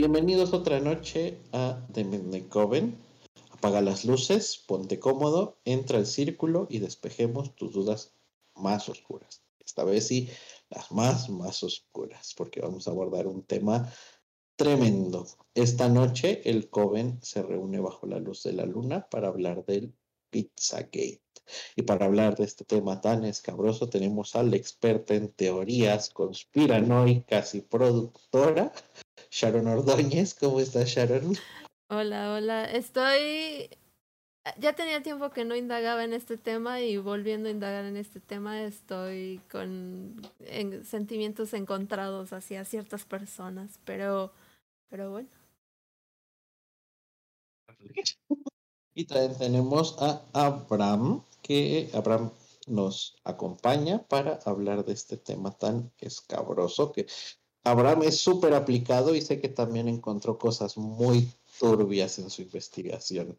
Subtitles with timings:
[0.00, 2.96] Bienvenidos otra noche a The Midnight Coven.
[3.50, 8.14] Apaga las luces, ponte cómodo, entra al círculo y despejemos tus dudas
[8.54, 9.42] más oscuras.
[9.62, 10.30] Esta vez sí,
[10.70, 13.92] las más, más oscuras, porque vamos a abordar un tema
[14.56, 15.26] tremendo.
[15.52, 19.92] Esta noche el Coven se reúne bajo la luz de la luna para hablar del
[20.30, 21.20] Pizzagate.
[21.76, 27.60] Y para hablar de este tema tan escabroso tenemos al experta en teorías conspiranoicas y
[27.60, 28.72] productora,
[29.30, 30.34] Sharon Ordóñez.
[30.34, 31.36] ¿Cómo estás, Sharon?
[31.88, 32.64] Hola, hola.
[32.64, 33.70] Estoy...
[34.58, 38.20] Ya tenía tiempo que no indagaba en este tema y volviendo a indagar en este
[38.20, 40.20] tema estoy con
[40.84, 44.32] sentimientos encontrados hacia ciertas personas, pero,
[44.88, 45.28] pero bueno.
[48.94, 52.32] Y también tenemos a Abraham, que Abraham
[52.66, 57.06] nos acompaña para hablar de este tema tan escabroso que
[57.64, 63.38] Abraham es súper aplicado y sé que también encontró cosas muy turbias en su investigación.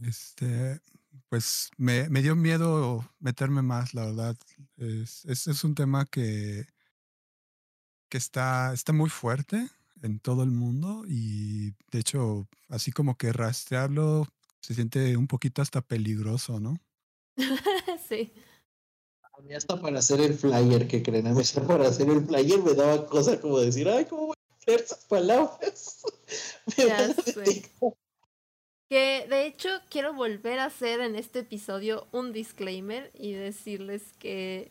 [0.00, 0.80] Este,
[1.28, 4.36] pues me, me dio miedo meterme más, la verdad.
[4.76, 6.66] Es, es, es, un tema que,
[8.08, 9.68] que está, está muy fuerte
[10.02, 14.26] en todo el mundo y de hecho, así como que rastrearlo
[14.60, 16.80] se siente un poquito hasta peligroso, ¿no?
[18.08, 18.32] sí.
[19.36, 22.24] A mí hasta para hacer el flyer, que creen, a mí hasta para hacer el
[22.24, 26.02] flyer me daba cosa como decir, ay, ¿cómo voy a hacer esas palabras?
[26.76, 27.70] ya sé.
[28.88, 34.70] Que de hecho quiero volver a hacer en este episodio un disclaimer y decirles que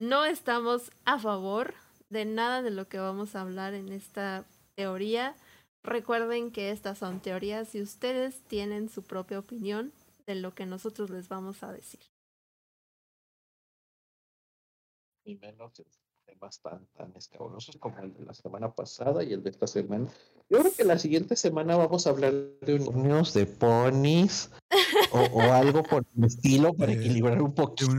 [0.00, 1.74] no estamos a favor
[2.10, 5.36] de nada de lo que vamos a hablar en esta teoría.
[5.84, 9.92] Recuerden que estas son teorías y ustedes tienen su propia opinión
[10.26, 12.11] de lo que nosotros les vamos a decir.
[15.24, 15.82] Y menos
[16.24, 20.06] temas tan, tan escabrosos como el de la semana pasada y el de esta semana.
[20.48, 24.50] Yo creo que la siguiente semana vamos a hablar de unicornios, de ponis
[25.12, 27.92] o, algo por el estilo para equilibrar un poquito.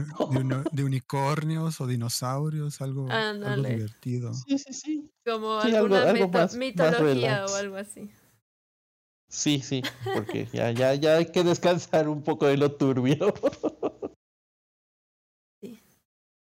[0.72, 4.34] De, unicornios o dinosaurios, algo, algo, divertido.
[4.34, 5.10] Sí, sí, sí.
[5.24, 6.12] Como alguna
[6.56, 8.10] mitología o algo así.
[9.28, 9.82] Sí, sí,
[10.14, 13.34] porque ya, ya, ya hay que descansar un poco de lo turbio.
[15.60, 15.80] Sí.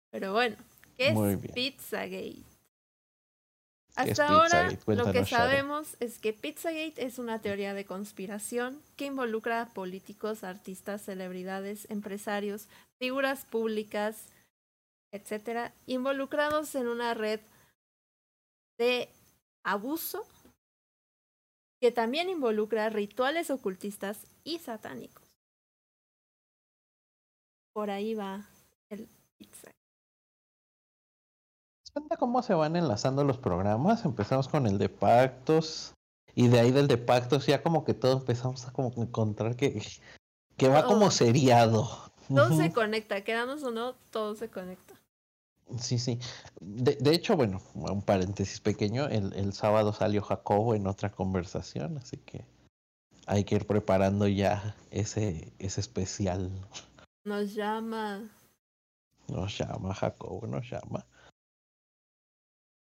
[0.09, 0.55] Pero bueno,
[0.99, 2.43] ¿Qué es Pizzagate?
[3.95, 9.61] Hasta ahora lo que sabemos es que Pizzagate es una teoría de conspiración que involucra
[9.61, 12.67] a políticos, artistas, celebridades, empresarios,
[13.01, 14.27] figuras públicas,
[15.13, 17.39] etcétera, involucrados en una red
[18.77, 19.07] de
[19.63, 20.27] abuso
[21.81, 25.29] que también involucra rituales ocultistas y satánicos.
[27.73, 28.49] Por ahí va
[28.89, 29.78] el Pizzagate
[31.89, 34.05] cuenta cómo se van enlazando los programas?
[34.05, 35.93] Empezamos con el de pactos
[36.35, 39.81] y de ahí del de pactos ya como que todos empezamos a como encontrar que,
[40.57, 41.89] que va como seriado.
[42.27, 44.93] Todo se conecta, quedamos o no, todo se conecta.
[45.77, 46.19] Sí, sí.
[46.59, 51.97] De, de hecho, bueno, un paréntesis pequeño, el, el sábado salió Jacobo en otra conversación,
[51.97, 52.45] así que
[53.27, 56.51] hay que ir preparando ya ese, ese especial.
[57.23, 58.27] Nos llama.
[59.27, 61.05] Nos llama, Jacobo nos llama.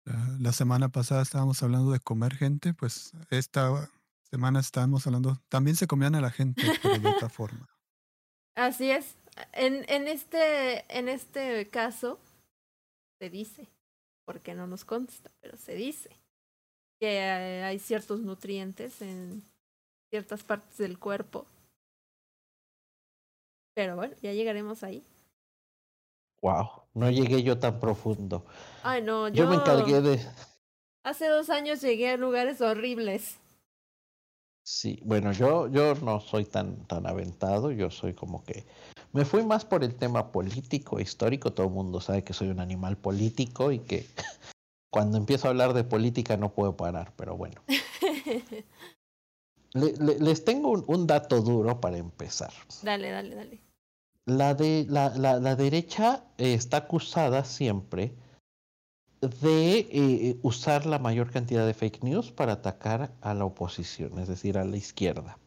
[0.04, 3.88] La, semana pasada estábamos hablando de comer gente, pues esta
[4.22, 7.68] semana estamos hablando, también se comían a la gente, de otra forma.
[8.56, 9.16] Así es.
[9.52, 12.18] En, en, este, en este caso,
[13.20, 13.68] se dice,
[14.26, 16.10] porque no nos consta, pero se dice
[17.00, 19.42] que hay ciertos nutrientes en
[20.10, 21.46] ciertas partes del cuerpo.
[23.74, 25.02] Pero bueno, ya llegaremos ahí.
[26.42, 28.44] Wow, no llegué yo tan profundo.
[28.82, 29.44] Ay, no, yo...
[29.44, 30.20] Yo me encargué de...
[31.04, 33.38] Hace dos años llegué a lugares horribles.
[34.64, 38.66] Sí, bueno, yo, yo no soy tan, tan aventado, yo soy como que...
[39.12, 42.58] Me fui más por el tema político, histórico, todo el mundo sabe que soy un
[42.58, 44.08] animal político y que
[44.90, 47.62] cuando empiezo a hablar de política no puedo parar, pero bueno.
[49.74, 52.52] les tengo un dato duro para empezar.
[52.82, 53.71] Dale, dale, dale
[54.26, 58.14] la, de, la, la, la derecha está acusada siempre
[59.20, 64.28] de eh, usar la mayor cantidad de fake news para atacar a la oposición, es
[64.28, 65.38] decir, a la izquierda.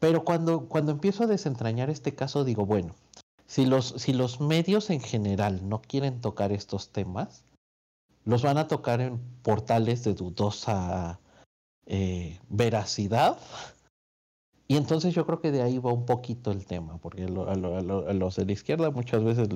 [0.00, 2.94] Pero cuando, cuando empiezo a desentrañar este caso, digo, bueno,
[3.46, 7.44] si los, si los medios en general no quieren tocar estos temas,
[8.24, 11.20] los van a tocar en portales de dudosa
[11.86, 13.38] eh, veracidad
[14.70, 18.36] y entonces yo creo que de ahí va un poquito el tema, porque a, los
[18.36, 19.48] de la izquierda muchas veces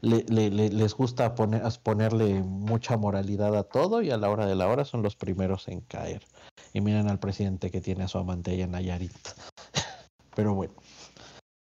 [0.00, 4.68] les, les gusta poner, ponerle mucha moralidad a todo y a la hora de la
[4.68, 6.24] hora son los primeros en caer.
[6.72, 9.12] Y miren al presidente que tiene a su amante allá en Nayarit.
[10.36, 10.74] Pero bueno,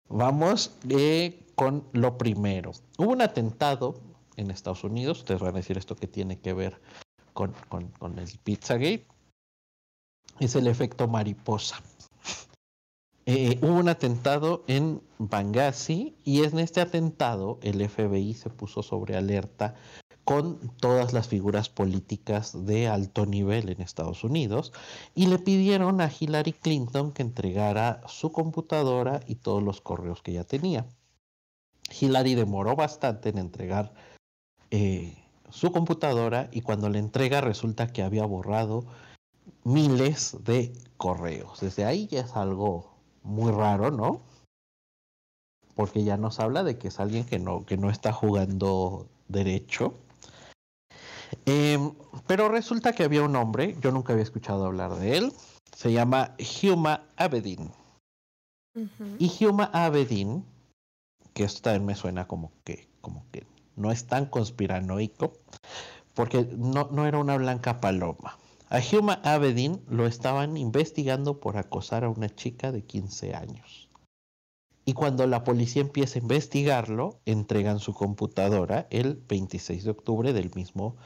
[0.08, 2.72] vamos eh, con lo primero.
[2.98, 3.96] Hubo un atentado
[4.38, 6.80] en Estados Unidos, ustedes van a decir esto que tiene que ver
[7.34, 9.06] con, con, con el Pizzagate,
[10.40, 11.82] es el efecto mariposa.
[13.32, 19.16] Eh, hubo un atentado en Benghazi y en este atentado el FBI se puso sobre
[19.16, 19.76] alerta
[20.24, 24.74] con todas las figuras políticas de alto nivel en Estados Unidos
[25.14, 30.34] y le pidieron a Hillary Clinton que entregara su computadora y todos los correos que
[30.34, 30.88] ya tenía.
[32.02, 33.94] Hillary demoró bastante en entregar
[34.72, 35.16] eh,
[35.52, 38.86] su computadora y cuando le entrega resulta que había borrado
[39.64, 41.60] miles de correos.
[41.60, 42.98] Desde ahí ya es algo
[43.30, 44.22] muy raro, ¿no?
[45.76, 49.94] Porque ya nos habla de que es alguien que no, que no está jugando derecho.
[51.46, 51.94] Em,
[52.28, 55.34] pero resulta que había un hombre, yo nunca había escuchado hablar de él,
[55.76, 57.72] se llama Huma Abedin.
[59.20, 60.46] Y Huma Abedin,
[61.34, 65.34] que esto también me suena como que, como que no es tan conspiranoico,
[66.14, 68.38] porque no, no era una blanca paloma.
[68.72, 73.90] A Huma Abedin lo estaban investigando por acosar a una chica de 15 años.
[74.86, 80.52] Y cuando la policía empieza a investigarlo, entregan su computadora el 26 de octubre del
[80.54, 80.98] mismo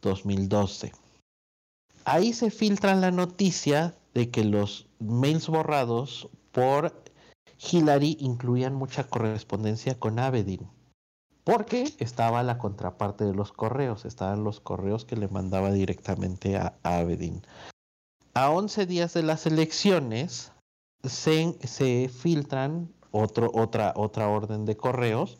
[0.00, 0.92] 2012.
[2.06, 7.04] Ahí se filtra la noticia de que los mails borrados por
[7.70, 10.66] Hillary incluían mucha correspondencia con Abedin
[11.50, 16.74] porque estaba la contraparte de los correos, estaban los correos que le mandaba directamente a,
[16.84, 17.42] Abedin.
[18.34, 20.52] A 11 días de las elecciones
[21.02, 25.38] se, filtran otro, otra, otra orden de correos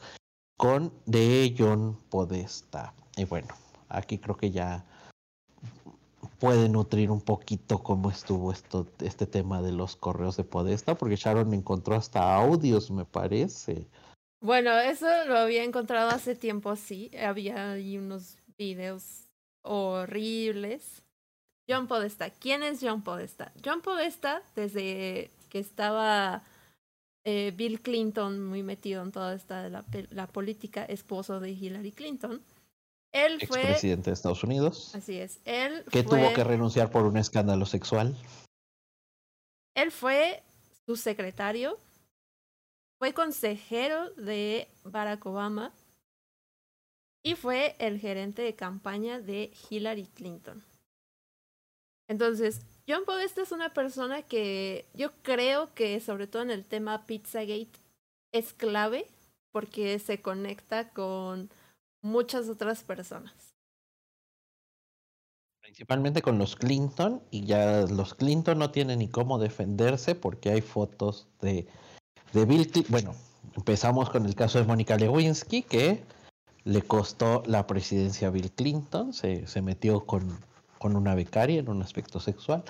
[0.56, 2.92] con de John Podesta.
[3.16, 3.54] Y bueno,
[3.88, 4.84] aquí creo que ya
[6.40, 11.14] puede nutrir un poquito cómo estuvo esto, este tema de los correos de Podesta, porque
[11.14, 13.86] Sharon encontró hasta audios, me parece.
[14.40, 17.10] Bueno, eso lo había encontrado hace tiempo, sí.
[17.18, 19.28] Había ahí unos videos
[19.62, 21.02] horribles.
[21.68, 22.30] John Podesta.
[22.30, 23.52] ¿Quién es John Podesta?
[23.64, 26.42] John Podesta, desde que estaba
[27.24, 32.42] eh, Bill Clinton muy metido en toda esta la, la política, esposo de Hillary Clinton.
[33.12, 34.94] Él fue presidente de Estados Unidos.
[34.94, 35.40] Así es.
[35.44, 38.16] Él que tuvo que renunciar por un escándalo sexual.
[39.74, 40.42] Él fue
[40.86, 41.78] su secretario
[43.00, 45.72] fue consejero de Barack Obama
[47.24, 50.62] y fue el gerente de campaña de Hillary Clinton.
[52.08, 57.06] Entonces, John Podesta es una persona que yo creo que sobre todo en el tema
[57.06, 57.70] Pizzagate
[58.32, 59.06] es clave
[59.50, 61.50] porque se conecta con
[62.02, 63.54] muchas otras personas.
[65.62, 70.60] Principalmente con los Clinton y ya los Clinton no tienen ni cómo defenderse porque hay
[70.60, 71.66] fotos de
[72.32, 73.14] de Bill Bueno,
[73.56, 76.02] empezamos con el caso de Mónica Lewinsky, que
[76.64, 80.38] le costó la presidencia a Bill Clinton, se, se metió con,
[80.78, 82.62] con una becaria en un aspecto sexual,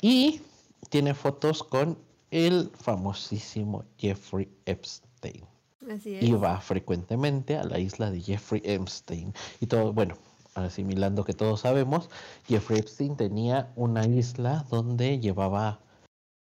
[0.00, 0.42] y
[0.88, 1.98] tiene fotos con
[2.30, 5.44] el famosísimo Jeffrey Epstein.
[5.90, 6.22] Así es.
[6.22, 9.34] Iba frecuentemente a la isla de Jeffrey Epstein.
[9.60, 10.16] Y todo, bueno,
[10.54, 12.08] asimilando que todos sabemos,
[12.46, 15.80] Jeffrey Epstein tenía una isla donde llevaba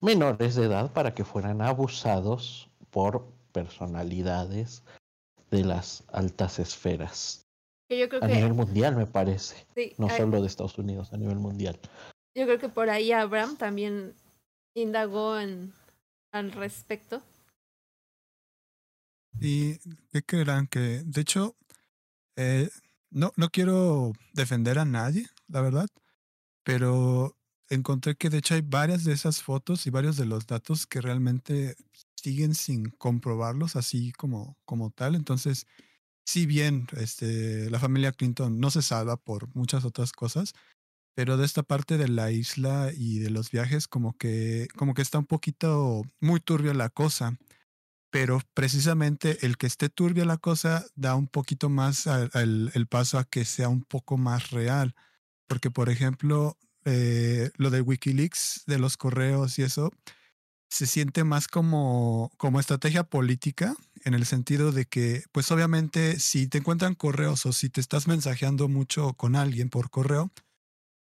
[0.07, 4.85] menores de edad para que fueran abusados por personalidades
[5.51, 7.45] de las altas esferas.
[7.91, 9.67] a nivel mundial, me parece.
[9.99, 11.79] no solo de Estados Unidos, a nivel mundial.
[12.37, 14.15] Yo creo que por ahí Abraham también
[14.75, 15.73] indagó en,
[16.31, 17.21] al respecto.
[19.41, 19.79] ¿Y
[20.13, 20.69] qué creerán?
[20.69, 21.57] Que, de hecho,
[22.37, 22.69] eh,
[23.11, 25.89] no, no quiero defender a nadie, la verdad,
[26.63, 27.36] pero
[27.69, 31.01] encontré que de hecho hay varias de esas fotos y varios de los datos que
[31.01, 31.77] realmente
[32.15, 35.15] siguen sin comprobarlos así como, como tal.
[35.15, 35.67] Entonces,
[36.25, 40.55] si bien este, la familia Clinton no se salva por muchas otras cosas,
[41.15, 45.03] pero de esta parte de la isla y de los viajes como que, como que
[45.03, 47.39] está un poquito muy turbia la cosa.
[48.11, 53.25] Pero precisamente el que esté turbia la cosa da un poquito más el paso a
[53.25, 54.95] que sea un poco más real.
[55.49, 59.91] Porque, por ejemplo, eh, lo de Wikileaks, de los correos y eso,
[60.69, 63.75] se siente más como, como estrategia política,
[64.05, 68.07] en el sentido de que, pues obviamente, si te encuentran correos o si te estás
[68.07, 70.31] mensajeando mucho con alguien por correo,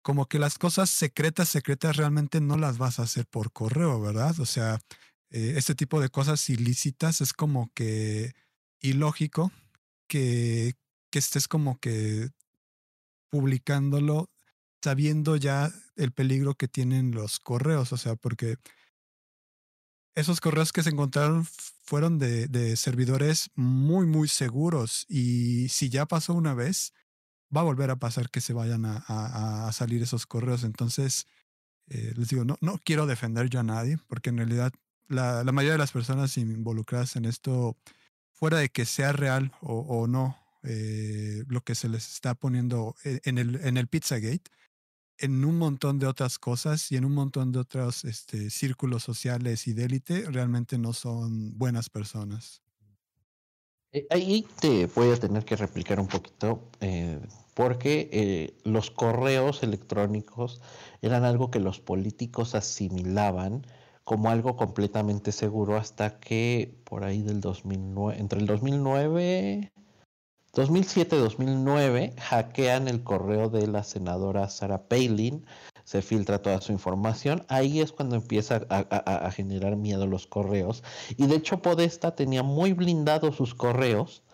[0.02, 4.38] como que las cosas secretas, secretas realmente no las vas a hacer por correo, ¿verdad?
[4.40, 4.80] O sea,
[5.30, 8.32] eh, este tipo de cosas ilícitas es como que
[8.80, 9.52] ilógico
[10.08, 10.74] que,
[11.10, 12.30] que estés como que
[13.30, 14.30] publicándolo
[14.82, 18.56] sabiendo ya el peligro que tienen los correos, o sea, porque
[20.14, 21.46] esos correos que se encontraron
[21.84, 26.92] fueron de, de, servidores muy, muy seguros y si ya pasó una vez,
[27.54, 29.04] va a volver a pasar que se vayan a,
[29.66, 30.64] a, salir esos correos.
[30.64, 31.26] Entonces,
[31.88, 34.72] eh, les digo, no, no quiero defender yo a nadie, porque en realidad
[35.06, 37.76] la, la, mayoría de las personas involucradas en esto,
[38.32, 42.96] fuera de que sea real o, o no, eh, lo que se les está poniendo
[43.04, 44.50] e, en el, en el Pizzagate,
[45.18, 49.66] en un montón de otras cosas y en un montón de otros este, círculos sociales
[49.66, 52.62] y de élite, realmente no son buenas personas.
[53.92, 57.18] Eh, ahí te voy a tener que replicar un poquito, eh,
[57.54, 60.60] porque eh, los correos electrónicos
[61.00, 63.66] eran algo que los políticos asimilaban
[64.04, 69.72] como algo completamente seguro hasta que por ahí del 2009, entre el 2009
[70.58, 75.46] 2007-2009 hackean el correo de la senadora Sarah Palin,
[75.84, 80.82] se filtra toda su información, ahí es cuando empieza a, generar miedo los correos.
[81.16, 84.24] Y de hecho Podesta tenía muy blindados sus correos,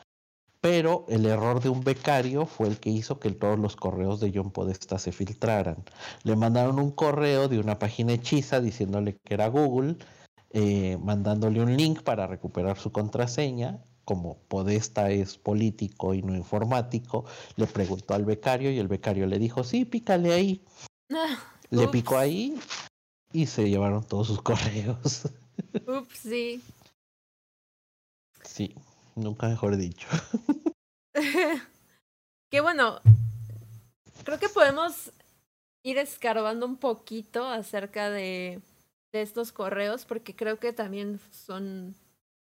[0.62, 4.33] pero el error de un becario fue el que hizo que todos los correos de
[4.35, 5.85] John Podesta se filtraran.
[6.23, 9.99] Le mandaron un correo de una página hechiza diciéndole que era Google,
[10.52, 17.25] eh, mandándole un link para recuperar su contraseña como Podesta es político y no informático,
[17.56, 20.62] le preguntó al becario y el becario le dijo, sí, pícale ahí.
[21.70, 22.58] le picó ahí
[23.32, 25.28] y se llevaron todos sus correos.
[25.87, 26.62] Ups, sí.
[28.42, 28.75] Sí,
[29.14, 30.06] nunca mejor dicho.
[32.50, 33.00] Qué bueno.
[34.25, 35.12] Creo que podemos
[35.82, 38.62] ir escarbando un poquito acerca de,
[39.12, 41.94] de estos correos porque creo que también son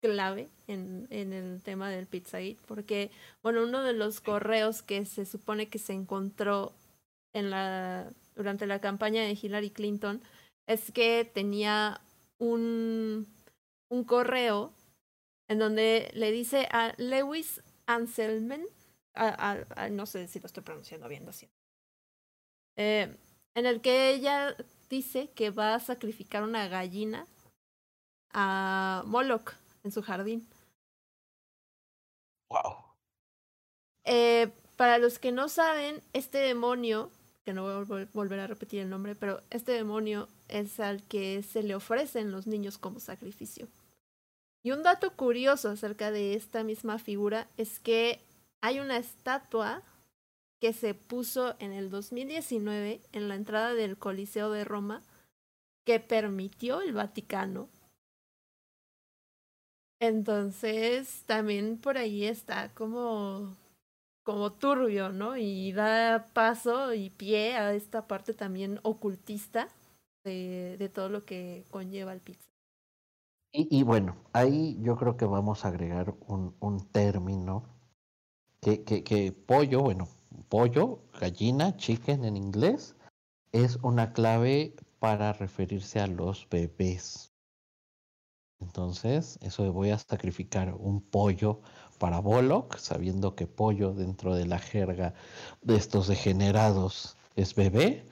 [0.01, 3.11] clave en, en el tema del Pizzagate, porque,
[3.43, 6.73] bueno, uno de los correos que se supone que se encontró
[7.33, 10.23] en la, durante la campaña de Hillary Clinton
[10.67, 12.01] es que tenía
[12.39, 13.27] un,
[13.91, 14.73] un correo
[15.49, 18.67] en donde le dice a Lewis Anselmen,
[19.15, 21.33] a, no sé si lo estoy pronunciando bien, lo
[22.77, 23.17] eh,
[23.55, 24.55] en el que ella
[24.91, 27.27] dice que va a sacrificar una gallina
[28.33, 29.55] a Moloch,
[29.87, 30.47] en su jardín.
[32.51, 32.77] Wow.
[34.05, 37.11] Eh, para los que no saben, este demonio,
[37.45, 41.43] que no voy a volver a repetir el nombre, pero este demonio es al que
[41.43, 43.69] se le ofrecen los niños como sacrificio.
[44.63, 48.21] Y un dato curioso acerca de esta misma figura es que
[48.61, 49.83] hay una estatua
[50.61, 55.03] que se puso en el 2019 en la entrada del Coliseo de Roma
[55.85, 57.69] que permitió el Vaticano
[60.01, 63.57] entonces, también por ahí está como,
[64.25, 65.37] como turbio, ¿no?
[65.37, 69.69] Y da paso y pie a esta parte también ocultista
[70.25, 72.47] de, de todo lo que conlleva el pizza.
[73.53, 77.65] Y, y, bueno, ahí yo creo que vamos a agregar un, un término
[78.61, 80.09] que, que, que pollo, bueno,
[80.49, 82.97] pollo, gallina, chicken en inglés,
[83.53, 87.36] es una clave para referirse a los bebés.
[88.67, 91.61] Entonces, eso de voy a sacrificar un pollo
[91.99, 95.15] para Bollock, sabiendo que pollo dentro de la jerga
[95.63, 98.05] de estos degenerados es bebé,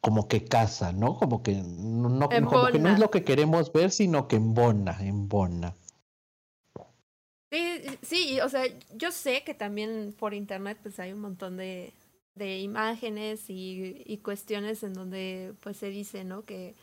[0.00, 1.18] como que casa, ¿no?
[1.18, 5.74] Como que no, como que no es lo que queremos ver, sino que embona, embona.
[7.50, 8.64] Sí, sí, o sea,
[8.94, 11.92] yo sé que también por internet pues hay un montón de,
[12.34, 16.44] de imágenes y, y cuestiones en donde pues se dice, ¿no?
[16.44, 16.74] Que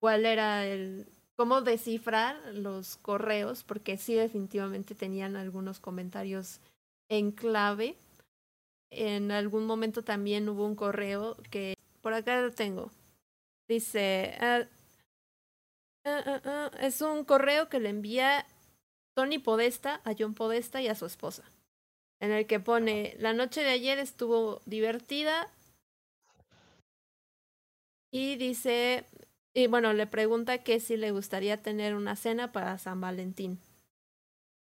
[0.00, 1.06] cuál era el,
[1.38, 6.60] cómo descifrar los correos, porque sí definitivamente tenían algunos comentarios
[7.08, 7.94] en clave.
[8.90, 12.90] En algún momento también hubo un correo que, por acá lo tengo,
[13.68, 14.66] dice, ah,
[16.04, 18.44] ah, ah, es un correo que le envía
[19.14, 21.44] Tony Podesta a John Podesta y a su esposa,
[22.20, 25.52] en el que pone, la noche de ayer estuvo divertida
[28.10, 29.04] y dice,
[29.54, 33.58] y bueno, le pregunta que si le gustaría tener una cena para San Valentín.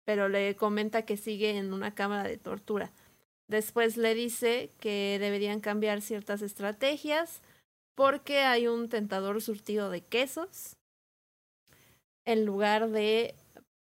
[0.06, 2.92] Pero le comenta que sigue en una cámara de tortura.
[3.48, 7.42] Después le dice que deberían cambiar ciertas estrategias
[7.96, 10.78] porque hay un tentador surtido de quesos
[12.26, 13.36] en lugar de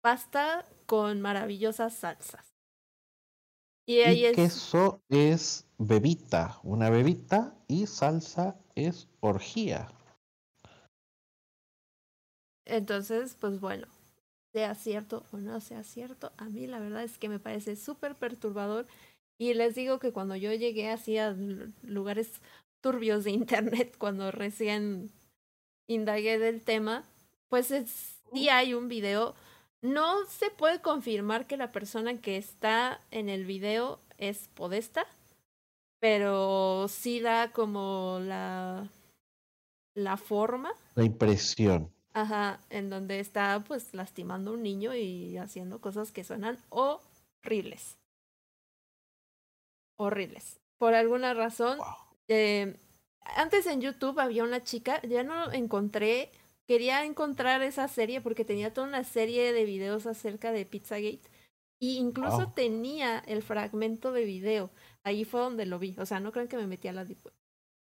[0.01, 2.45] pasta con maravillosas salsas.
[3.85, 9.91] Y, ahí queso es bebita, una bebita, y salsa es orgía.
[12.69, 13.87] Entonces, pues bueno,
[14.53, 18.15] sea cierto o no sea cierto, a mí la verdad es que me parece súper
[18.15, 18.87] perturbador
[19.39, 21.35] y les digo que cuando yo llegué así a
[21.83, 22.41] lugares
[22.81, 25.11] turbios de internet, cuando recién
[25.87, 27.05] indagué del tema,
[27.47, 27.73] pues
[28.31, 29.35] sí hay un video.
[29.81, 35.07] No se puede confirmar que la persona que está en el video es Podesta,
[36.01, 38.89] pero sí da como la,
[39.95, 40.73] la forma.
[40.95, 41.89] La impresión.
[42.19, 47.97] Ajá, en donde está pues lastimando a un niño y haciendo cosas que suenan horribles.
[49.97, 50.59] Horribles.
[50.77, 51.79] Por alguna razón.
[52.27, 52.75] Eh,
[53.21, 56.33] antes en YouTube había una chica, ya no encontré,
[56.67, 61.29] quería encontrar esa serie porque tenía toda una serie de videos acerca de Pizzagate.
[61.81, 64.71] Y incluso tenía el fragmento de video.
[65.05, 65.95] Ahí fue donde lo vi.
[65.97, 67.31] O sea, no creo que me metí a la Deep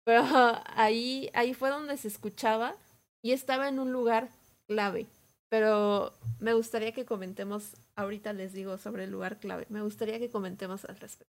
[0.05, 0.23] Pero
[0.67, 2.77] ahí, ahí fue donde se escuchaba
[3.22, 4.32] y estaba en un lugar
[4.68, 5.08] clave.
[5.50, 10.30] Pero me gustaría que comentemos, ahorita les digo sobre el lugar clave, me gustaría que
[10.30, 11.32] comentemos al respecto.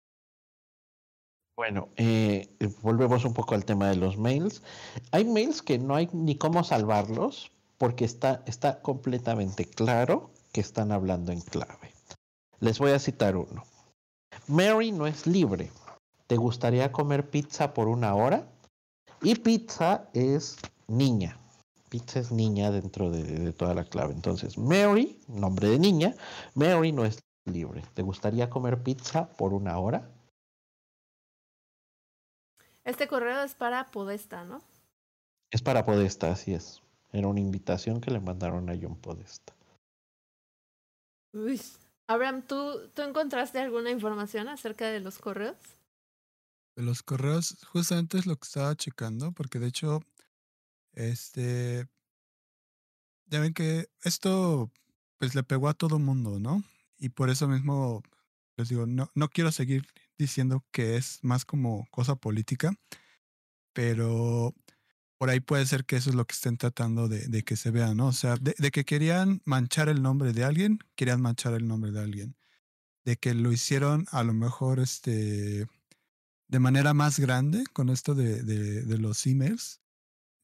[1.57, 2.49] Bueno, eh,
[2.81, 4.61] volvemos un poco al tema de los mails.
[5.11, 10.91] Hay mails que no hay ni cómo salvarlos porque está, está completamente claro que están
[10.91, 11.93] hablando en clave.
[12.59, 13.63] Les voy a citar uno.
[14.47, 15.71] Mary no es libre.
[16.27, 18.47] ¿Te gustaría comer pizza por una hora?
[19.21, 21.39] Y pizza es niña
[21.95, 24.13] pizza es niña dentro de, toda la clave.
[24.13, 26.13] Entonces, Mary, nombre de niña,
[26.53, 27.83] Mary no es libre.
[27.93, 30.11] ¿Te gustaría comer pizza por una hora?
[32.83, 34.61] Este correo es para Podesta, ¿no?
[35.51, 36.81] Es para Podesta, así es.
[37.13, 39.55] Era una invitación que le mandaron a John Podesta.
[41.31, 41.61] Uy.
[42.07, 45.55] Abraham, ¿tú, ¿tú encontraste alguna información acerca de los correos?
[46.75, 50.01] De los correos, justamente es lo que estaba checando, porque de hecho
[50.95, 51.87] este,
[53.27, 54.71] ya ven que esto
[55.17, 56.63] pues le pegó a todo mundo, ¿no?
[56.97, 58.03] Y por eso mismo
[58.57, 59.85] les digo, no, no quiero seguir
[60.17, 62.73] diciendo que es más como cosa política,
[63.73, 64.53] pero
[65.17, 67.93] por ahí puede ser que eso es lo que estén tratando de, que se vea,
[67.93, 68.07] ¿no?
[68.07, 71.91] O sea, de, de, que querían manchar el nombre de alguien, querían manchar el nombre
[71.91, 72.37] de alguien.
[73.05, 75.67] De que lo hicieron a lo mejor este,
[76.47, 79.81] de manera más grande con esto de, de los emails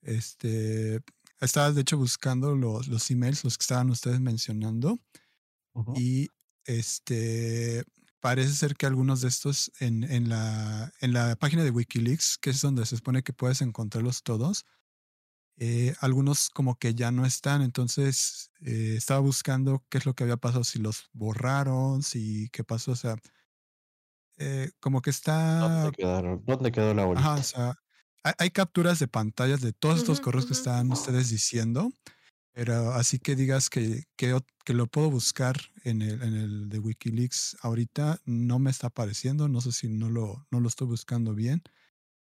[0.01, 1.01] este,
[1.39, 4.99] estaba de hecho buscando los, los emails, los que estaban ustedes mencionando.
[5.95, 6.27] Y
[6.65, 7.83] este
[8.19, 12.51] parece ser que algunos de estos en, en, la, en la página de Wikileaks, que
[12.51, 14.65] es donde se supone que puedes encontrarlos todos,
[15.57, 17.61] eh, algunos como que ya no están.
[17.61, 22.63] Entonces eh, estaba buscando qué es lo que había pasado, si los borraron, si qué
[22.63, 22.91] pasó.
[22.91, 23.15] O sea,
[24.37, 25.59] eh, como que está.
[25.59, 26.43] ¿Dónde quedaron?
[26.45, 27.33] ¿Dónde quedó la bolita?
[27.33, 27.75] Ajá, o sea,
[28.23, 31.91] hay, capturas de pantallas de todos estos correos que están ustedes diciendo,
[32.53, 37.57] pero así que digas que, que, lo puedo buscar en el, en el de Wikileaks
[37.61, 41.63] ahorita, no me está apareciendo, no sé si no lo, no lo estoy buscando bien.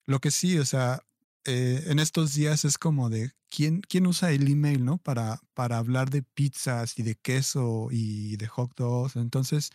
[0.06, 1.02] Lo que sí, o sea,
[1.44, 4.98] eh, en estos días es como de quién, quién usa el email, ¿no?
[4.98, 9.16] Para, para hablar de pizzas y de queso y de hot dogs.
[9.16, 9.70] Entonces,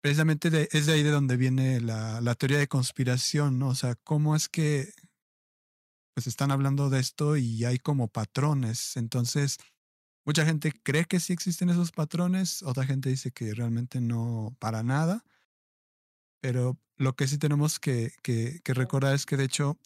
[0.00, 3.68] precisamente es de ahí de donde viene la, la, teoría de conspiración, ¿no?
[3.68, 4.92] O sea, cómo es que
[6.16, 8.96] pues están hablando de esto y hay como patrones.
[8.96, 9.58] Entonces,
[10.24, 14.82] mucha gente cree que sí existen esos patrones, otra gente dice que realmente no para
[14.82, 15.26] nada.
[16.40, 19.78] Pero lo que sí tenemos que, que, recordar es que de hecho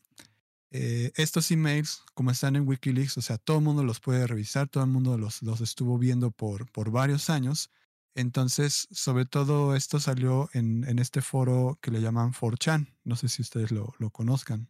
[0.70, 4.68] eh, estos emails, como están en Wikileaks, o sea, todo el mundo los puede revisar,
[4.68, 7.70] todo el mundo los, los estuvo viendo por, por varios años.
[8.14, 12.94] Entonces, sobre todo esto salió en, en este foro que le llaman 4chan.
[13.02, 14.68] No sé si ustedes lo, lo conozcan.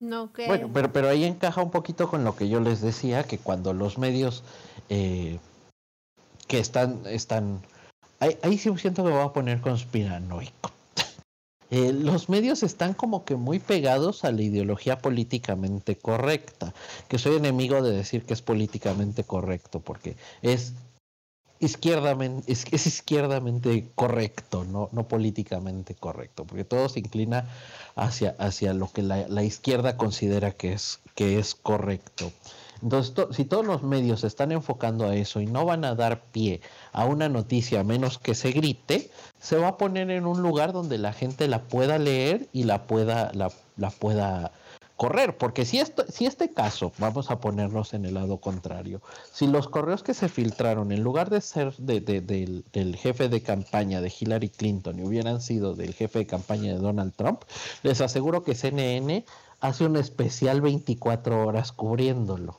[0.00, 0.46] No, que...
[0.46, 3.72] Bueno, pero, pero ahí encaja un poquito con lo que yo les decía, que cuando
[3.72, 4.44] los medios
[4.88, 5.38] eh,
[6.46, 7.60] que están, están,
[8.20, 10.72] ahí, sí siento que voy a poner conspiranoico.
[11.70, 16.72] Eh, los medios están como que muy pegados a la ideología políticamente correcta,
[17.08, 20.72] que soy enemigo de decir que es políticamente correcto, porque es
[21.60, 27.48] izquierdamente, es, izquierdamente correcto, no, no políticamente correcto, porque todo se inclina
[27.96, 32.32] hacia, hacia lo que la, izquierda considera que es, que es correcto.
[32.80, 36.22] Entonces, si todos los medios se están enfocando a eso y no van a dar
[36.22, 36.60] pie
[36.92, 40.72] a una noticia a menos que se grite, se va a poner en un lugar
[40.72, 44.52] donde la gente la pueda leer y la pueda, la pueda
[44.98, 49.00] correr, porque si, esto, si este caso, vamos a ponernos en el lado contrario,
[49.32, 54.00] si los correos que se filtraron, en lugar de ser de, del, jefe de campaña
[54.00, 57.42] de Hillary Clinton y hubieran sido del jefe de campaña de Donald Trump,
[57.84, 59.24] les aseguro que CNN
[59.60, 62.58] hace un especial 24 horas cubriéndolo.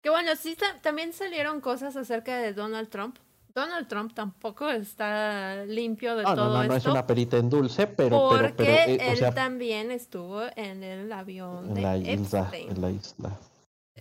[0.00, 3.18] Que bueno, sí, también salieron cosas acerca de Donald Trump,
[3.54, 6.48] Donald Trump tampoco está limpio de todo esto.
[6.50, 8.28] No, no es una perita en dulce, pero.
[8.30, 13.38] Porque pero, eh, él también estuvo en el avión de la isla, En la isla.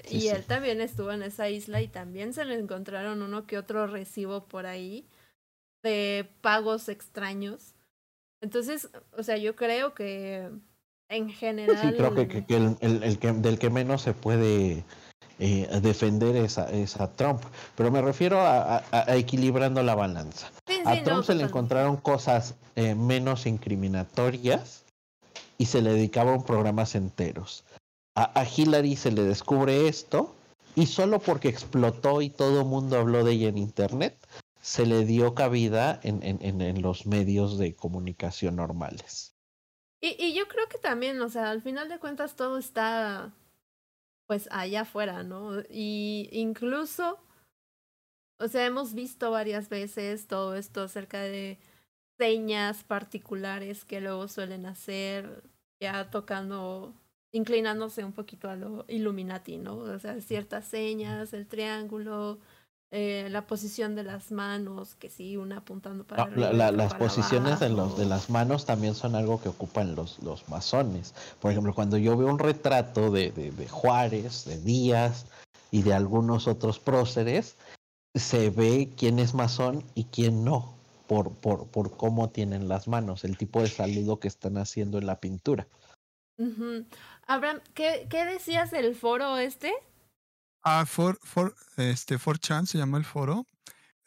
[0.10, 3.88] y él también estuvo en esa isla y también se le encontraron uno que otro
[3.88, 5.06] recibo por ahí
[5.84, 7.76] de pagos extraños.
[8.42, 10.50] Entonces, o sea, yo creo que
[11.10, 11.78] en general.
[11.82, 12.46] Sí, creo que,
[12.82, 14.84] el, el, que del que menos se puede
[15.40, 17.42] eh, defender esa, esa Trump.
[17.76, 20.52] Pero me refiero a, equilibrando la balanza.
[20.86, 24.84] a Trump se le encontraron cosas eh, menos incriminatorias
[25.58, 27.64] y se le dedicaban programas enteros.
[28.16, 30.36] A, Hillary se le descubre esto
[30.76, 34.18] y solo porque explotó y todo el mundo habló de ella en Internet,
[34.62, 39.36] se le dio cabida en, en, en, los medios de comunicación normales.
[40.02, 43.34] Y, y, yo creo que también, o sea, al final de cuentas todo está
[44.30, 45.62] pues allá afuera, ¿no?
[45.72, 47.20] Y incluso,
[48.40, 51.60] o sea, hemos visto varias veces todo esto acerca de
[52.20, 55.44] señas particulares que luego suelen hacer,
[55.82, 56.94] ya tocando,
[57.34, 59.78] inclinándose un poquito a lo Illuminati, ¿no?
[59.78, 62.40] O sea, ciertas señas, el triángulo,
[62.92, 67.70] eh, la posición de las manos, que sí, una apuntando para ah, Las posiciones de,
[67.70, 71.14] los, de las manos también son algo que ocupan los, los masones.
[71.40, 75.28] Por ejemplo, cuando yo veo un retrato de, de, Juárez, de Díaz
[75.70, 77.58] y de algunos otros próceres,
[78.16, 80.74] se ve quién es masón y quién no,
[81.06, 85.06] por, por, por cómo tienen las manos, el tipo de saludo que están haciendo en
[85.06, 85.68] la pintura.
[87.28, 89.74] Abraham, ¿qué, ¿qué decías del foro este?
[90.64, 93.46] Ah, for, for, este, 4chan se llama el foro.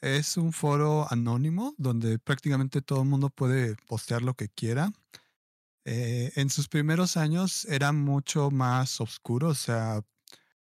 [0.01, 4.93] Es un foro anónimo donde prácticamente todo el mundo puede postear lo que quiera.
[5.85, 10.03] Eh, en sus primeros años era mucho más oscuro, o sea,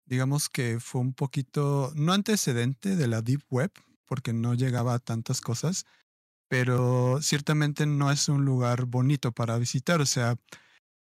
[0.07, 3.73] digamos que fue un poquito, no antecedente de la Deep Web,
[4.07, 5.87] porque no llegaba a tantas cosas,
[6.49, 10.37] pero ciertamente no es un lugar bonito para visitar, o sea,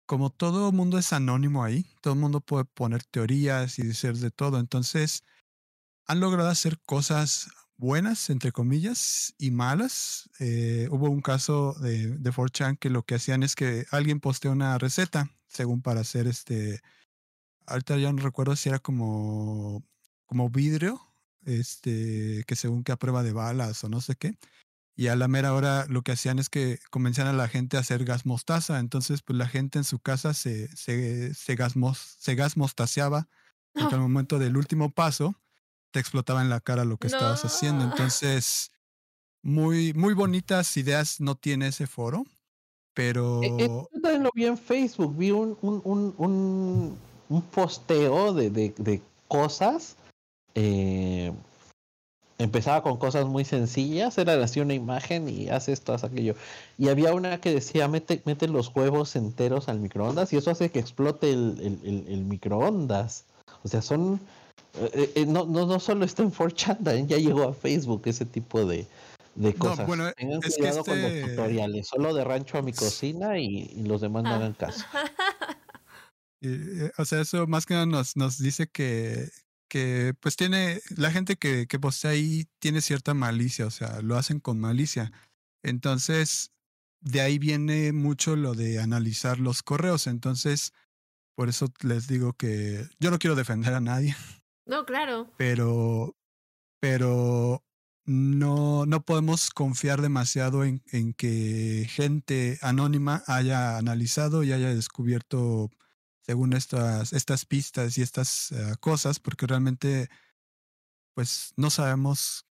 [0.07, 4.31] como todo mundo es anónimo ahí, todo el mundo puede poner teorías y decir de
[4.31, 4.59] todo.
[4.59, 5.25] Entonces,
[6.07, 10.31] han logrado hacer cosas buenas, entre comillas, y malas.
[10.41, 14.53] Eh, hubo un caso de, de 4chan que lo que hacían es que alguien posteó
[14.53, 16.81] una receta, según para hacer este.
[17.67, 19.85] Ahorita ya no recuerdo si era como,
[20.27, 21.01] como vidrio,
[21.45, 24.39] este, que según que a prueba de balas o no sé qué
[24.97, 27.81] y a la mera hora lo que hacían es que comenzaban a la gente a
[27.81, 28.79] hacer gas mostaza.
[28.79, 31.75] Entonces, pues la gente en su casa se, se, se, gas,
[32.19, 33.29] se gas mostaceaba.
[33.75, 35.35] Porque al momento del último paso
[35.91, 37.85] te explotaba en la cara lo que estabas haciendo.
[37.85, 38.73] Entonces,
[39.43, 42.25] muy, muy bonitas ideas no tiene ese foro,
[42.95, 43.43] pero...
[43.43, 45.83] E, e, yo también lo vi en Facebook, vi un, un,
[46.17, 49.97] un, un, posteo de, de, de cosas
[50.55, 51.33] eh,
[52.39, 56.35] empezaba con cosas muy sencillas, era así una imagen y hace esto, hace aquello.
[56.79, 60.71] Y había una que decía, mete, mete los huevos enteros al microondas y eso hace
[60.71, 63.25] que explote el, el, el, microondas.
[63.63, 64.21] O sea, son...
[64.79, 68.67] Eh, eh, no, no, no solo está en 4chan, ya llegó a Facebook ese tipo
[68.67, 68.87] de,
[69.35, 69.87] de cosas.
[69.87, 74.03] bueno, Tengan cuidado con los este tutoriales, solo de rancho a mi cocina y, los
[74.03, 74.85] demás no hagan caso.
[76.43, 79.31] Eh, o sea, eso más que nada nos, nos dice que,
[79.77, 84.17] que pues tiene, la gente que, que postea ahí tiene cierta malicia, o sea, lo
[84.17, 85.13] hacen con malicia.
[85.63, 86.51] Entonces,
[87.03, 90.07] de ahí viene mucho lo de analizar los correos.
[90.07, 90.73] Entonces,
[91.35, 94.17] por eso les digo que yo no quiero defender a nadie.
[94.65, 95.31] No, claro.
[95.37, 96.17] Pero,
[96.81, 97.63] pero
[98.07, 105.69] no, no podemos confiar demasiado en, en que gente anónima haya analizado y haya descubierto
[106.27, 110.09] según estas, estas pistas y estas eh, cosas, porque realmente
[111.15, 112.47] pues no sabemos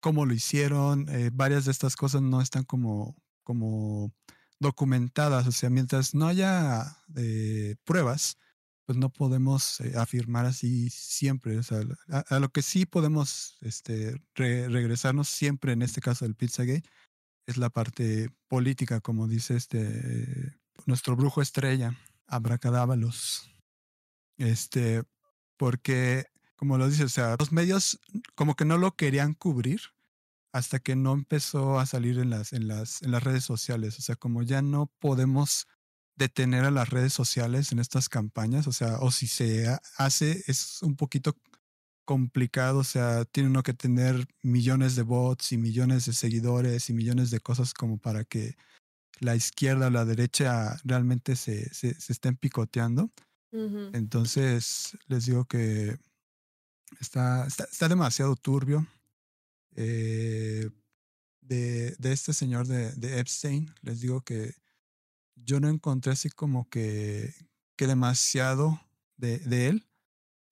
[0.00, 4.14] cómo lo hicieron, eh, varias de estas cosas no están como, como
[4.60, 8.38] documentadas, o sea, mientras no haya eh, pruebas,
[8.86, 11.60] pues no podemos afirmar así siempre.
[12.08, 16.88] A, lo que sí podemos este, regresarnos siempre, en este caso del Pizzagate,
[17.46, 21.96] es la parte política, como dice este nuestro brujo estrella
[22.32, 23.54] abracadábalos.
[24.38, 25.02] Este,
[25.56, 28.00] porque, como lo dice, o sea, los medios
[28.34, 29.80] como que no lo querían cubrir
[30.52, 33.98] hasta que no empezó a salir en las, en las, en las redes sociales.
[33.98, 35.66] O sea, como ya no podemos
[36.16, 39.66] detener a las redes sociales en estas campañas, o sea, o si se
[39.96, 41.36] hace, es un poquito
[42.04, 46.94] complicado, o sea, tiene uno que tener millones de bots y millones de seguidores y
[46.94, 48.56] millones de cosas como para que
[49.20, 53.10] la izquierda o la derecha realmente se, se, se estén picoteando.
[53.52, 55.98] Entonces, les digo que
[57.00, 58.86] está, está, demasiado turbio.
[59.76, 60.70] eh,
[61.42, 64.54] de, de, este señor de, de, Epstein, les digo que
[65.34, 67.34] yo no encontré así como que,
[67.76, 68.80] que demasiado
[69.16, 69.88] de, de él,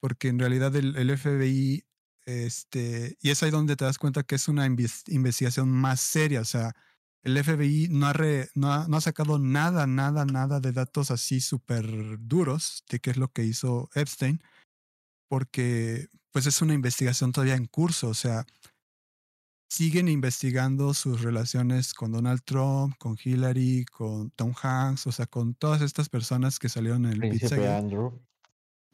[0.01, 1.85] porque en realidad el, el, FBI,
[2.27, 6.45] este, y es ahí donde te das cuenta que es una investigación más seria, o
[6.45, 6.75] sea,
[7.23, 8.15] el FBI no ha,
[8.55, 13.11] no, ha, no ha, sacado nada, nada, nada de datos así súper duros de qué
[13.11, 14.43] es lo que hizo Epstein,
[15.29, 18.47] porque pues es una investigación todavía en curso, o sea,
[19.69, 25.55] siguen investigando sus relaciones con Donald Trump, con Hillary, con Tom Hanks, o sea, con
[25.55, 28.21] todas estas personas que salieron en el Príncipe Andrew.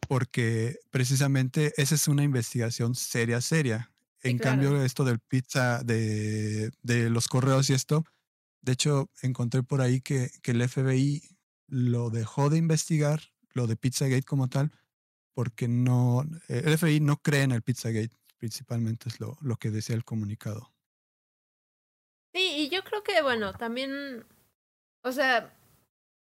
[0.07, 3.91] Porque precisamente esa es una investigación seria, seria.
[4.23, 8.05] en cambio, esto del pizza, de, de, los correos y esto,
[8.67, 11.23] de hecho, encontré por ahí que, que el FBI
[11.69, 13.21] lo dejó de investigar,
[13.55, 14.73] lo de Pizzagate como tal,
[15.35, 19.95] porque no, el FBI no cree en el Pizzagate principalmente es lo, lo que decía
[19.95, 20.75] el comunicado.
[22.35, 24.27] Sí, y yo creo que, bueno, también,
[25.03, 25.57] o sea,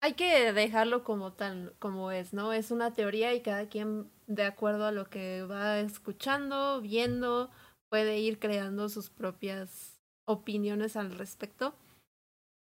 [0.02, 2.54] hay que dejarlo como tal, como es, ¿no?
[2.54, 7.50] Es una teoría y cada quien, de acuerdo a lo que va escuchando, viendo,
[7.90, 11.76] puede ir creando sus propias opiniones al respecto.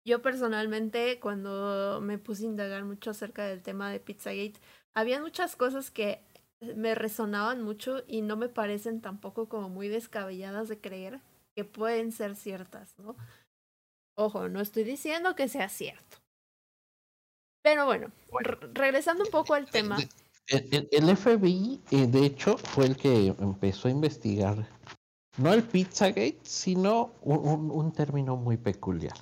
[0.08, 4.54] Yo personalmente, cuando me puse a indagar mucho acerca del tema de Pizzagate,
[4.96, 6.22] había muchas cosas que
[6.62, 11.20] me resonaban mucho y no me parecen tampoco como muy descabelladas de creer
[11.58, 13.17] que pueden ser ciertas, ¿no?
[14.17, 16.20] Ojo, no estoy diciendo que sea cierto.
[17.62, 18.10] Pero bueno,
[18.74, 19.98] regresando un poco al tema.
[20.48, 24.70] El, FBI, eh, de hecho, fue el que empezó a investigar,
[25.38, 29.17] no el Pizzagate, sino un, un término muy peculiar.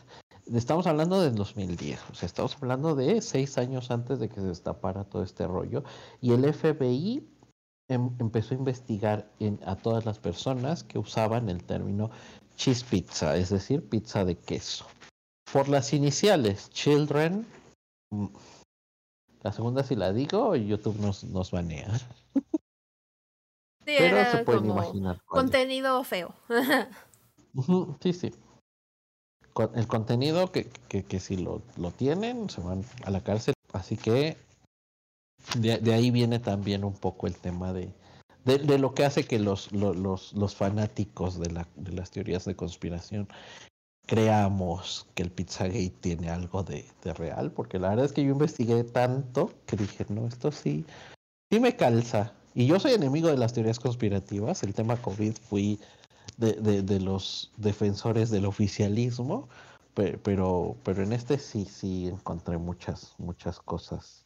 [0.54, 4.48] Estamos hablando del 2010, o sea, estamos hablando de seis años antes de que se
[4.48, 5.84] destapara todo este rollo.
[6.22, 7.28] Y el FBI
[7.90, 9.32] em, empezó a investigar
[9.66, 12.12] a todas las personas que usaban el término
[12.56, 14.86] cheese pizza, es decir, pizza de queso.
[15.52, 17.48] Por las iniciales, children,
[18.12, 18.28] mm,
[19.42, 22.00] la segunda si la digo, YouTube nos, nos banea.
[23.84, 25.22] Pero se pueden imaginar.
[25.26, 26.36] Contenido feo.
[28.02, 28.32] sí, sí
[29.76, 33.54] el contenido que, que, que si lo, lo, tienen se van a la cárcel.
[33.74, 34.38] Así que
[35.58, 37.94] de, de ahí viene también un poco el tema de,
[38.46, 42.46] de, de lo que hace que los, los, los fanáticos de, la, de las teorías
[42.46, 43.28] de conspiración
[44.06, 48.32] creamos que el Pizzagate tiene algo de, de, real, porque la verdad es que yo
[48.32, 50.86] investigué tanto que dije, no, esto sí,
[51.52, 52.34] sí me calza.
[52.54, 55.80] Y yo soy enemigo de las teorías conspirativas, el tema COVID fui
[56.38, 59.50] de, de, de los defensores del oficialismo,
[59.94, 64.26] pero, pero en este sí, sí encontré muchas, muchas cosas.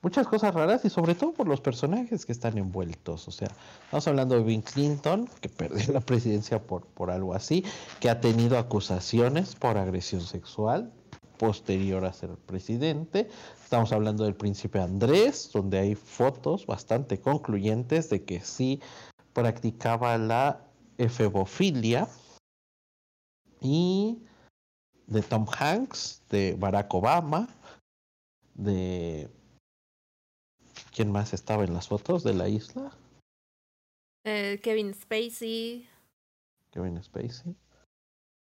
[0.00, 3.26] Muchas cosas raras y sobre todo por los personajes que están envueltos.
[3.26, 3.48] O sea,
[3.84, 7.64] estamos hablando de Bill Clinton, que perdió la presidencia por, por algo así,
[7.98, 10.92] que ha tenido acusaciones por agresión sexual
[11.36, 13.28] posterior a ser presidente.
[13.62, 18.80] Estamos hablando del príncipe Andrés, donde hay fotos bastante concluyentes de que sí
[19.32, 20.67] practicaba la
[20.98, 22.08] efebofilia
[23.60, 24.22] y
[25.06, 27.48] de Tom Hanks, de Barack Obama,
[28.54, 29.30] de
[30.94, 32.92] ¿quién más estaba en las fotos de la isla?
[34.24, 35.88] Eh, Kevin Spacey.
[36.70, 37.56] Kevin Spacey.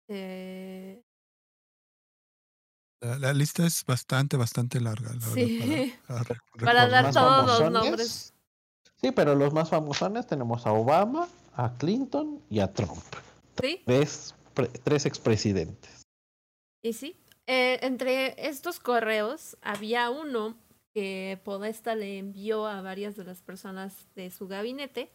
[0.08, 1.02] Eh...
[3.00, 5.10] La, lista es bastante, bastante larga.
[5.34, 5.92] sí.
[6.60, 8.32] para, dar todos los nombres.
[9.00, 13.02] Sí, pero los más famosos tenemos a Obama, a Clinton y a Trump.
[13.54, 14.34] Tres,
[14.84, 16.02] tres expresidentes.
[16.82, 20.56] Y sí, eh, entre estos correos había uno
[20.94, 25.10] que Podesta le envió a varias de las personas de su gabinete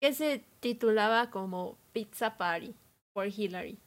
[0.00, 2.74] que se titulaba como Pizza Party
[3.12, 3.78] por Hillary.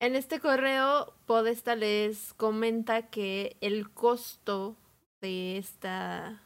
[0.00, 4.76] En este correo, Podesta les comenta que el costo
[5.20, 6.42] de esta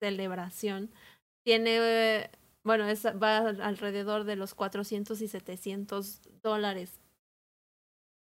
[0.00, 0.90] celebración
[1.44, 2.30] tiene
[2.64, 7.00] bueno, es, va alrededor de los 400 y 700 dólares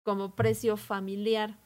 [0.04, 1.58] como precio familiar.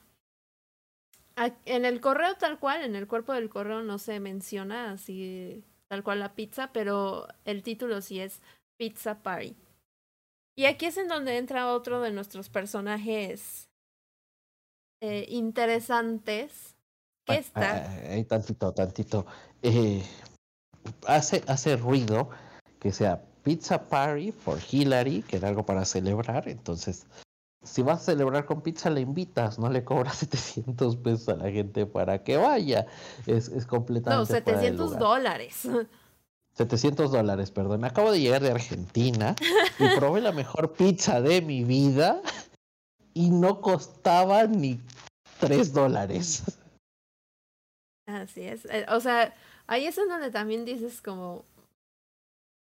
[1.65, 6.03] En el correo tal cual, en el cuerpo del correo no se menciona así tal
[6.03, 8.41] cual la pizza, pero el título sí es
[8.77, 9.55] Pizza Party.
[10.57, 13.69] Y aquí es en donde entra otro de nuestros personajes
[15.01, 16.75] eh, interesantes.
[17.25, 17.89] Que está.
[18.27, 19.25] Tantito, tantito.
[19.61, 20.03] Eh,
[21.07, 22.29] hace, hace ruido
[22.85, 26.47] que sea Pizza Party for Hillary, que era algo para celebrar.
[26.47, 27.07] Entonces,
[27.63, 31.49] si vas a celebrar con pizza, le invitas, no le cobras 700 pesos a la
[31.49, 32.85] gente para que vaya.
[33.25, 34.19] Es, es completamente.
[34.19, 35.67] No, 700 dólares.
[36.53, 37.85] 700 dólares, perdón.
[37.85, 39.35] Acabo de llegar de Argentina
[39.79, 42.21] y probé la mejor pizza de mi vida
[43.15, 44.79] y no costaba ni
[45.39, 46.43] 3 dólares.
[48.05, 48.65] Así es.
[48.65, 49.33] Eh, o sea,
[49.65, 51.45] ahí es en donde también dices como,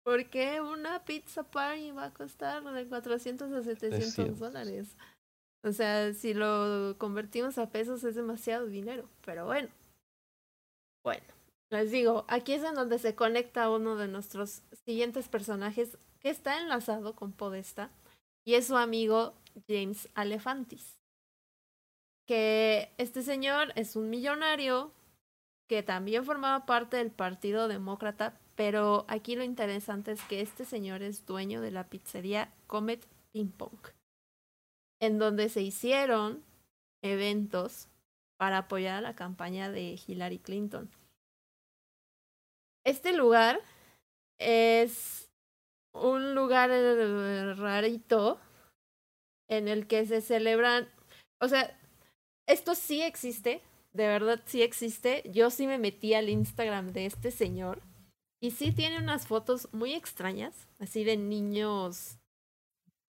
[0.04, 4.96] ¿por qué una pizza party va a costar de 400 a 700 dólares?
[5.64, 9.70] O sea, si lo convertimos a pesos es demasiado dinero, pero bueno.
[11.02, 11.24] Bueno,
[11.70, 16.60] les digo, aquí es en donde se conecta uno de nuestros siguientes personajes que está
[16.60, 17.90] enlazado con Podesta
[18.46, 19.34] y es su amigo
[19.66, 20.98] James Alefantis.
[22.26, 24.92] Que este señor es un millonario
[25.68, 31.02] que también formaba parte del Partido Demócrata, pero aquí lo interesante es que este señor
[31.02, 33.78] es dueño de la pizzería Comet Ping Pong
[35.04, 36.42] en donde se hicieron
[37.02, 37.88] eventos
[38.38, 40.90] para apoyar a la campaña de Hillary Clinton.
[42.84, 43.60] Este lugar
[44.38, 45.30] es
[45.92, 46.70] un lugar
[47.58, 48.40] rarito
[49.48, 50.88] en el que se celebran,
[51.40, 51.78] o sea,
[52.46, 53.62] esto sí existe,
[53.92, 55.22] de verdad sí existe.
[55.30, 57.82] Yo sí me metí al Instagram de este señor
[58.44, 62.18] y sí tiene unas fotos muy extrañas, así de niños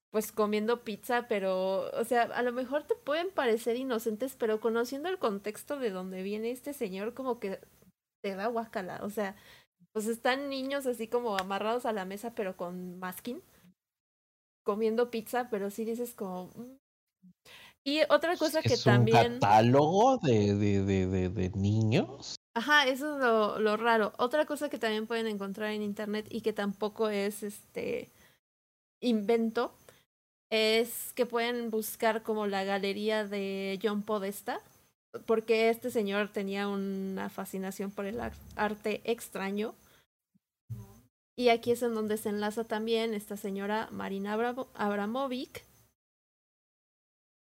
[0.10, 5.10] pues comiendo pizza, pero, o sea, a lo mejor te pueden parecer inocentes, pero conociendo
[5.10, 7.60] el contexto de donde viene este señor, como que
[8.24, 9.36] te da guacala, o sea,
[9.92, 13.42] pues están niños así como amarrados a la mesa, pero con masking,
[14.64, 16.46] comiendo pizza, pero sí dices como...
[16.56, 16.78] Mm".
[17.86, 19.34] Y otra cosa que también...
[19.34, 22.38] Un catálogo de, de, de, de, niños?
[22.56, 24.14] Ajá, eso es lo, lo raro.
[24.18, 28.10] Otra cosa que también pueden encontrar en internet y que tampoco es este
[29.02, 29.74] invento
[30.50, 34.62] es que pueden buscar como la galería de John Podesta,
[35.26, 38.22] porque este señor tenía una fascinación por el
[38.56, 39.76] arte extraño.
[41.38, 44.34] Y aquí es en donde se enlaza también esta señora Marina
[44.76, 45.66] Abramovic.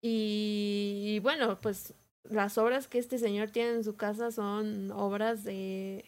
[0.01, 1.93] Y bueno, pues
[2.29, 6.05] las obras que este señor tiene en su casa son obras de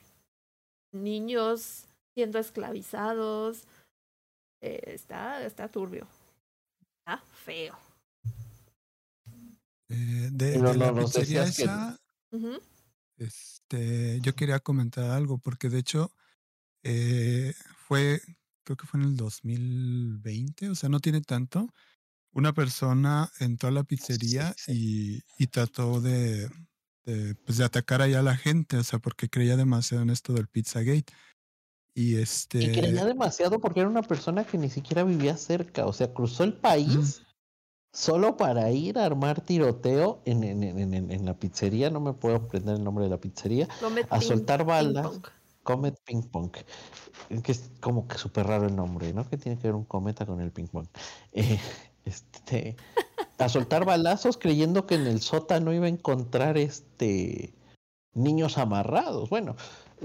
[0.94, 3.68] niños siendo esclavizados.
[4.62, 6.08] Eh, está, está turbio
[7.44, 7.78] feo.
[9.90, 12.00] Eh, de, la pizzería esa,
[13.18, 16.12] este, yo quería comentar algo, porque de hecho
[16.84, 17.54] eh,
[17.88, 18.22] fue,
[18.64, 21.68] creo que fue en el 2020, o sea, no tiene tanto.
[22.34, 26.50] Una persona entró a la pizzería y, y trató de,
[27.06, 30.34] de, pues de atacar allá a la gente, o sea, porque creía demasiado en esto
[30.34, 31.14] del Pizzagate.
[31.94, 32.64] Y este.
[32.64, 35.86] Y creía demasiado porque era una persona que ni siquiera vivía cerca.
[35.86, 37.22] O sea, cruzó el país
[37.92, 41.90] solo para ir a armar tiroteo en, en, en, en, la pizzería.
[41.90, 43.68] No me puedo aprender el nombre de la pizzería.
[44.10, 45.20] a soltar balas.
[45.64, 46.52] Comet Ping Pong.
[47.44, 49.30] Que es como que súper raro el nombre, ¿no?
[49.30, 50.88] Que tiene que ver un cometa con el ping pong.
[51.32, 51.60] Eh,
[52.06, 52.76] este.
[53.38, 57.54] a soltar balazos creyendo que en el sótano iba a encontrar este
[58.14, 59.30] niños amarrados.
[59.30, 59.56] Bueno,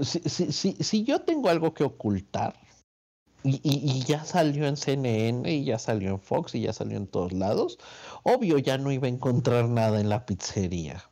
[0.01, 2.59] si, si, si, yo tengo algo que ocultar,
[3.43, 7.07] y, y, ya salió en CNN, y ya salió en Fox, y ya salió en
[7.07, 7.77] todos lados,
[8.23, 11.03] obvio ya no iba a encontrar nada en la pizzería.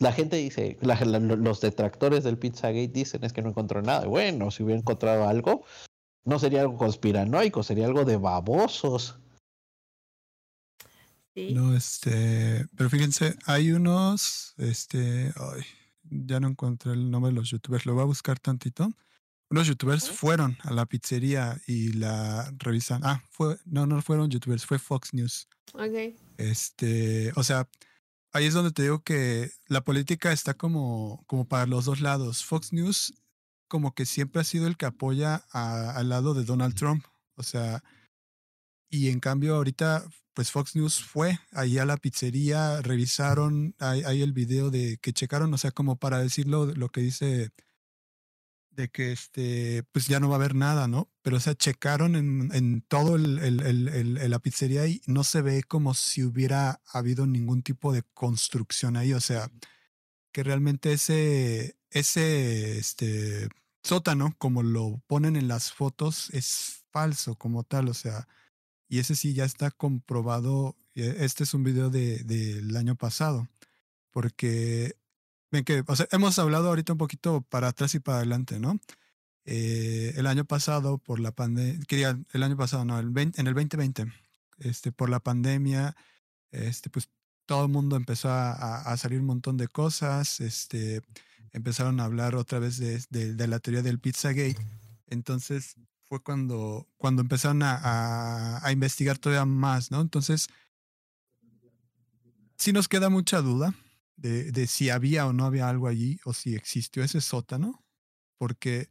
[0.00, 4.06] La gente dice, los detractores del Pizzagate dicen es que no encontró nada.
[4.06, 5.64] Bueno, si hubiera encontrado algo,
[6.24, 9.18] no sería algo conspiranoico, sería algo de babosos.
[11.54, 15.62] No, este, pero fíjense, hay unos, este, ay,
[16.02, 18.90] ya no encontré el nombre de los youtubers, lo voy a buscar tantito.
[19.50, 23.00] Unos youtubers fueron a la pizzería y la revisan.
[23.04, 25.48] Ah, fue, no, no fueron youtubers, fue Fox News.
[25.72, 26.14] Ok.
[26.36, 27.66] Este, o sea,
[28.32, 32.44] ahí es donde te digo que la política está como, como para los dos lados.
[32.44, 33.14] Fox News
[33.68, 37.04] como que siempre ha sido el que apoya al lado de Donald Trump.
[37.36, 37.82] O sea,
[38.88, 40.06] y en cambio ahorita
[40.38, 45.52] pues Fox News fue ahí a la pizzería, revisaron, hay, el video de que checaron,
[45.52, 47.50] o sea, como para decirlo lo que dice
[48.70, 51.10] de que este, pues ya no va a haber nada, ¿no?
[51.22, 55.42] Pero o sea, checaron en, en todo el, el, el, la pizzería y no se
[55.42, 59.50] ve como si hubiera habido ningún tipo de construcción ahí, o sea,
[60.30, 63.48] que realmente ese, ese este,
[63.82, 68.28] sótano, como lo ponen en las fotos, es falso como tal, o sea,
[68.88, 70.76] y ese sí ya está comprobado.
[70.94, 73.48] Eh, este es un video del de, año pasado.
[74.10, 74.96] Porque,
[75.50, 78.80] ven que, o sea, hemos hablado ahorita un poquito para atrás y para adelante, ¿no?
[79.44, 83.54] Eh, el año pasado, por la pandemia, quería, el año pasado, no, el en el
[83.54, 84.06] 2020,
[84.58, 85.96] este, por la pandemia,
[86.50, 87.10] este, pues
[87.46, 91.02] todo el mundo empezó a, salir un montón de cosas, este,
[91.52, 94.56] empezaron a hablar otra vez de, de, de la teoría del Pizzagate
[95.06, 95.76] Entonces
[96.08, 100.00] fue cuando, cuando empezaron a, a, investigar todavía más, ¿no?
[100.00, 100.48] Entonces,
[102.56, 103.74] sí nos queda mucha duda
[104.16, 107.84] de, de, si había o no había algo allí, o si existió ese sótano,
[108.38, 108.88] porque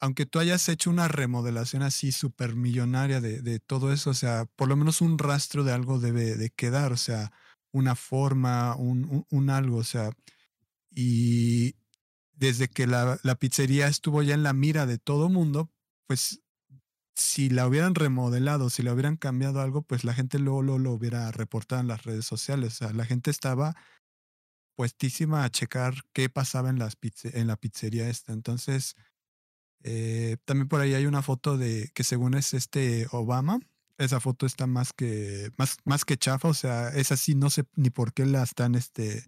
[0.00, 4.46] aunque tú hayas hecho una remodelación así súper millonaria de, de, todo eso, o sea,
[4.56, 7.32] por lo menos un rastro de algo debe de quedar, o sea,
[7.72, 10.10] una forma, un, un, algo, o sea,
[10.90, 11.74] y
[12.32, 15.70] desde que la, la, pizzería estuvo ya en la mira de todo mundo,
[16.08, 16.42] pues
[17.14, 21.30] si la hubieran remodelado, si la hubieran cambiado algo, pues la gente luego, lo hubiera
[21.30, 23.76] reportado en las redes sociales, o sea, la gente estaba
[24.76, 28.96] puestísima a checar qué pasaba en, las en la pizzería esta, entonces
[29.82, 33.60] eh, también por ahí hay una foto de que según es este Obama.
[33.98, 37.64] Esa foto está más que, más, más que chafa, o sea, es así, no sé
[37.74, 39.24] ni por qué la están este,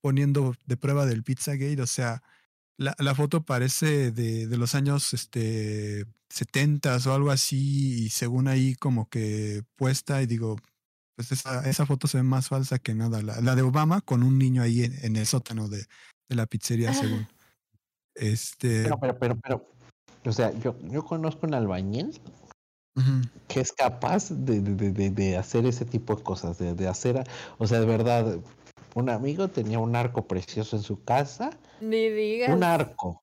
[0.00, 2.22] poniendo de prueba del Pizzagate, o sea,
[2.78, 8.48] la, la foto parece de, de, los años este, 70 o algo así, y según
[8.48, 10.56] ahí como que puesta, y digo,
[11.16, 13.22] pues esa, esa foto se ve más falsa que nada.
[13.22, 15.84] La, la de Obama con un niño ahí en, el sótano de,
[16.28, 17.26] de, la pizzería, según.
[18.14, 18.82] Este...
[18.84, 19.68] Pero, pero, pero, pero,
[20.24, 22.20] o sea, yo, yo conozco un albañil
[23.46, 27.22] que es capaz de, de, de, hacer ese tipo de cosas, de, de hacer,
[27.58, 28.38] o sea, de verdad,
[28.94, 31.50] un amigo tenía un arco precioso en su casa.
[31.82, 32.48] Ni digas.
[32.48, 33.22] Un arco.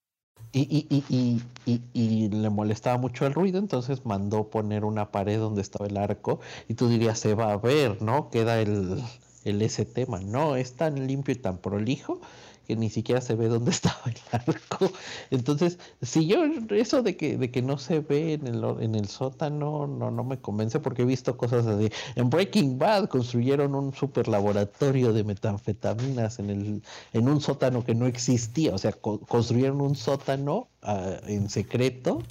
[0.56, 5.62] Y, y, y, y, le molestaba mucho el ruido, entonces mandó poner una pared donde
[5.64, 8.30] estaba el arco y tú dirías, se va a ver, ¿no?
[8.30, 9.02] Queda el,
[9.46, 10.20] el ese tema.
[10.20, 12.22] No, es tan limpio y tan prolijo
[12.68, 14.92] que ni siquiera se ve dónde estaba el arco.
[15.32, 19.08] Entonces, si yo eso de que de que no se ve en el en el
[19.08, 21.92] sótano no no me convence porque he visto cosas así.
[22.16, 26.84] En Breaking Bad construyeron un super laboratorio de metanfetaminas en el
[27.14, 32.22] en un sótano que no existía, o sea, construyeron un sótano uh, en secreto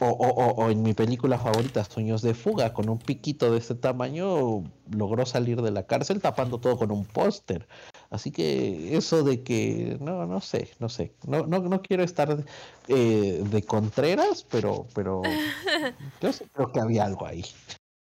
[0.00, 3.74] o, o, o, en mi película favorita, Sueños de Fuga, con un piquito de este
[3.74, 7.66] tamaño, logró salir de la cárcel tapando todo con un póster.
[8.10, 12.44] Así que eso de que, no, no sé, no sé, no, no, no quiero estar
[12.88, 15.22] eh, de contreras, pero, pero
[16.20, 17.44] yo creo que había algo ahí.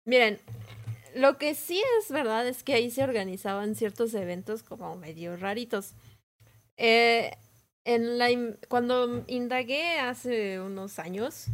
[0.06, 0.40] Miren,
[1.16, 5.94] lo que sí es verdad es que ahí se organizaban ciertos eventos como medio raritos.
[6.78, 7.32] Eh,
[7.86, 8.28] en la,
[8.68, 11.48] cuando indagué hace unos años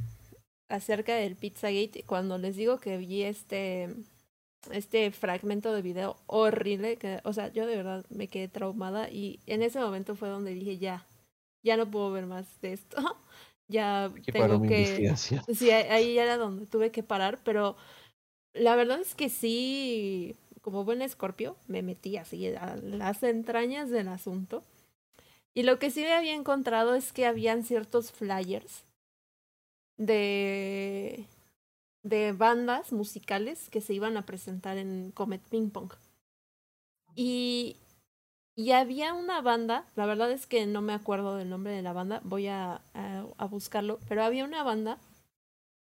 [0.72, 3.90] acerca del Pizzagate, cuando les digo que vi este
[4.72, 9.40] este fragmento de video horrible, que, o sea, yo de verdad me quedé traumada y
[9.48, 11.08] en ese momento fue donde dije, ya,
[11.64, 12.98] ya no puedo ver más de esto,
[13.68, 15.16] ya tengo que...
[15.56, 17.76] Sí, ahí era donde tuve que parar, pero
[18.54, 24.10] la verdad es que sí, como buen escorpio, me metí así a las entrañas del
[24.10, 24.64] asunto.
[25.54, 28.86] Y lo que sí me había encontrado es que habían ciertos flyers
[30.06, 31.26] de
[32.04, 35.92] de bandas musicales que se iban a presentar en Comet Ping Pong.
[37.16, 37.78] Y,
[38.56, 41.94] y había una banda, la verdad es que no me acuerdo del nombre de la
[41.94, 44.98] banda, voy a, a, buscarlo, pero había una banda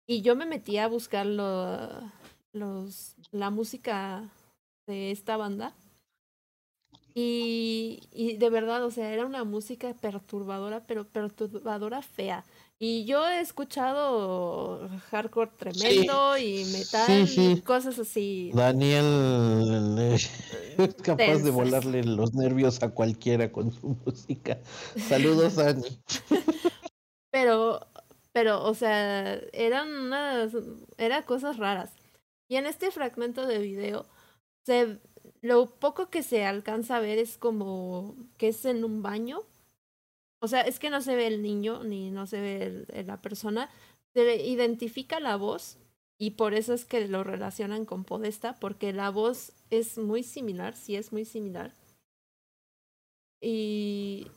[0.08, 4.30] y yo me metí a buscar los, la música
[4.88, 5.74] de esta banda.
[7.16, 12.44] Y, y de verdad, o sea, era una música perturbadora, pero perturbadora fea.
[12.86, 18.52] Y yo he escuchado hardcore tremendo y metal y cosas así.
[18.54, 20.30] Daniel es
[21.02, 24.60] capaz de volarle los nervios a cualquiera con su música.
[24.98, 25.98] Saludos, Dani.
[27.32, 27.88] pero,
[28.34, 30.52] pero, o sea, eran unas,
[30.98, 31.90] eran cosas raras.
[32.50, 34.08] Y en este fragmento de video,
[34.66, 35.00] se,
[35.40, 39.44] lo poco que se alcanza a ver es como que es en un baño
[40.44, 43.70] o sea, es que no se ve el niño ni no se ve la persona.
[44.14, 45.78] Se identifica la voz
[46.20, 50.76] y por eso es que lo relacionan con Podesta, porque la voz es muy similar,
[50.76, 51.74] sí es muy similar.
[53.42, 54.28] Y,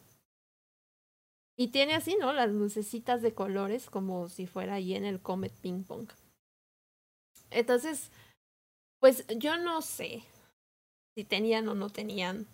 [1.58, 2.32] y tiene así, ¿no?
[2.32, 6.08] Las lucecitas de colores como si fuera ahí en el Comet Ping Pong.
[7.50, 8.12] Entonces,
[9.00, 10.22] pues yo no sé
[11.16, 12.46] si tenían o no tenían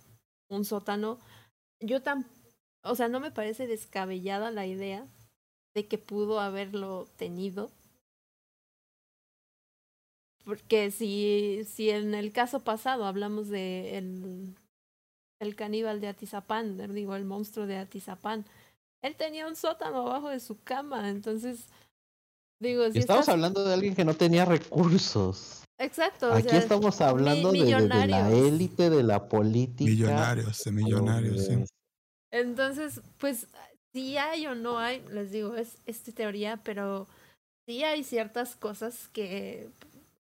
[0.49, 1.19] un sótano.
[1.79, 2.42] Yo tampoco
[2.85, 5.07] o sea, no me parece descabellada la idea
[5.75, 7.71] de que pudo haberlo tenido.
[10.45, 14.57] Porque si, si en el caso pasado hablamos de el,
[15.41, 18.45] el caníbal de Atizapán, digo, el monstruo de Atizapán,
[19.03, 21.67] él tenía un sótano abajo de su cama, entonces,
[22.61, 22.91] digo...
[22.91, 25.63] Si estamos hablando de alguien que no tenía recursos.
[25.79, 26.33] Exacto.
[26.33, 29.91] Aquí estamos hablando de, de, la élite de la política.
[29.91, 31.65] Millonarios, de millonarios, sí.
[32.33, 33.47] Entonces, pues
[33.93, 37.07] si hay o no hay, les digo, es esta teoría, pero
[37.69, 39.71] sí hay ciertas cosas que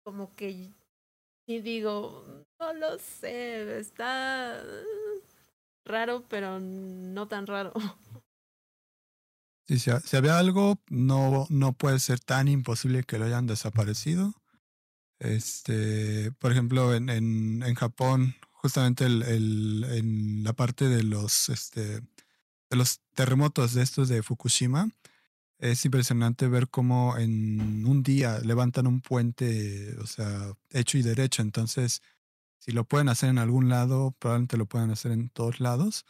[0.04, 0.70] como que
[1.48, 2.26] sí digo,
[2.60, 4.62] no lo sé, está
[5.86, 7.74] raro, pero no tan raro.
[9.66, 14.34] Sí, si, si, había algo, no, no puede ser tan imposible que lo hayan desaparecido.
[15.20, 21.50] Este, por ejemplo, en, en, en Japón, justamente el, el, en la parte de los,
[21.50, 22.00] este,
[22.70, 24.90] de los terremotos de estos de Fukushima,
[25.60, 31.42] es impresionante ver cómo en un día levantan un puente, o sea, hecho y derecho.
[31.42, 32.02] Entonces,
[32.60, 36.06] si lo pueden hacer en algún lado, probablemente lo puedan hacer en todos lados.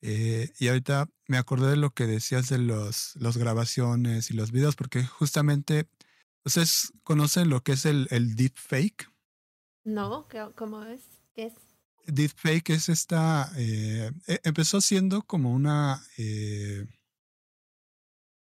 [0.00, 4.50] Eh, y ahorita me acordé de lo que decías de los, las grabaciones y los
[4.50, 5.88] videos, porque justamente,
[6.44, 9.10] ¿ustedes conocen lo que es el, el deepfake?
[9.84, 11.02] No, ¿cómo es?
[11.34, 11.65] ¿Qué es?
[12.06, 16.86] Deepfake es esta, eh, e, empezó siendo como una, eh,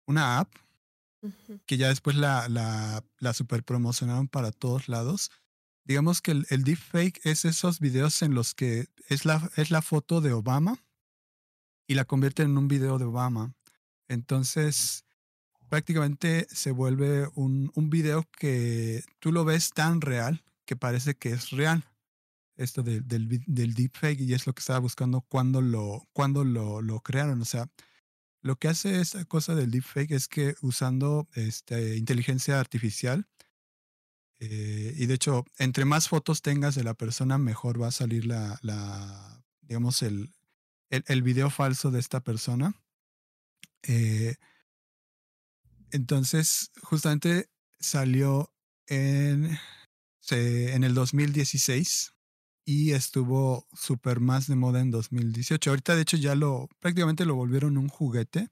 [0.07, 0.53] una app
[1.65, 5.31] que ya después la, la, la super promocionaron para todos lados.
[5.83, 9.81] Digamos que el, el deepfake es esos videos en los que es la, es la
[9.81, 10.83] foto de Obama
[11.87, 13.55] y la convierten en un video de Obama.
[14.07, 15.05] Entonces,
[15.69, 21.29] prácticamente se vuelve un, un video que tú lo ves tan real que parece que
[21.29, 21.83] es real.
[22.57, 27.01] Esto del, del deepfake y es lo que estaba buscando cuando lo, cuando lo, lo
[27.01, 27.41] crearon.
[27.41, 27.69] O sea,
[28.41, 33.27] lo que hace esta cosa del deepfake es que usando este, inteligencia artificial,
[34.39, 38.25] eh, y de hecho, entre más fotos tengas de la persona, mejor va a salir
[38.25, 40.33] la, la digamos, el,
[40.89, 42.73] el, el video falso de esta persona.
[43.83, 44.35] Eh,
[45.91, 47.49] entonces, justamente
[47.79, 48.53] salió
[48.87, 49.57] en,
[50.29, 52.14] en el 2016
[52.65, 55.69] y estuvo súper más de moda en 2018.
[55.69, 58.49] Ahorita, de hecho, ya lo prácticamente lo volvieron un juguete,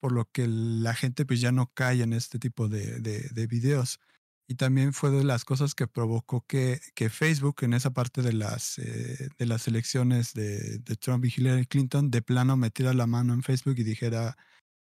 [0.00, 3.46] por lo que la gente pues ya no cae en este tipo de, de, de
[3.46, 4.00] videos
[4.48, 8.32] y también fue de las cosas que provocó que, que Facebook en esa parte de
[8.32, 13.06] las, eh, de las elecciones de, de, Trump y Hillary Clinton de plano metiera la
[13.06, 14.36] mano en Facebook y dijera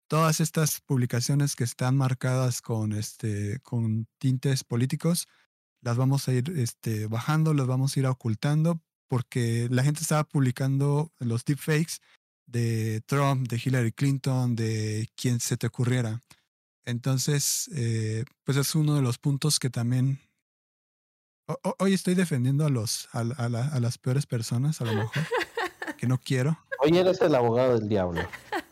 [0.07, 5.27] todas estas publicaciones que están marcadas con, este, con tintes políticos
[5.81, 10.23] las vamos a ir este, bajando, las vamos a ir ocultando porque la gente estaba
[10.23, 11.95] publicando los deepfakes
[12.45, 16.21] de Trump, de Hillary Clinton, de quien se te ocurriera.
[16.85, 20.19] Entonces, eh, pues es uno de los puntos que también...
[21.79, 25.23] Hoy estoy defendiendo a, los, a, a, las peores personas, a lo mejor,
[25.97, 26.59] que no quiero.
[26.79, 28.21] Hoy eres el abogado del diablo.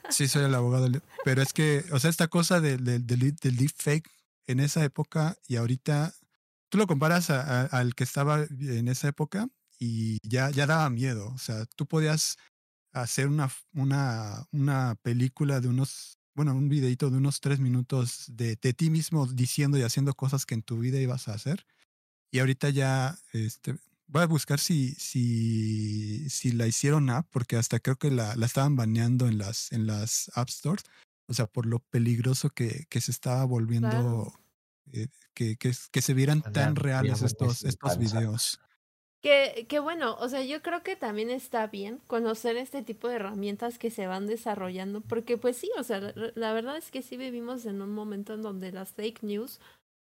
[0.10, 1.10] Sí, soy el abogado del diablo.
[1.26, 4.08] Pero es que, o sea, esta cosa del, del, del, deepfake
[4.46, 6.14] en esa época y ahorita,
[6.70, 9.50] tú lo comparas al que estaba en esa época
[9.80, 11.30] y ya, ya daba miedo.
[11.30, 12.38] O sea, tú podías
[12.94, 18.58] hacer una, una, una película de unos bueno, un videito de unos tres minutos de,
[18.62, 21.66] de, ti mismo diciendo y haciendo cosas que en tu vida ibas a hacer.
[22.32, 27.80] Y ahorita ya este, voy a buscar si, si, si la hicieron app, porque hasta
[27.80, 30.84] creo que la, la estaban baneando en las, en las App Stores.
[31.28, 34.32] O sea, por lo peligroso que, que se estaba volviendo,
[34.94, 38.60] eh, que, que, que, se vieran tan reales estos, estos videos.
[39.22, 43.16] Que, que bueno, o sea, yo creo que también está bien conocer este tipo de
[43.16, 47.02] herramientas que se van desarrollando, porque pues sí, o sea, la, la verdad es que
[47.02, 49.60] sí vivimos en un momento en donde las fake news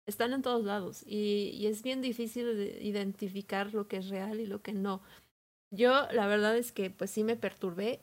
[0.06, 2.46] están en todos lados y, y es bien difícil
[2.80, 5.02] identificar lo que es real y lo que no.
[5.70, 8.00] Yo la verdad es que pues sí me perturbé.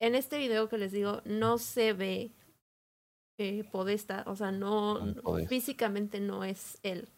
[0.00, 2.32] En este video que les digo, no se ve
[3.38, 7.08] eh, Podesta, o sea, no, no físicamente no es él.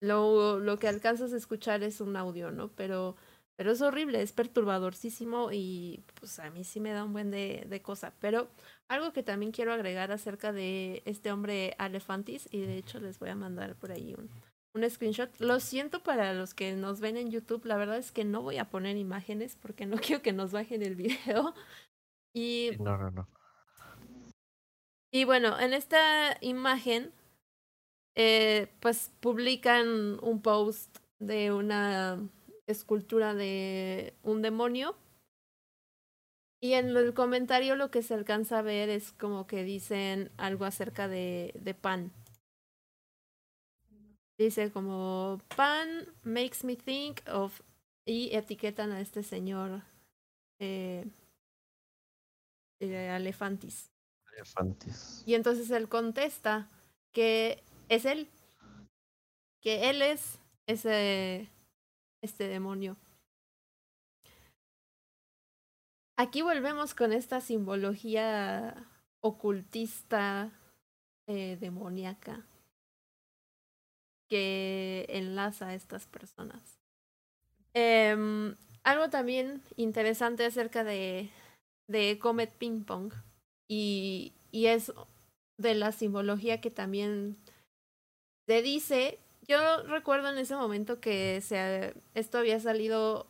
[0.00, 2.68] Lo, lo que alcanzas a escuchar es un audio, ¿no?
[2.72, 3.16] Pero,
[3.56, 7.64] pero es horrible, es perturbadorcísimo y pues a mí sí me da un buen de,
[7.68, 8.12] de cosa.
[8.18, 8.48] Pero
[8.88, 13.28] algo que también quiero agregar acerca de este hombre Alefantis, y de hecho les voy
[13.28, 14.28] a mandar por ahí un,
[14.74, 15.30] un screenshot.
[15.38, 18.58] Lo siento para los que nos ven en YouTube, la verdad es que no voy
[18.58, 21.54] a poner imágenes porque no quiero que nos bajen el video.
[22.34, 23.28] Y, no, no, no.
[25.14, 27.12] Y bueno, en esta imagen
[28.14, 32.18] eh, pues publican un post de una
[32.66, 34.96] escultura de un demonio.
[36.62, 40.64] Y en el comentario lo que se alcanza a ver es como que dicen algo
[40.64, 42.10] acerca de, de pan.
[44.38, 47.60] Dice como pan makes me think of
[48.06, 49.82] y etiquetan a este señor
[50.58, 51.04] eh,
[52.80, 53.10] eh,
[55.26, 56.68] Y entonces él contesta
[57.12, 58.28] que es él.
[59.60, 61.48] Que él es ese
[62.22, 62.96] este demonio.
[66.16, 68.88] Aquí volvemos con esta simbología
[69.20, 70.52] ocultista
[71.26, 72.46] eh, demoníaca
[74.28, 76.78] que enlaza a estas personas.
[77.74, 81.30] Em, algo también interesante acerca de
[82.20, 83.12] Comet Ping Pong
[83.72, 84.92] y, y es
[85.58, 87.38] de la simbología que también
[88.46, 89.18] se dice.
[89.48, 93.26] Yo recuerdo en ese momento que se, esto había salido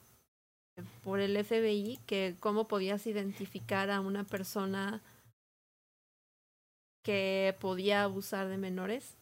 [1.05, 5.01] por el FBI, que cómo podías identificar a una persona
[7.05, 9.17] que podía abusar de menores.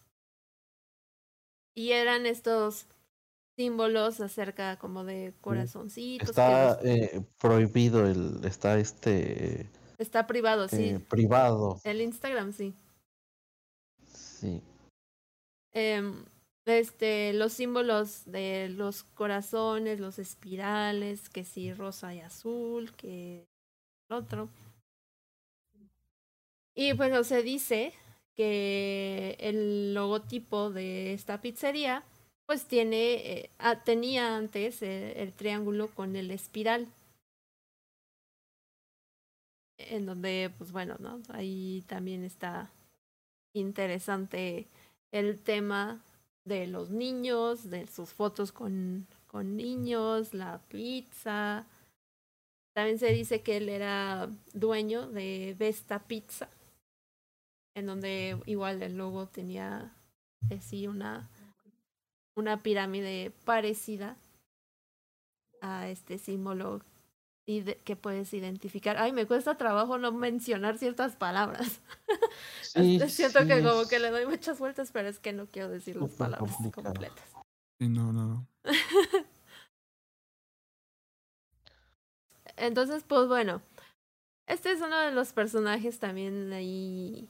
[1.77, 2.87] Y eran estos
[3.59, 6.31] símbolos acerca como de corazoncitos.
[6.31, 9.69] Está eh, prohibido el, está este...
[10.01, 10.89] Está privado, sí.
[10.89, 11.79] Eh, privado.
[11.85, 12.75] El Instagram, sí.
[14.07, 14.63] Sí.
[15.73, 16.25] Em,
[16.65, 23.45] este, los símbolos de los corazones, los espirales, que sí, rosa y azul, que
[24.09, 24.49] otro.
[26.75, 27.93] Y bueno, se dice
[28.35, 32.05] que el logotipo de esta pizzería
[32.47, 36.89] pues tiene, eh, ah, tenía antes eh, el triángulo con el espiral.
[39.89, 41.21] En donde, pues bueno, ¿no?
[41.31, 42.71] Ahí también está
[43.55, 44.69] interesante
[45.13, 46.03] el tema
[46.45, 51.67] de los niños, de sus fotos con, con niños, la pizza.
[52.75, 56.49] También se dice que él era dueño de Vesta Pizza,
[57.75, 59.93] en donde igual el logo tenía
[60.51, 61.29] así una
[62.41, 64.17] una pirámide parecida
[65.61, 66.81] a este símbolo
[67.51, 68.97] y que puedes identificar.
[68.97, 71.81] Ay, me cuesta trabajo no mencionar ciertas palabras.
[72.63, 75.97] Sí, Siento que como que le doy muchas vueltas, pero es que no quiero decir
[75.97, 77.25] las palabras completas.
[77.81, 78.47] Sí, no, no.
[82.57, 83.61] Entonces, pues bueno,
[84.47, 87.29] este es uno de los personajes también ahí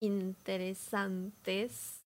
[0.00, 2.04] interesantes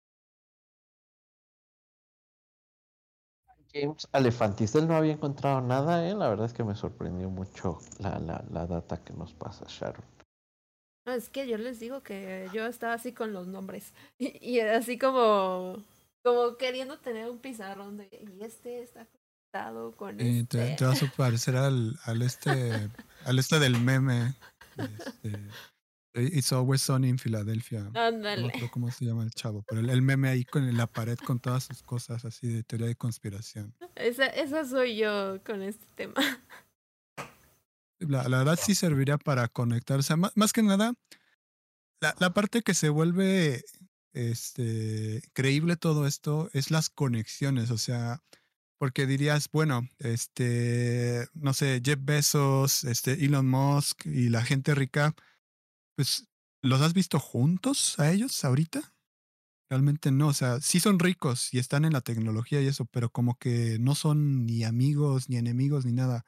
[3.75, 6.14] James Alefantis, él no había encontrado nada, ¿eh?
[6.14, 10.05] la verdad es que me sorprendió mucho la, la, la data que nos pasa Sharon.
[11.07, 14.99] No, es que yo les digo que yo estaba así con los nombres y, así
[14.99, 15.83] como
[16.25, 20.77] como queriendo tener un pizarrón de y este está conectado con este.
[20.77, 22.89] Te, vas a parecer al, al este
[23.27, 24.35] al este del meme.
[24.79, 25.39] Este,
[26.15, 27.91] It's Always Sunny en Filadelfia.
[27.95, 28.53] Ándale.
[28.61, 31.65] No cómo se llama el chavo, pero el, meme ahí con la pared con todas
[31.65, 33.75] sus cosas así de teoría de conspiración.
[33.97, 36.15] Esa, esa soy yo con este tema.
[37.99, 40.15] La, la verdad sí serviría para conectarse.
[40.17, 40.95] Más, más que nada,
[42.01, 43.65] la, la, parte que se vuelve
[44.12, 47.71] este, creíble todo esto es las conexiones.
[47.71, 48.23] O sea,
[48.79, 55.15] porque dirías, bueno, este, no sé, Jeff Bezos, este, Elon Musk y la gente rica
[55.97, 56.28] pues,
[56.62, 58.95] ¿los has visto juntos a ellos ahorita?
[59.70, 63.11] Realmente no, o sea, sí son ricos y están en la tecnología y eso, pero
[63.11, 66.24] como que no son ni amigos, ni enemigos, ni nada.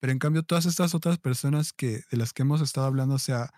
[0.00, 3.18] Pero en cambio, todas estas otras personas que, de las que hemos estado hablando, o
[3.18, 3.52] sea,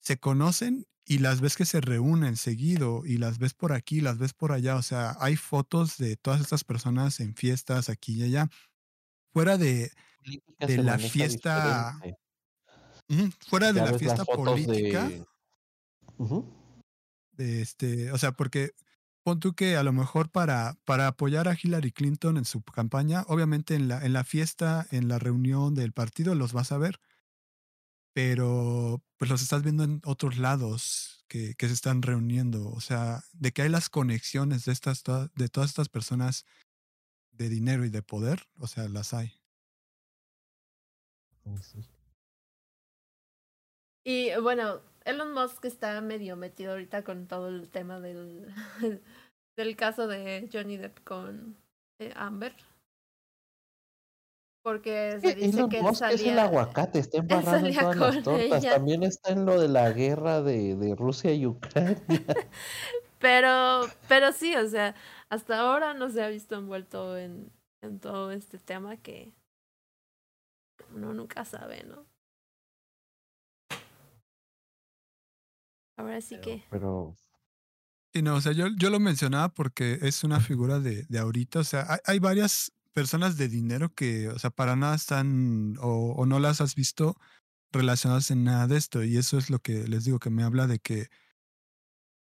[0.00, 4.18] se conocen y las ves que se reúnen seguido y las ves por aquí, las
[4.18, 4.76] ves por allá.
[4.76, 8.48] O sea, hay fotos de todas estas personas en fiestas aquí y allá.
[9.32, 9.92] Fuera de,
[10.60, 12.00] de la fiesta
[13.48, 15.10] fuera de la fiesta política.
[17.32, 17.62] De...
[17.62, 18.72] este, o sea, porque
[19.22, 23.24] pon tú que a lo mejor para, para apoyar a Hillary Clinton en su campaña,
[23.28, 27.00] obviamente en la, en la fiesta, en la reunión del partido los vas a ver,
[28.12, 32.68] pero pues los estás viendo en otros lados que, que se están reuniendo.
[32.70, 36.44] O sea, de que hay las conexiones de, estas, de todas estas personas
[37.32, 39.40] de dinero y de poder, o sea, las hay.
[44.04, 48.52] Y bueno, Elon Musk está medio metido ahorita con todo el tema del,
[49.56, 51.56] del caso de Johnny Depp con
[51.98, 52.54] eh, Amber.
[54.62, 58.62] Porque se dice Elon que Musk es el aguacate, está embarrado en todas las tortas.
[58.62, 61.96] También está en lo de la guerra de, de Rusia y Ucrania.
[63.18, 64.94] pero, pero sí, o sea,
[65.30, 67.50] hasta ahora no se ha visto envuelto en,
[67.82, 69.32] en todo este tema que
[70.94, 72.09] uno nunca sabe, ¿no?
[76.00, 76.64] Ahora sí que.
[76.70, 77.16] Pero.
[78.12, 81.60] Sí, no, o sea, yo, yo lo mencionaba porque es una figura de, de ahorita.
[81.60, 86.14] O sea, hay, hay, varias personas de dinero que, o sea, para nada están o,
[86.16, 87.16] o, no las has visto
[87.72, 89.04] relacionadas en nada de esto.
[89.04, 91.08] Y eso es lo que les digo, que me habla de que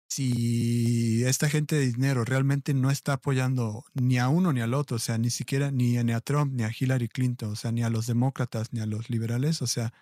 [0.09, 4.97] si esta gente de dinero realmente no está apoyando ni a uno ni al otro,
[4.97, 7.83] o sea, ni siquiera ni, ni a Trump, ni a Hillary Clinton, o sea, ni
[7.83, 9.93] a los demócratas, ni a los liberales, o sea,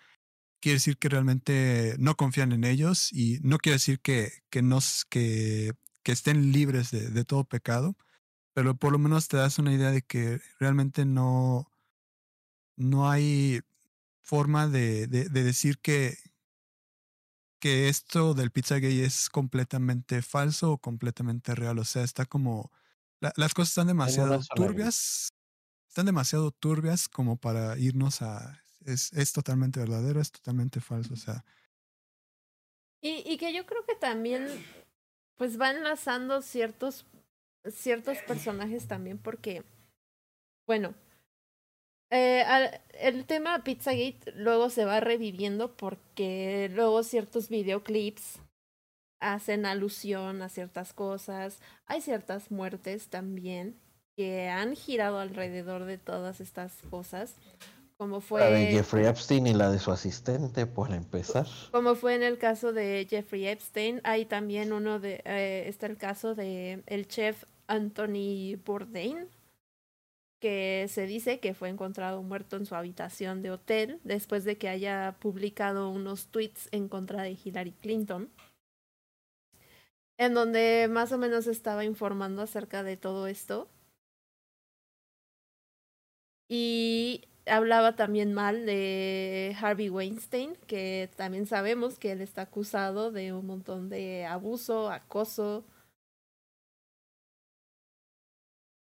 [0.60, 5.04] quiere decir que realmente no confían en ellos y no quiere decir que, que, nos,
[5.04, 7.96] que, que estén libres de, de, todo pecado,
[8.54, 11.70] pero por lo menos te das una idea de que realmente no,
[12.76, 13.60] no hay
[14.22, 16.16] forma de, de, de decir que,
[17.58, 21.78] que esto del pizza gay es completamente falso o completamente real.
[21.78, 22.70] O sea, está como...
[23.20, 25.32] las cosas están demasiado turbias.
[25.88, 28.62] Están demasiado turbias como para irnos a...
[28.86, 31.14] Es, es totalmente verdadero, es totalmente falso.
[31.14, 31.44] O sea...
[33.02, 34.46] Y, y que yo creo que también
[35.36, 37.04] pues va enlazando ciertos,
[37.70, 39.64] ciertos personajes también porque,
[40.66, 40.94] bueno,
[42.10, 42.44] eh,
[42.94, 48.40] el tema Pizzagate luego se va reviviendo porque luego ciertos videoclips
[49.20, 51.60] hacen alusión a ciertas cosas.
[51.86, 53.78] Hay ciertas muertes también
[54.16, 57.34] que han girado alrededor de todas estas cosas.
[57.96, 58.40] Como fue.
[58.40, 61.46] La de Jeffrey Epstein y la de su asistente, por empezar.
[61.72, 64.00] Como fue en el caso de Jeffrey Epstein.
[64.04, 65.22] Hay también uno de.
[65.24, 69.28] Eh, está el caso de el chef Anthony Bourdain,
[70.40, 74.68] que se dice que fue encontrado muerto en su habitación de hotel después de que
[74.68, 78.30] haya publicado unos tweets en contra de Hillary Clinton,
[80.18, 83.68] en donde más o menos estaba informando acerca de todo esto.
[86.48, 93.32] Y hablaba también mal de Harvey Weinstein, que también sabemos que él está acusado de
[93.32, 95.64] un montón de abuso, acoso,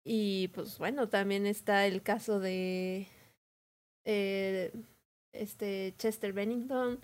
[0.04, 3.06] Y pues bueno, también está el caso de
[4.04, 4.72] eh,
[5.32, 7.00] este Chester Bennington.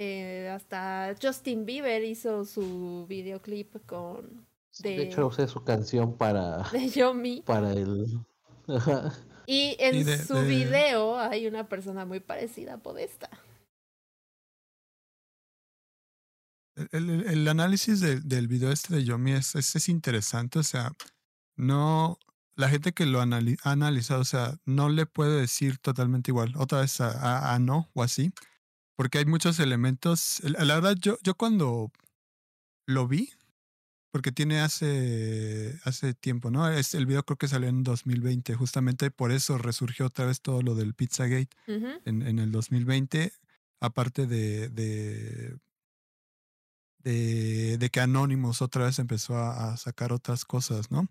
[0.00, 4.46] Eh, hasta Justin Bieber hizo su videoclip con.
[4.78, 6.62] De, hecho, usé su canción para.
[6.72, 7.42] De Yomi.
[7.42, 8.06] Para el.
[9.46, 13.30] Y en su video hay una persona muy parecida a Podesta.
[16.92, 20.92] El, el, análisis del video este de Yomi es, es, interesante, o sea,
[21.56, 22.18] no,
[22.54, 23.26] la gente que lo ha
[23.64, 28.04] analizado, o sea, no le puede decir totalmente igual, otra vez a, a, no o
[28.04, 28.32] así,
[28.96, 30.40] porque hay muchos elementos.
[30.44, 31.90] La verdad, yo, yo cuando
[32.86, 33.32] lo vi,
[34.10, 36.68] porque tiene hace, hace tiempo, ¿no?
[36.68, 40.62] Es, el video creo que salió en 2020, justamente por eso resurgió otra vez todo
[40.62, 43.32] lo del Pizzagate en, en el 2020,
[43.80, 45.58] aparte de, de
[46.98, 51.08] de, de que Anonymous otra vez empezó a, sacar otras cosas, ¿no?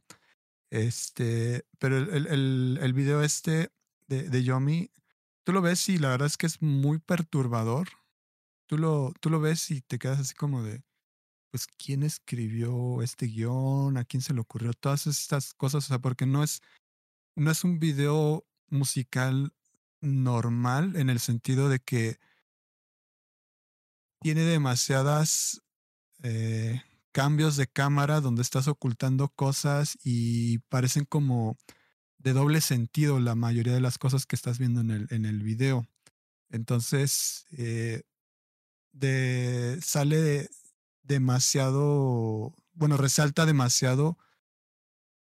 [0.70, 3.72] Este, pero el, el, el video este
[4.08, 4.92] de, de Yomi,
[5.44, 7.88] tú lo ves y la verdad es que es muy perturbador.
[8.68, 10.84] Tú lo, tú lo ves y te quedas así como de,
[11.58, 13.98] pues, ¿quién escribió este guion?
[13.98, 14.74] ¿A quién se le ocurrió?
[14.74, 16.62] Todas estas cosas, o sea, porque no es,
[17.36, 19.54] no es un video musical
[20.00, 22.20] normal en el sentido de que
[24.22, 25.64] tiene demasiadas
[26.22, 31.58] eh, cambios de cámara donde estás ocultando cosas y parecen como
[32.20, 35.42] de doble sentido la mayoría de las cosas que estás viendo en el, en el
[35.42, 35.88] video.
[36.52, 38.04] Entonces, eh,
[38.92, 40.50] de, sale
[41.08, 44.18] demasiado, bueno, resalta demasiado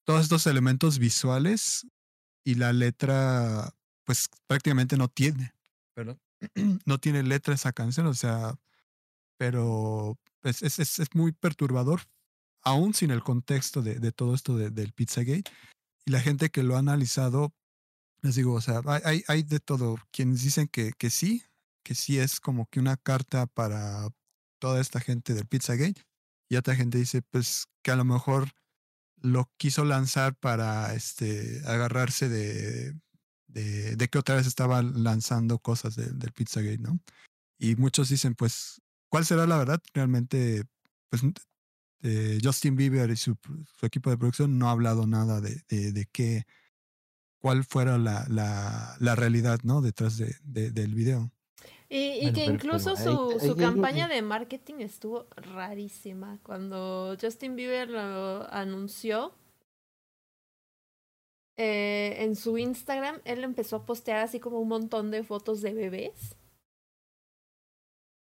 [0.04, 1.86] todos estos elementos visuales
[2.44, 5.54] y la letra, pues prácticamente no tiene,
[5.96, 6.18] ¿verdad?
[6.86, 8.58] no tiene letra esa canción, o sea,
[9.38, 12.02] pero es, es, es, muy perturbador,
[12.62, 15.50] aún sin el contexto de, de todo esto de, del Pizzagate.
[16.06, 17.54] Y la gente que lo ha analizado,
[18.20, 19.96] les digo, o sea, hay, hay de todo.
[20.12, 21.42] Quienes dicen que, que sí,
[21.82, 24.08] que sí es como que una carta para
[24.64, 26.02] toda esta gente del Pizzagate.
[26.48, 28.48] Y otra gente dice, pues, que a lo mejor
[29.20, 32.94] lo quiso lanzar para este, agarrarse de,
[33.46, 36.98] de, de que otra vez estaba lanzando cosas del Pizzagate, ¿no?
[37.58, 38.80] Y muchos dicen, pues,
[39.14, 39.80] ¿Cuál será la verdad?
[39.92, 40.64] Realmente,
[41.08, 41.22] pues
[42.02, 43.36] eh, Justin Bieber y su,
[43.82, 46.46] equipo de producción no ha hablado nada de, de, qué,
[47.38, 49.82] cuál fuera la, la, la realidad, ¿no?
[49.82, 50.34] Detrás de,
[50.72, 51.30] del video.
[51.94, 56.40] Y, y que incluso su, su campaña de marketing estuvo rarísima.
[56.42, 59.32] Cuando Justin Bieber lo anunció
[61.56, 65.72] eh, en su Instagram, él empezó a postear así como un montón de fotos de
[65.72, 66.36] bebés.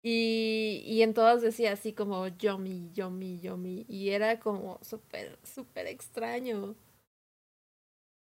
[0.03, 3.85] Y, y en todas decía así como Yomi, Yomi, Yomi.
[3.89, 6.77] Y era como súper, súper extraño.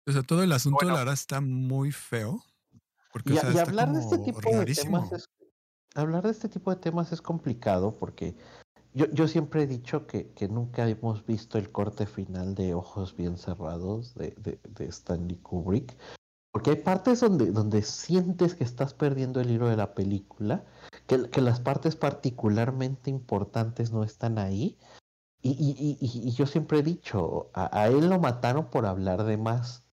[0.08, 2.44] O sea, todo el asunto de la verdad está muy feo.
[3.12, 5.30] Porque, y, o sea, hablar de este tipo de temas es,
[5.96, 8.36] hablar de este tipo de temas es complicado porque
[8.94, 13.16] yo, yo siempre he dicho que, que nunca hemos visto el corte final de Ojos
[13.16, 15.96] Bien Cerrados de, de, de Stanley Kubrick.
[16.52, 20.66] Porque hay partes donde, donde sientes que estás perdiendo el hilo de la película,
[21.06, 24.78] que, que las partes particularmente importantes no están ahí.
[25.42, 29.86] Y, y, y, yo siempre he dicho, a, él lo mataron por hablar de más.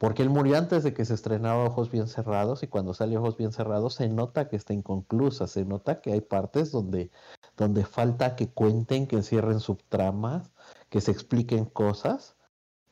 [0.00, 3.36] Porque él murió antes de que se estrenara Ojos Bien Cerrados y cuando sale Ojos
[3.36, 7.10] Bien Cerrados se nota que está inconclusa, se nota que hay partes donde,
[7.58, 10.52] donde falta que cuenten, que cierren subtramas,
[10.88, 12.34] que se expliquen cosas.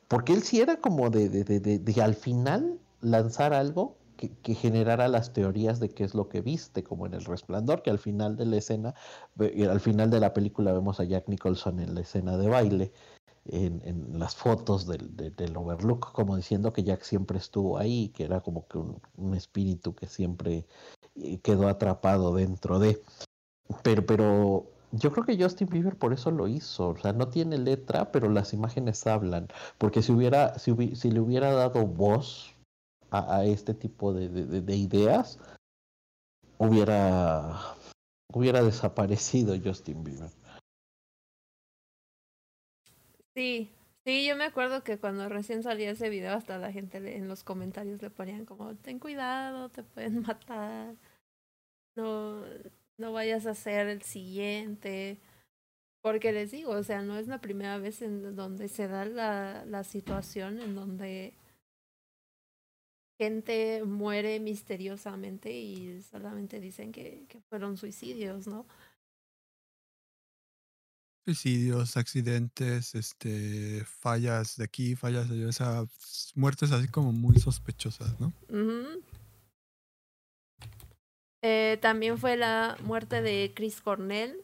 [0.07, 4.53] Porque él sí era como de, de, de, de al final lanzar algo que, que,
[4.53, 7.97] generara las teorías de qué es lo que viste, como en El Resplandor, que al
[7.97, 8.93] final de la escena,
[9.39, 12.93] al final de la película vemos a Jack Nicholson en la escena de baile
[13.45, 18.41] en, las fotos del, del, Overlook, como diciendo que Jack siempre estuvo ahí, que era
[18.41, 20.65] como que un, espíritu que siempre
[21.15, 23.01] eh, quedó atrapado dentro de.
[23.83, 26.89] Pero, pero yo creo que Justin Bieber por eso lo hizo.
[26.89, 29.47] O sea, no tiene letra, pero las imágenes hablan.
[29.77, 32.55] Porque si hubiera, si, si le hubiera dado voz
[33.11, 35.39] a, a este tipo de, de, de, ideas,
[36.57, 37.75] hubiera,
[38.33, 40.29] hubiera desaparecido Justin Bieber.
[43.39, 43.69] Sí,
[44.05, 47.45] sí, yo me acuerdo que cuando recién salía ese video hasta la gente en los
[47.45, 50.93] comentarios le ponían como, ten cuidado, te pueden matar,
[51.95, 52.43] no,
[52.97, 55.19] no vayas a ser el siguiente.
[56.01, 59.65] Porque les digo, o sea, no es la primera vez en donde se da la,
[59.65, 61.33] la situación en donde
[63.17, 68.65] gente muere misteriosamente y solamente dicen que, que fueron suicidios, ¿no?
[71.29, 75.85] Suicidios, accidentes, este, fallas de aquí, fallas de allá, o sea,
[76.33, 78.33] muertes así como muy sospechosas, ¿no?
[81.43, 84.41] eh, también fue la muerte de Chris Cornell,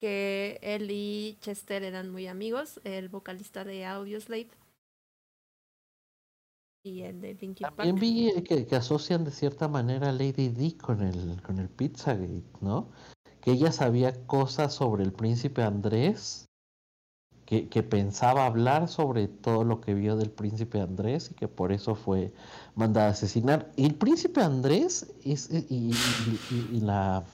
[0.00, 4.48] que él y Chester eran muy amigos, el vocalista de Audioslave.
[6.86, 7.76] Y el de Linkin Park.
[7.76, 11.68] También vi que, que, asocian de cierta manera a Lady D con el, con el
[11.68, 12.90] Pizzagate, ¿no?
[13.50, 16.48] Ella sabía cosas sobre el príncipe Andrés,
[17.48, 21.94] que, pensaba hablar sobre todo lo que vio del príncipe Andrés y que por eso
[21.94, 22.34] fue
[22.74, 23.72] mandada a asesinar.
[23.74, 25.94] Y el príncipe Andrés es, y,
[26.50, 27.24] y, la,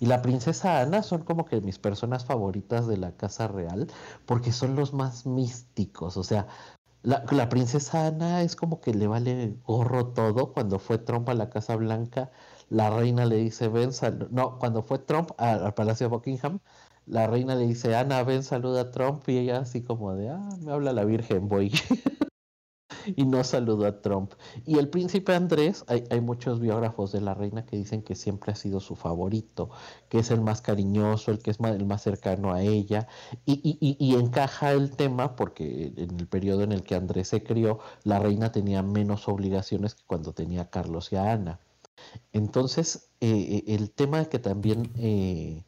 [0.00, 3.86] y la princesa Ana son como que mis personas favoritas de la Casa Real
[4.26, 6.16] porque son los más místicos.
[6.16, 6.48] O sea,
[7.02, 11.34] la, la princesa Ana es como que le vale gorro todo cuando fue Trump a
[11.34, 12.32] la Casa Blanca
[12.70, 13.90] la reina le dice, ven,
[14.30, 16.60] no, cuando fue Trump al, Palacio de Buckingham,
[17.06, 20.48] la reina le dice, Ana, ven, saluda a Trump, y ella así como de, ah,
[20.60, 21.72] me habla la Virgen, voy.
[23.16, 24.34] y no saludó a Trump.
[24.66, 28.52] Y el príncipe Andrés, hay, hay, muchos biógrafos de la reina que dicen que siempre
[28.52, 29.70] ha sido su favorito,
[30.08, 33.08] que es el más cariñoso, el que es más, el más cercano a ella,
[33.46, 37.42] y, y, y, encaja el tema porque en el periodo en el que Andrés se
[37.42, 41.60] crió, la reina tenía menos obligaciones que cuando tenía a Carlos y a Ana.
[42.32, 45.64] Entonces, eh, eh, el tema que también, eh,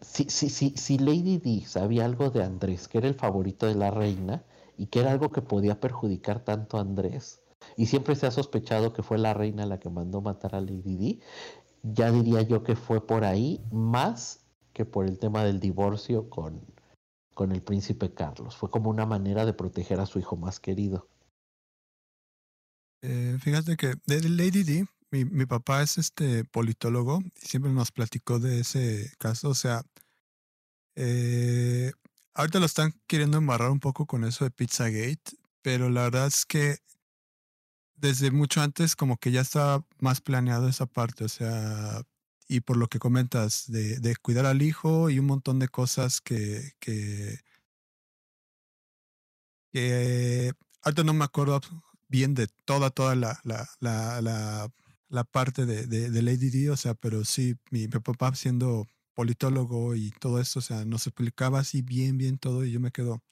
[0.00, 3.74] si, si, si, si Lady Di sabía algo de Andrés, que era el favorito de
[3.74, 4.44] la reina,
[4.76, 7.40] y que era algo que podía perjudicar tanto a Andrés,
[7.76, 10.96] y siempre se ha sospechado que fue la reina la que mandó matar a Lady
[10.96, 11.20] Di,
[11.82, 16.60] ya diría yo que fue por ahí, más que por el tema del divorcio con,
[17.34, 18.56] con el príncipe Carlos.
[18.56, 21.08] Fue como una manera de proteger a su hijo más querido.
[23.02, 27.92] Eh, fíjate que de Lady D, mi, mi papá es este politólogo y siempre nos
[27.92, 29.50] platicó de ese caso.
[29.50, 29.82] O sea,
[30.96, 31.92] eh,
[32.34, 36.44] ahorita lo están queriendo embarrar un poco con eso de Pizzagate, pero la verdad es
[36.44, 36.78] que
[37.96, 42.02] desde mucho antes como que ya estaba más planeado esa parte, o sea,
[42.48, 46.20] y por lo que comentas, de, de cuidar al hijo y un montón de cosas
[46.20, 47.40] que, que,
[49.72, 51.60] que ahorita no me acuerdo
[52.08, 54.70] bien de toda, toda la, la, la, la,
[55.08, 59.94] la parte de, de, de, Lady Di, o sea, pero sí, mi, papá siendo politólogo
[59.94, 63.22] y todo eso, o sea, nos explicaba así bien, bien todo y yo me quedo,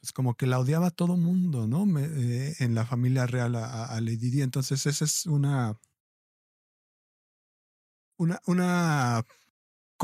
[0.00, 1.86] pues como que la odiaba todo mundo, ¿no?
[1.98, 5.78] Eh, en la familia real a, a, Lady Di, entonces esa es una,
[8.18, 9.24] una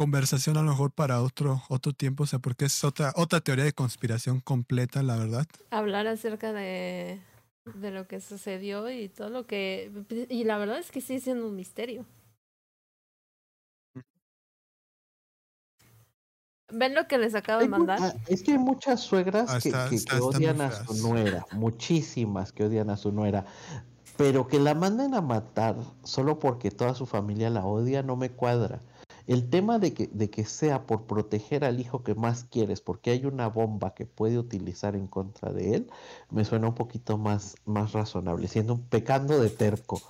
[0.00, 3.66] conversación a lo mejor para otro, otro tiempo, o sea, porque es otra, otra teoría
[3.66, 5.46] de conspiración completa, la verdad.
[5.70, 7.20] Hablar acerca de,
[7.74, 9.92] de lo que sucedió y todo lo que...
[10.30, 12.06] Y la verdad es que sigue siendo un misterio.
[16.72, 18.00] ¿Ven lo que les acabo de mandar?
[18.26, 22.88] es que hay muchas suegras ah, que, que, odian a su nuera, muchísimas que odian
[22.88, 23.44] a su nuera,
[24.16, 28.30] pero que la manden a matar solo porque toda su familia la odia no me
[28.30, 28.80] cuadra
[29.30, 33.10] El tema de que, de que sea por proteger al hijo que más quieres, porque
[33.10, 35.90] hay una bomba que puede utilizar en contra de él,
[36.30, 40.02] me suena un poquito más, más razonable, siendo un pecando de terco.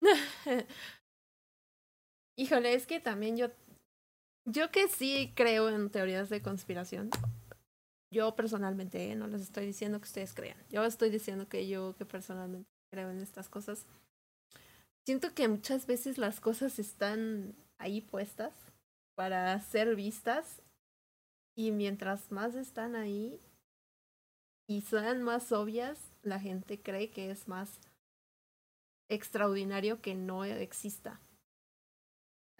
[2.38, 3.48] Híjole, es que también yo,
[4.48, 7.10] yo que sí creo en teorías de conspiración,
[8.14, 9.16] yo personalmente, ¿eh?
[9.16, 13.10] no les estoy diciendo que ustedes crean, yo estoy diciendo que yo que personalmente creo
[13.10, 13.86] en estas cosas.
[15.04, 18.67] Siento que muchas veces las cosas están ahí puestas
[19.18, 20.62] para ser vistas
[21.56, 23.40] y mientras más están ahí
[24.68, 27.80] y sean más obvias, la gente cree que es más
[29.10, 31.20] extraordinario que no exista.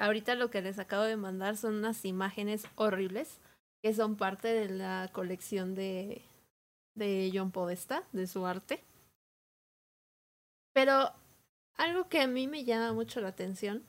[0.00, 3.38] Ahorita lo que les acabo de mandar son unas imágenes horribles
[3.80, 6.22] que son parte de la colección de,
[6.96, 8.82] de John Podesta, de su arte.
[10.72, 11.12] Pero
[11.76, 13.84] algo que a mí me llama mucho la atención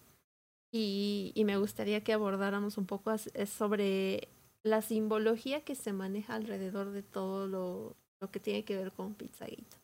[0.72, 4.30] y, y me gustaría que abordáramos un poco es sobre
[4.64, 9.14] la simbología que se maneja alrededor de todo lo, lo que tiene que ver con
[9.14, 9.78] Pizzagate.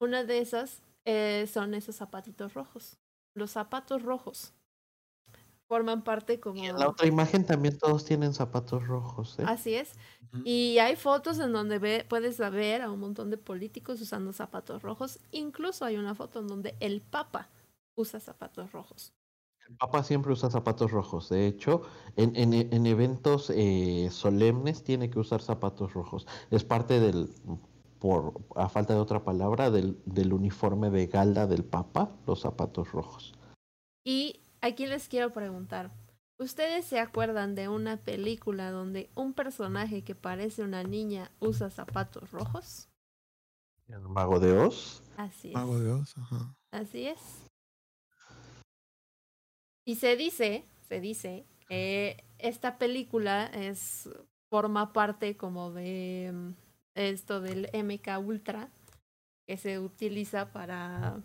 [0.00, 2.98] Una de esas eh, son esos zapatitos rojos.
[3.36, 4.52] Los zapatos rojos
[5.68, 6.62] forman parte como...
[6.62, 9.38] Y en la otra imagen también todos tienen zapatos rojos.
[9.38, 9.44] ¿eh?
[9.46, 9.92] Así es.
[10.44, 14.82] Y hay fotos en donde ve, puedes ver a un montón de políticos usando zapatos
[14.82, 15.20] rojos.
[15.30, 17.48] Incluso hay una foto en donde el Papa
[17.96, 19.12] usa zapatos rojos.
[19.68, 21.28] El Papa siempre usa zapatos rojos.
[21.28, 21.82] De hecho,
[22.16, 26.26] en, en, en eventos eh, solemnes tiene que usar zapatos rojos.
[26.50, 27.30] Es parte del,
[27.98, 32.92] por a falta de otra palabra, del, del uniforme de galda del Papa, los zapatos
[32.92, 33.32] rojos.
[34.04, 35.90] Y aquí les quiero preguntar,
[36.38, 42.30] ¿ustedes se acuerdan de una película donde un personaje que parece una niña usa zapatos
[42.30, 42.90] rojos?
[43.88, 45.02] ¿El Mago de Oz?
[45.16, 45.54] Así es.
[45.54, 46.54] Mago de Oz, ajá.
[46.72, 47.18] Así es.
[49.84, 54.08] Y se dice, se dice que esta película es
[54.50, 56.50] forma parte como de mm,
[56.94, 58.70] esto del MK Ultra
[59.46, 61.22] que se utiliza para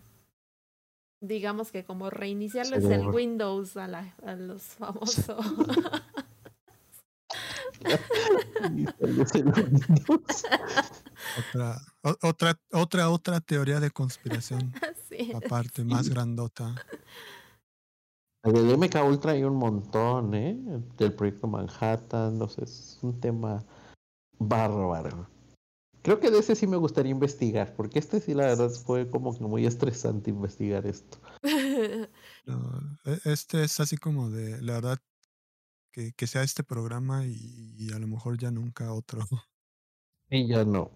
[1.20, 5.46] digamos que como reiniciarles el Windows a, la, a los famosos.
[11.38, 11.80] otra,
[12.22, 14.72] otra, otra, otra teoría de conspiración.
[15.34, 16.74] aparte, más grandota.
[18.42, 20.56] El MK Ultra hay un montón, ¿eh?
[20.96, 23.64] Del proyecto Manhattan, no sé, es un tema
[24.38, 25.28] bárbaro.
[26.02, 29.36] Creo que de ese sí me gustaría investigar, porque este sí la verdad fue como
[29.36, 31.18] que muy estresante investigar esto.
[33.04, 34.98] E, este es así como de, la verdad,
[35.92, 39.20] que, que sea este programa y, a lo mejor ya nunca otro.
[40.28, 40.90] Y ya no.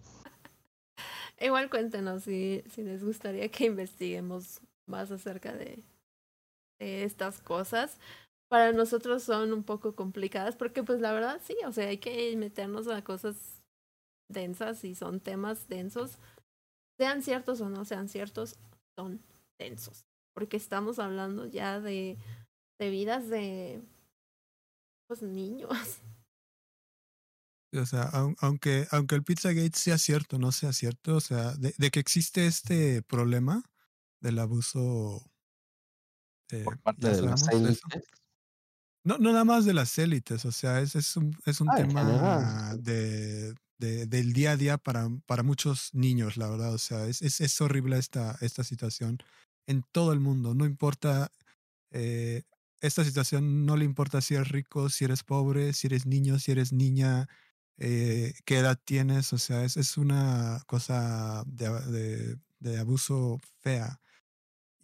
[1.40, 5.84] Igual cuéntenos si, si les gustaría que investiguemos más acerca de,
[6.78, 7.98] de estas cosas.
[8.48, 12.36] Para nosotros son un poco complicadas porque pues la verdad sí, o sea, hay que
[12.36, 13.62] meternos a cosas
[14.30, 16.18] densas y son temas densos,
[16.98, 18.56] sean ciertos o no sean ciertos,
[18.96, 19.20] son
[19.58, 20.04] densos.
[20.34, 22.18] Porque estamos hablando ya de,
[22.78, 23.82] de vidas de
[25.08, 25.70] los niños.
[27.76, 28.08] O sea,
[28.38, 33.02] aunque, aunque el Pizzagate sea cierto, no sea cierto, o sea, de que existe este
[33.02, 33.64] problema
[34.20, 35.28] del abuso
[36.62, 37.80] por parte de las élites.
[39.04, 41.74] No, no nada más de las élites, o sea, es, es un, es un ah,
[41.76, 46.72] tema de, del día a día para, para muchos niños, la verdad.
[46.72, 49.18] O sea, es, es, es horrible esta, esta situación
[49.66, 50.54] en todo el mundo.
[50.54, 51.30] No importa,
[51.90, 52.44] eh,
[52.80, 56.52] esta situación no le importa si eres rico, si eres pobre, si eres niño, si
[56.52, 57.28] eres niña,
[57.78, 59.32] eh, qué edad tienes.
[59.34, 64.00] O sea, es, es una cosa de, de, de abuso fea.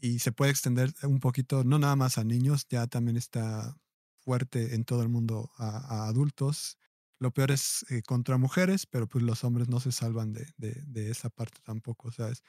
[0.01, 3.77] Y se puede extender un poquito, no nada más a niños, ya también está
[4.21, 6.79] fuerte en todo el mundo a, adultos
[7.21, 10.73] lo peor es eh, contra mujeres, pero pues los hombres no se salvan de, de,
[10.87, 12.43] de esa parte tampoco, o sea, es,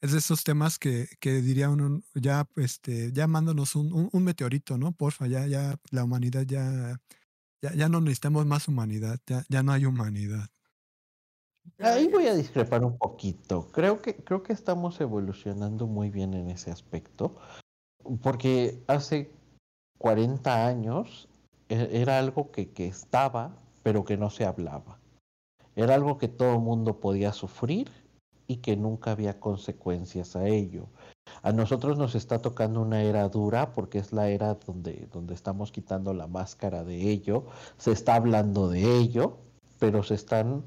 [0.00, 4.92] de esos temas que, que diría uno, ya, este, ya mándanos un, un, meteorito, ¿no?
[4.92, 7.00] Porfa, ya, ya, la humanidad ya,
[7.62, 10.50] ya, ya no necesitamos más humanidad, ya, ya no hay humanidad.
[11.78, 13.68] Ahí voy a discrepar un poquito.
[13.72, 17.36] Creo que, creo que estamos evolucionando muy bien en ese aspecto,
[18.22, 19.30] porque hace
[19.98, 21.28] 40 años
[21.68, 23.56] e, era algo que, que estaba
[23.86, 24.98] pero que no se hablaba.
[25.76, 27.88] Era algo que todo el mundo podía sufrir
[28.48, 30.88] y que nunca había consecuencias a ello.
[31.42, 35.70] A nosotros nos está tocando una era dura porque es la era donde, donde estamos
[35.70, 37.44] quitando la máscara de ello,
[37.76, 39.36] se está hablando de ello,
[39.78, 40.64] pero se están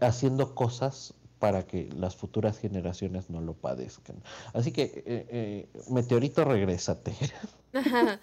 [0.00, 4.22] haciendo cosas para que las futuras generaciones no lo padezcan.
[4.52, 7.14] Así que, eh, eh, meteorito, regrésate.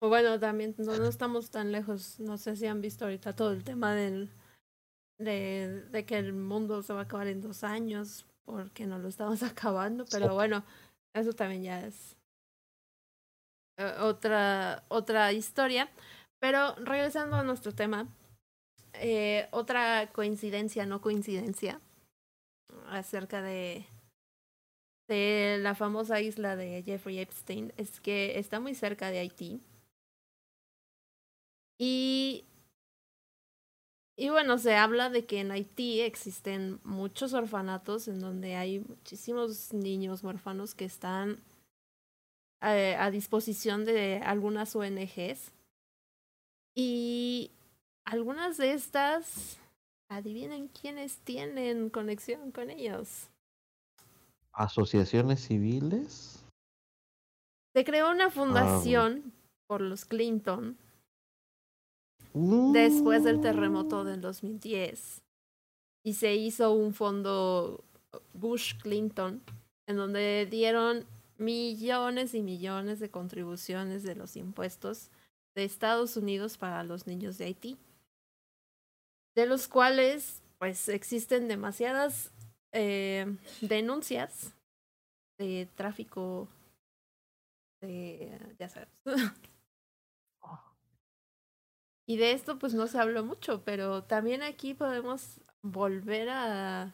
[0.00, 2.20] O bueno, también no, estamos tan lejos.
[2.20, 4.30] No sé si han visto ahorita todo el tema del
[5.18, 9.08] de, de que el mundo se va a acabar en dos años porque no lo
[9.08, 10.64] estamos acabando, pero bueno,
[11.14, 12.16] eso también ya es
[13.78, 15.90] eh, otra, otra historia.
[16.40, 18.06] Pero regresando a nuestro tema,
[19.00, 21.80] eh, otra coincidencia, no coincidencia,
[22.88, 23.86] acerca de,
[25.08, 29.60] de la famosa isla de Jeffrey Epstein es que está muy cerca de Haití.
[31.78, 32.44] Y,
[34.16, 39.72] y bueno, se habla de que en Haití existen muchos orfanatos en donde hay muchísimos
[39.72, 41.40] niños huérfanos que están
[42.60, 45.52] eh, a disposición de algunas ONGs.
[46.74, 47.52] Y
[48.10, 49.58] algunas de estas,
[50.10, 53.28] adivinen quiénes tienen conexión con ellos.
[54.52, 56.42] Asociaciones civiles.
[57.76, 59.32] Se creó una fundación
[59.68, 60.78] por los Clinton
[62.72, 65.22] después del terremoto del 2010
[66.04, 67.84] y se hizo un fondo
[68.32, 69.42] Bush Clinton
[69.86, 71.04] en donde dieron
[71.36, 75.10] millones y millones de contribuciones de los impuestos
[75.54, 77.76] de Estados Unidos para los niños de Haití,
[79.38, 82.32] de los cuales pues existen demasiadas
[82.72, 83.24] eh,
[83.60, 84.52] denuncias
[85.38, 86.48] de tráfico
[87.80, 88.88] de, ya sabes.
[92.08, 96.92] y de esto pues no se habló mucho, pero también aquí podemos volver a,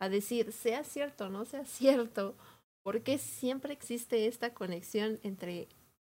[0.00, 2.34] a decir, sea cierto o no sea cierto,
[2.82, 5.68] ¿Por qué siempre existe esta conexión entre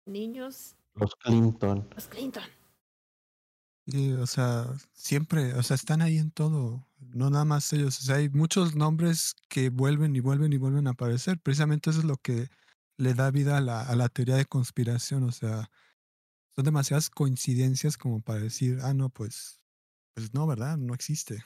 [0.05, 0.75] niños?
[0.93, 1.87] Los Clinton.
[1.95, 2.43] Los Clinton.
[4.19, 8.17] O sea, siempre, o sea, están ahí en todo, no nada más ellos, o sea,
[8.17, 12.17] hay muchos nombres que vuelven y vuelven y vuelven a aparecer, precisamente eso es lo
[12.17, 12.49] que
[12.97, 15.69] le da vida a la, a la teoría de conspiración, o sea,
[16.55, 19.61] son demasiadas coincidencias como para decir, ah, no, pues,
[20.13, 20.77] pues no, ¿verdad?
[20.77, 21.43] No existe.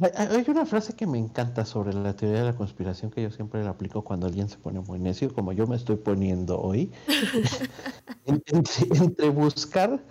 [0.00, 3.62] Hay una frase que me encanta sobre la teoría de la conspiración que yo siempre
[3.62, 6.90] la aplico cuando alguien se pone muy necio, como yo me estoy poniendo hoy.
[8.26, 10.04] entre, buscar.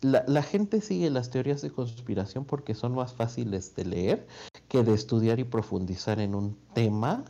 [0.00, 4.26] La, la, gente sigue las teorías de conspiración porque son más fáciles de leer
[4.68, 7.24] que de estudiar y profundizar en un tema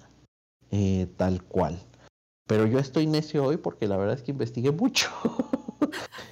[0.70, 1.78] eh, tal cual.
[2.46, 5.08] Pero yo estoy necio hoy porque la verdad es que investigué mucho.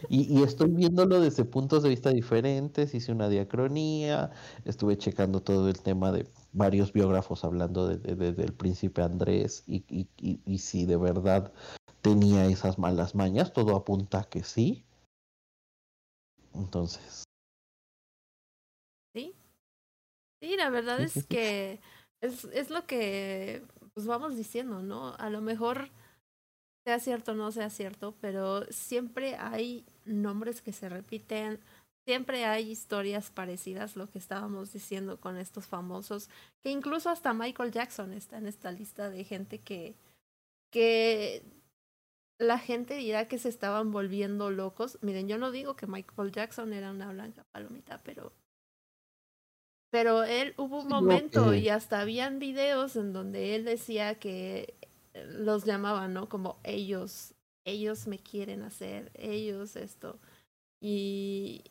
[0.08, 4.30] Y, estoy viéndolo desde puntos de vista diferentes, hice una diacronía,
[4.64, 9.84] estuve checando todo el tema de varios biógrafos hablando de, del príncipe Andrés y,
[10.16, 11.52] y, si de verdad
[12.02, 14.85] tenía esas malas mañas, todo apunta que sí.
[16.56, 17.24] Entonces.
[19.14, 19.34] Sí.
[20.42, 21.80] Sí, la verdad es que
[22.20, 23.62] es, es lo que
[23.94, 25.14] pues vamos diciendo, ¿no?
[25.14, 25.90] A lo mejor
[26.84, 31.60] sea cierto o no sea cierto, pero siempre hay nombres que se repiten,
[32.06, 36.28] siempre hay historias parecidas, lo que estábamos diciendo con estos famosos,
[36.62, 39.96] que incluso hasta Michael Jackson está en esta lista de gente que,
[40.70, 41.42] que
[42.38, 44.98] la gente dirá que se estaban volviendo locos.
[45.02, 48.32] Miren, yo no digo que Michael Jackson era una blanca palomita, pero
[49.90, 54.74] pero él hubo un momento y hasta habían videos en donde él decía que
[55.24, 56.28] los llamaban, ¿no?
[56.28, 57.34] Como ellos,
[57.64, 60.18] ellos me quieren hacer, ellos esto.
[60.80, 61.64] Y,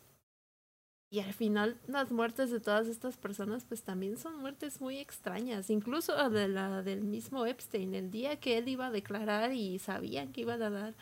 [1.10, 5.70] y al final las muertes de todas estas personas pues también son muertes muy extrañas,
[5.70, 10.32] incluso de la del mismo Epstein, el día que él iba a declarar y sabían
[10.32, 10.94] que iban a dar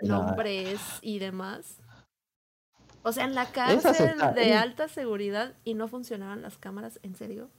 [0.00, 1.78] nombres y demás.
[3.02, 7.50] O sea, en la cárcel de alta seguridad y no funcionaban las cámaras, ¿en serio?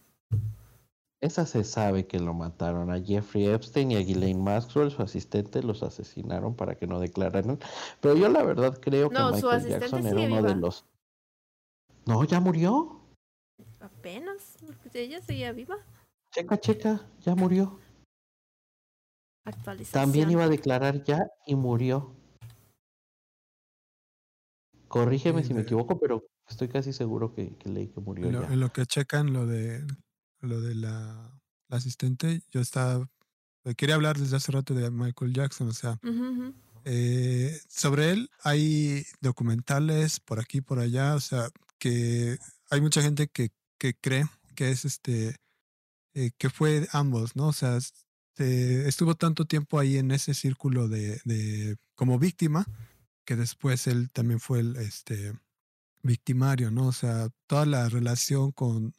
[1.20, 2.92] Esa se sabe que lo mataron.
[2.92, 7.60] A Jeffrey Epstein y a Ghislaine Maxwell, su asistente, los asesinaron para que no declararan.
[8.02, 10.86] Pero yo la verdad creo que Michael Jackson era uno de los.
[12.06, 13.02] No, ya murió.
[13.80, 14.58] Apenas.
[14.94, 15.78] Ella seguía viva.
[16.32, 17.80] Checa, checa, ya murió.
[19.46, 20.04] Actualización.
[20.04, 22.16] También iba a declarar ya y murió.
[24.88, 28.54] Corrígeme si me equivoco, pero estoy casi seguro que, leí que murió ya.
[28.54, 29.86] En lo que checan lo de
[30.42, 31.32] lo de la,
[31.70, 33.10] asistente, yo estaba,
[33.64, 36.00] eh, quería hablar desde hace rato de Michael Jackson, o sea,
[36.86, 41.50] eh, sobre él hay documentales por aquí, por allá, o sea,
[41.84, 42.38] que
[42.70, 45.36] hay mucha gente que, que cree que es este,
[46.14, 47.48] eh, que fue ambos, ¿no?
[47.48, 47.78] O sea,
[48.38, 52.66] estuvo tanto tiempo ahí en ese círculo de, de, como víctima,
[53.26, 55.34] que después él también fue el, este,
[56.04, 56.88] victimario, ¿no?
[56.88, 58.94] O sea, toda la relación con,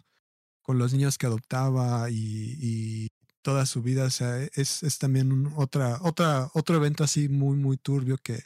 [0.60, 3.08] con los niños que adoptaba y,
[3.40, 4.04] toda su vida.
[4.04, 8.42] O sea, es, es también un, otra, otra, otro evento así muy, muy turbio que,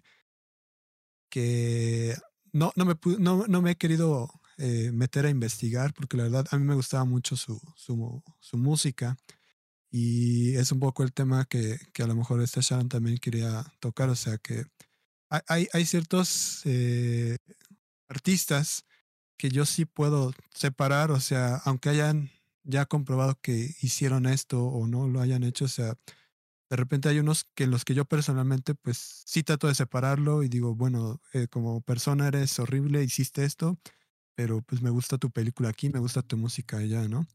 [1.28, 2.16] que
[2.52, 6.46] no, no, me, no, no me he querido eh, meter a investigar porque la verdad
[6.50, 9.16] a mí me gustaba mucho su, su, su música
[9.90, 13.64] y es un poco el tema que, que, a lo mejor esta Sharon también quería
[13.80, 14.66] tocar, o sea que
[15.30, 17.38] hay, hay ciertos eh,
[18.08, 18.84] artistas
[19.36, 22.30] que yo sí puedo separar, o sea, aunque hayan
[22.64, 25.94] ya comprobado que hicieron esto o no lo hayan hecho, o sea,
[26.70, 30.48] de repente hay unos que los que yo personalmente pues sí trato de separarlo y
[30.48, 33.78] digo, bueno, eh, como persona eres horrible, hiciste esto,
[34.34, 37.26] pero pues me gusta tu película aquí, me gusta tu música allá, ¿no?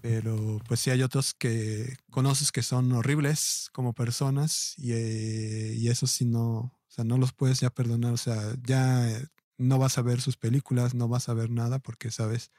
[0.00, 5.88] Pero pues sí hay otros que conoces que son horribles como personas y, eh, y
[5.88, 9.08] eso sí no, o sea, no los puedes ya perdonar, o sea, ya
[9.56, 12.50] no vas a ver sus películas, no vas a ver nada porque sabes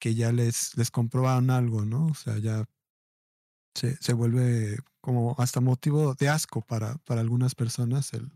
[0.00, 2.06] que ya les, les comprobaron algo, ¿no?
[2.06, 2.64] O sea, ya
[3.74, 8.30] se, se vuelve como hasta motivo de asco para, para algunas personas el,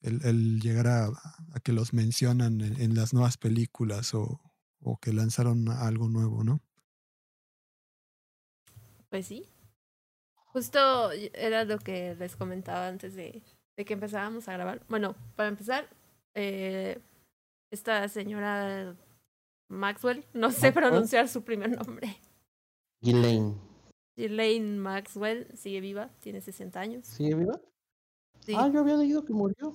[0.00, 4.40] el, el llegar a, a, que los mencionan en, en las nuevas películas o,
[4.80, 6.60] o, que lanzaron algo nuevo, ¿no?
[9.08, 9.48] Pues sí.
[10.46, 13.42] Justo era lo que les comentaba antes de,
[13.76, 14.84] de que empezábamos a grabar.
[14.88, 15.88] Bueno, para empezar,
[16.34, 17.00] eh,
[17.70, 18.96] esta señora
[19.68, 22.18] Maxwell, no sé pronunciar su primer nombre.
[23.00, 23.71] Ghislaine.
[24.16, 27.06] Ghislaine Maxwell sigue viva, tiene 60 años.
[27.06, 27.60] ¿Sigue viva?
[28.40, 28.54] Sí.
[28.56, 29.72] Ah, yo había leído que murió.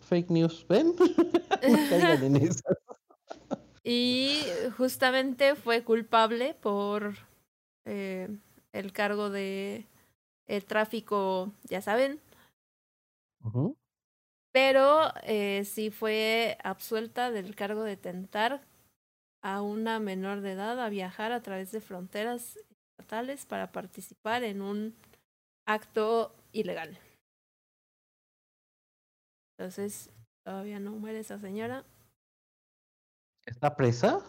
[0.00, 0.94] Fake news, ¿ven?
[3.84, 4.40] y
[4.76, 7.14] justamente fue culpable por
[7.84, 8.28] eh,
[8.72, 9.86] el cargo de
[10.46, 12.20] el tráfico, ya saben.
[14.52, 18.62] Pero eh, sí fue absuelta del cargo de tentar
[19.42, 22.58] a una menor de edad a viajar a través de fronteras
[22.98, 24.94] estatales para participar en un
[25.66, 26.98] acto ilegal.
[29.56, 30.10] Entonces,
[30.44, 31.84] todavía no muere esa señora.
[33.46, 34.20] ¿Está presa?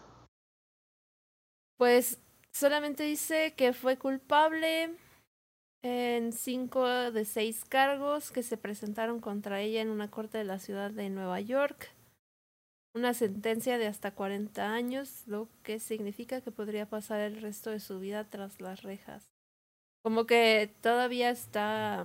[1.78, 2.20] Pues
[2.52, 4.96] solamente dice que fue culpable
[5.82, 10.58] en cinco de seis cargos que se presentaron contra ella en una corte de la
[10.58, 11.90] ciudad de Nueva York.
[12.92, 17.80] Una sentencia de hasta 40 años, lo que significa que podría pasar el resto de
[17.80, 19.30] su vida tras las rejas.
[20.02, 22.04] Como que todavía está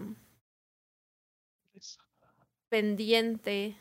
[2.70, 3.78] pendiente.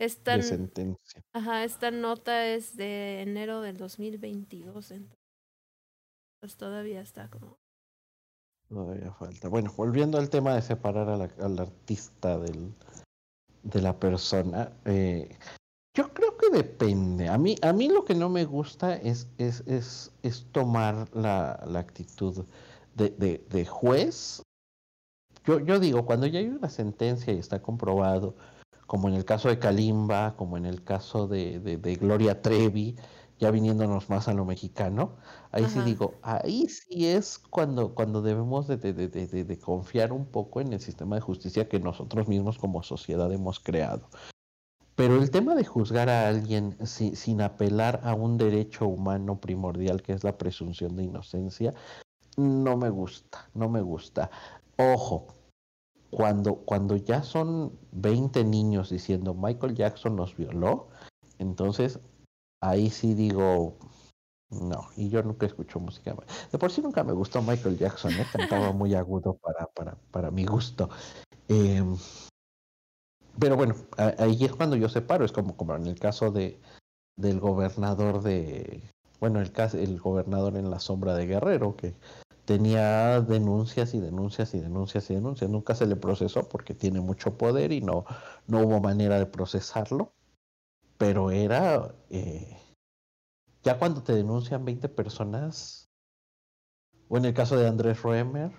[0.00, 1.22] Esta, de sentencia.
[1.32, 4.90] Ajá, esta nota es de enero del 2022.
[4.92, 5.18] Entonces,
[6.40, 7.58] pues todavía está como
[8.68, 9.48] Todavía falta.
[9.48, 12.74] Bueno, volviendo al tema de separar a la, al artista del,
[13.62, 15.34] de la persona, eh,
[15.98, 17.28] yo creo que depende.
[17.28, 21.60] A mí, a mí lo que no me gusta es, es, es, es tomar la,
[21.66, 22.44] la actitud
[22.94, 24.40] de, de, de, juez.
[25.44, 28.36] Yo, yo digo, cuando ya hay una sentencia y está comprobado,
[28.86, 32.94] como en el caso de Kalimba, como en el caso de, de, Gloria Trevi,
[33.40, 35.16] ya viniéndonos más a lo mexicano,
[35.50, 35.72] ahí Ajá.
[35.72, 40.60] sí digo, ahí sí es cuando, cuando debemos de, de, de, de, confiar un poco
[40.60, 44.08] en el sistema de justicia que nosotros mismos como sociedad hemos creado.
[44.98, 50.02] Pero el tema de juzgar a alguien si, sin apelar a un derecho humano primordial
[50.02, 51.72] que es la presunción de inocencia,
[52.36, 54.28] no me gusta, no me gusta.
[54.76, 55.28] Ojo,
[56.10, 60.88] cuando, cuando ya son 20 niños diciendo Michael Jackson nos violó,
[61.38, 62.00] entonces
[62.60, 63.78] ahí sí digo,
[64.50, 66.16] no, y yo nunca escucho música.
[66.50, 68.26] De por sí nunca me gustó Michael Jackson, ¿eh?
[68.32, 70.90] cantaba muy agudo para, para, para mi gusto.
[71.46, 71.84] Eh,
[73.40, 76.60] pero bueno, ahí es cuando yo separo, es como, como en el caso de
[77.16, 78.80] del gobernador de,
[79.18, 81.94] bueno, el, caso, el gobernador en la sombra de Guerrero, que
[82.44, 85.50] tenía denuncias y denuncias y denuncias y denuncias.
[85.50, 88.04] Nunca se le procesó porque tiene mucho poder y no,
[88.46, 90.12] no hubo manera de procesarlo
[90.98, 92.56] pero era, eh,
[93.62, 95.88] ya cuando te denuncian 20 personas,
[97.08, 98.50] o en el caso de Andrés Roemer.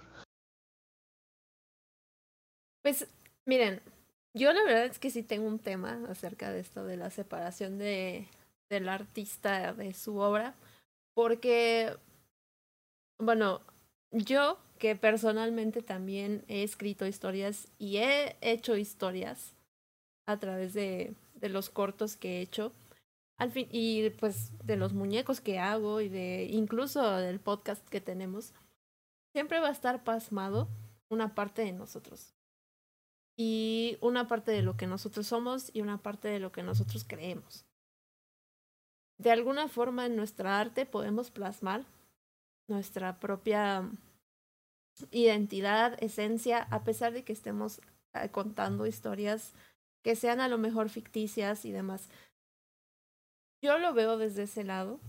[2.81, 3.05] Pues
[3.45, 3.81] miren,
[4.33, 7.77] yo la verdad es que sí tengo un tema acerca de esto de la separación
[7.77, 8.27] de,
[8.69, 10.55] del artista de su obra,
[11.13, 11.95] porque,
[13.19, 13.61] bueno,
[14.11, 19.53] yo que personalmente también he escrito historias y he hecho historias
[20.25, 22.71] a través de de los cortos que he hecho.
[23.37, 28.01] Al fin, y pues de los muñecos que hago y de incluso del podcast que
[28.01, 28.53] tenemos,
[29.33, 30.67] siempre va a estar pasmado
[31.09, 32.33] una parte de nosotros.
[33.41, 37.05] Y una parte de lo que nosotros somos y una parte de lo que nosotros
[37.07, 37.65] creemos.
[39.17, 41.85] De alguna forma en nuestra arte podemos plasmar
[42.67, 43.89] nuestra propia
[45.11, 47.79] identidad, esencia, a pesar de que estemos
[48.13, 49.53] eh, contando historias
[50.03, 52.09] que sean a lo mejor ficticias y demás.
[53.61, 54.99] Yo lo veo desde ese lado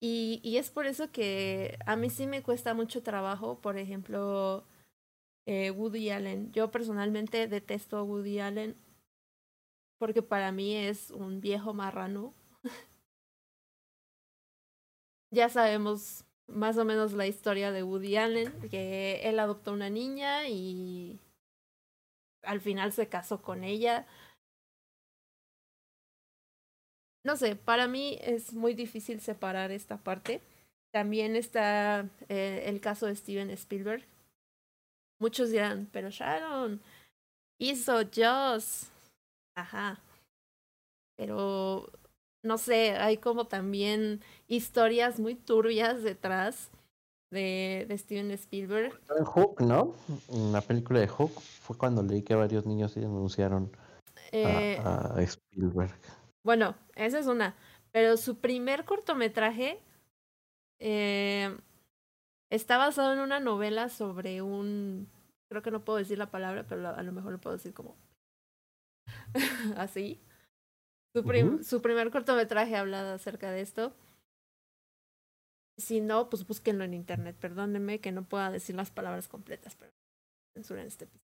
[0.00, 4.64] y, y es por eso que a mí sí me cuesta mucho trabajo, por ejemplo,
[5.46, 6.52] eh, Woody Allen.
[6.52, 8.76] Yo personalmente detesto a Woody Allen
[10.00, 12.34] porque para mí es un viejo marrano.
[15.30, 20.48] ya sabemos más o menos la historia de Woody Allen, que él adoptó una niña
[20.48, 21.20] y
[22.42, 24.06] al final se casó con ella.
[27.22, 30.40] No sé, para mí es muy difícil separar esta parte.
[30.92, 34.06] También está eh, el caso de Steven Spielberg.
[35.20, 36.80] Muchos dirán, pero Sharon
[37.58, 38.90] hizo Joss.
[39.54, 40.00] Ajá.
[41.16, 41.90] Pero
[42.42, 46.70] no sé, hay como también historias muy turbias detrás
[47.30, 48.98] de, de Steven Spielberg.
[49.16, 49.94] En Hook, ¿no?
[50.30, 53.70] En la película de Hook fue cuando leí que varios niños se denunciaron
[54.32, 55.94] eh, a, Spielberg.
[56.42, 57.54] Bueno, esa es una.
[57.92, 59.80] Pero su primer cortometraje
[60.78, 61.54] eh,
[62.50, 65.08] está basado en una novela sobre un.
[65.48, 67.96] Creo que no puedo decir la palabra, pero a lo mejor lo puedo decir como.
[69.76, 70.20] así.
[71.12, 71.24] Su,
[71.64, 73.92] su primer cortometraje habla acerca de esto.
[75.76, 77.36] Si no, pues búsquenlo en internet.
[77.40, 79.92] Perdónenme que no pueda decir las palabras completas, pero
[80.54, 81.30] censuren este episodio.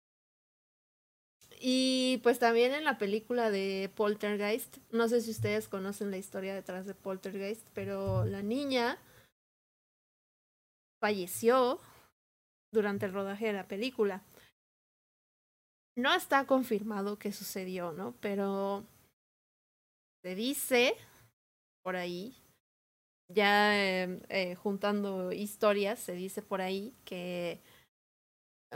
[1.62, 6.55] Y pues también en la película de Poltergeist, no sé si ustedes conocen la historia
[6.55, 8.99] detrás de Poltergeist, pero la niña
[11.01, 11.81] falleció
[12.72, 14.22] durante el rodaje de la película.
[15.97, 18.14] No está confirmado qué sucedió, ¿no?
[18.20, 18.85] Pero
[20.22, 20.94] se dice
[21.82, 22.36] por ahí,
[23.28, 27.60] ya em, eh, juntando historias, se dice por ahí que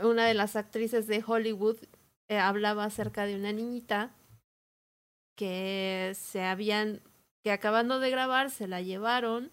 [0.01, 1.77] una de las actrices de Hollywood
[2.29, 4.13] eh, hablaba acerca de una niñita
[5.37, 7.01] que se habían,
[7.43, 9.51] que acabando de grabar se la llevaron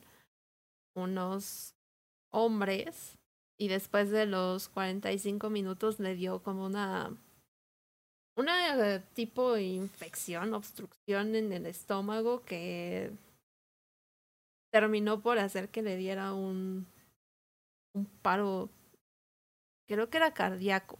[0.95, 1.75] unos
[2.33, 3.19] hombres
[3.59, 7.17] y después de los 45 minutos le dio como una
[8.37, 13.13] una tipo de infección, obstrucción en el estómago que
[14.73, 16.87] terminó por hacer que le diera un,
[17.95, 18.71] un paro,
[19.87, 20.97] creo que era cardíaco.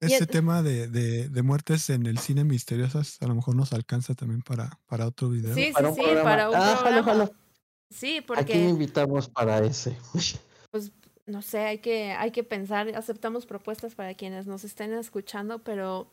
[0.00, 4.14] Ese tema de, de, de, muertes en el cine misteriosas a lo mejor nos alcanza
[4.14, 5.52] también para, para otro video.
[5.56, 7.30] Sí, sí, sí, para un ah, programa.
[7.90, 8.42] Sí, porque...
[8.42, 9.96] Aquí invitamos para ese.
[10.70, 10.92] Pues
[11.24, 16.10] no sé, hay que, hay que pensar, aceptamos propuestas para quienes nos estén escuchando, pero,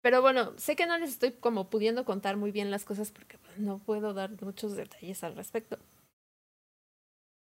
[0.00, 3.38] pero bueno, sé que no les estoy como pudiendo contar muy bien las cosas porque
[3.58, 5.78] no puedo dar muchos detalles al respecto.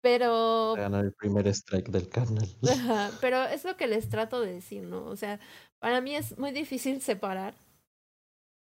[0.03, 0.75] Pero...
[0.77, 2.49] Ganar el primer strike del canal.
[3.21, 5.05] pero es lo que les trato de decir, ¿no?
[5.07, 5.39] O sea,
[5.79, 7.55] para mí es muy difícil separar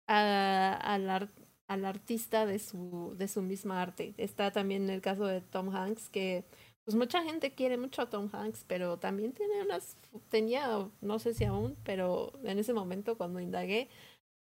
[0.07, 1.31] a, al,
[1.67, 4.13] al artista de su, de su misma arte.
[4.17, 6.43] Está también el caso de Tom Hanks, que
[6.85, 9.95] pues mucha gente quiere mucho a Tom Hanks, pero también tiene unas,
[10.29, 13.87] tenía, no sé si aún, pero en ese momento cuando indagué,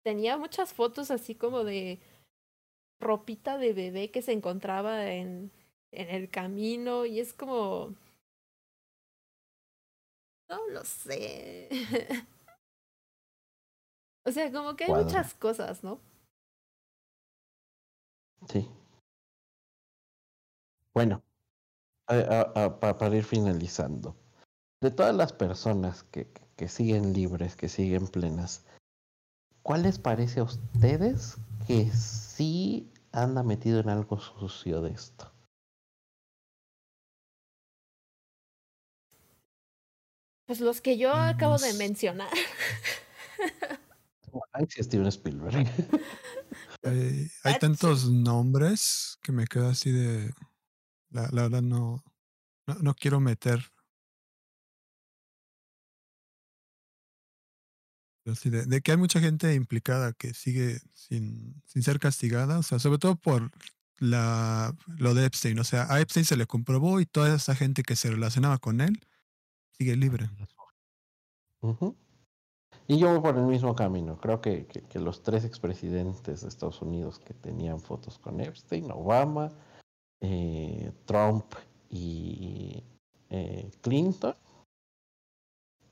[0.03, 1.99] tenía muchas fotos así como de
[3.01, 5.51] ropita de bebé que se encontraba en,
[5.91, 7.95] en el camino y es como...
[10.49, 11.69] No lo sé.
[14.25, 15.99] o sea, como que hay muchas cosas, ¿no?
[18.47, 18.67] Sí.
[20.93, 21.23] Bueno,
[22.05, 24.15] para ir finalizando,
[24.81, 28.65] de todas las personas que, que, siguen libres, que siguen plenas,
[29.63, 31.37] ¿cuál les parece a ustedes
[31.67, 35.31] que sí anda metido en algo sucio de esto?
[40.51, 42.27] Pues los que yo acabo de mencionar.
[44.69, 45.65] Steven Spielberg.
[46.83, 50.33] Eh, hay tantos nombres que me quedo así de.
[51.09, 52.03] La, la verdad no,
[52.67, 53.71] no, no quiero meter
[58.23, 62.77] De, de, que hay mucha gente implicada que sigue sin, sin ser castigada, o sea,
[62.77, 63.51] sobre todo por
[63.97, 67.81] la, lo de Epstein, o sea, a Epstein se le comprobó y toda esa gente
[67.81, 68.99] que se relacionaba con él
[69.71, 70.29] sigue libre.
[72.91, 76.81] Y yo voy por el mismo camino, creo que, que, los tres expresidentes de Estados
[76.81, 79.49] Unidos que tenían fotos con Epstein, Obama,
[80.19, 81.45] eh, Trump
[81.89, 82.83] y
[83.29, 84.35] eh, Clinton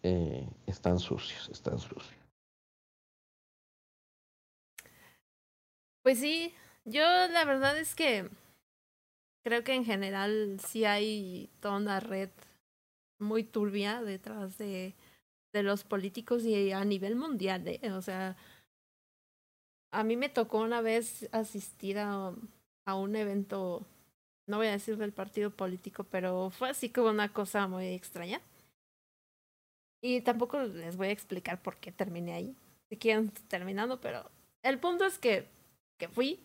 [0.03, 2.19] eh, están sucios, están sucios.
[6.03, 6.53] Pues sí,
[6.83, 8.29] yo la verdad es que
[9.45, 12.31] creo que en general sí hay toda una red
[13.19, 14.95] muy turbia detrás de,
[15.53, 17.91] de los políticos y a nivel mundial, ¿eh?
[17.91, 18.37] o sea,
[19.91, 22.33] a mí me tocó una vez asistir a,
[22.85, 23.85] a un evento,
[24.47, 28.41] no voy a decir del partido político, pero fue así como una cosa muy extraña.
[30.01, 32.55] Y tampoco les voy a explicar por qué terminé ahí.
[32.89, 34.29] Si quieren, terminando, pero
[34.63, 35.47] el punto es que,
[35.97, 36.39] que fui.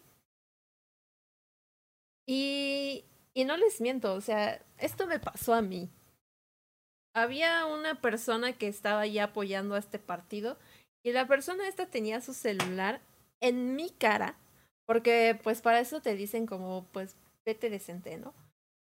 [2.26, 3.04] Y,
[3.34, 5.88] y no les miento, o sea, esto me pasó a mí.
[7.14, 10.58] Había una persona que estaba ahí apoyando a este partido
[11.04, 13.00] y la persona esta tenía su celular
[13.40, 14.36] en mi cara,
[14.86, 17.16] porque pues para eso te dicen como pues
[17.46, 18.34] vete decente, ¿no?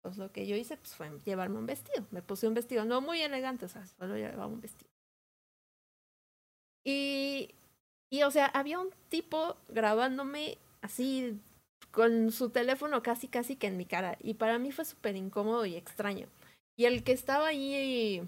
[0.02, 2.06] Pues lo que yo hice pues, fue llevarme un vestido.
[2.10, 4.90] Me puse un vestido, no muy elegante, o sea, solo llevaba un vestido.
[6.84, 7.54] Y,
[8.10, 11.38] y o sea, había un tipo grabándome así
[11.90, 14.16] con su teléfono casi casi que en mi cara.
[14.20, 16.26] Y para mí fue súper incómodo y extraño.
[16.80, 18.26] Y el que estaba ahí,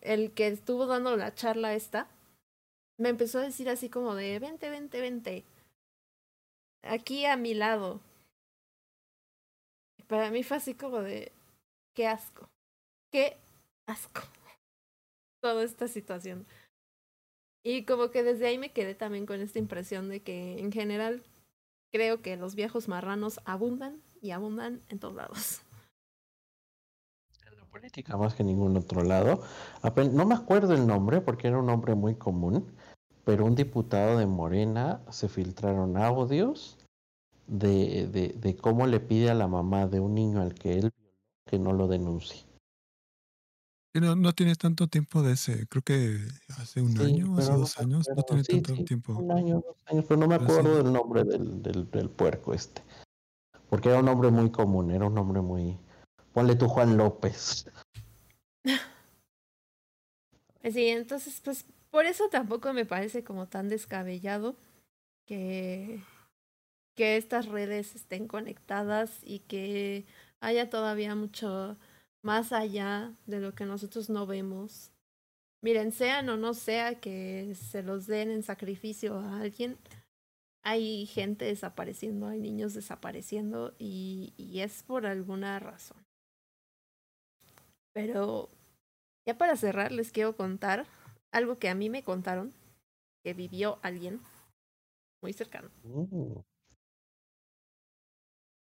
[0.00, 2.08] el que estuvo dando la charla esta,
[2.96, 5.44] me empezó a decir así como de, vente, vente, vente.
[6.80, 8.00] Aquí a mi lado.
[10.06, 11.30] Para mí fue así como de,
[11.92, 12.48] qué asco.
[13.12, 13.36] Qué
[13.84, 14.22] asco.
[15.42, 16.46] Toda esta situación.
[17.62, 21.22] Y como que desde ahí me quedé también con esta impresión de que en general
[21.92, 25.60] creo que los viejos marranos abundan y abundan en todos lados.
[27.78, 29.42] Política más que ningún otro lado.
[30.12, 32.66] No me acuerdo el nombre porque era un nombre muy común,
[33.24, 36.76] pero un diputado de Morena se filtraron audios
[37.46, 40.92] de, de, de cómo le pide a la mamá de un niño al que él
[41.46, 42.44] que no lo denuncie.
[43.94, 46.18] No, no tienes tanto tiempo de ese, creo que
[46.58, 49.14] hace un año, hace dos años, no tiene tanto tiempo.
[49.14, 52.82] Un año, dos años, pero no me acuerdo del nombre del, del, del, puerco este.
[53.68, 55.78] Porque era un nombre muy común, era un nombre muy...
[56.38, 57.66] Ponle tú Juan López.
[60.62, 64.54] Sí, entonces pues por eso tampoco me parece como tan descabellado
[65.26, 66.00] que,
[66.94, 70.06] que estas redes estén conectadas y que
[70.38, 71.76] haya todavía mucho
[72.22, 74.92] más allá de lo que nosotros no vemos.
[75.60, 79.76] Miren, sean o no sea que se los den en sacrificio a alguien,
[80.62, 86.07] hay gente desapareciendo, hay niños desapareciendo y, y es por alguna razón.
[87.92, 88.48] Pero
[89.26, 90.86] ya para cerrar les quiero contar
[91.32, 92.52] algo que a mí me contaron
[93.22, 94.20] que vivió alguien
[95.22, 95.70] muy cercano.
[95.84, 96.42] Uh.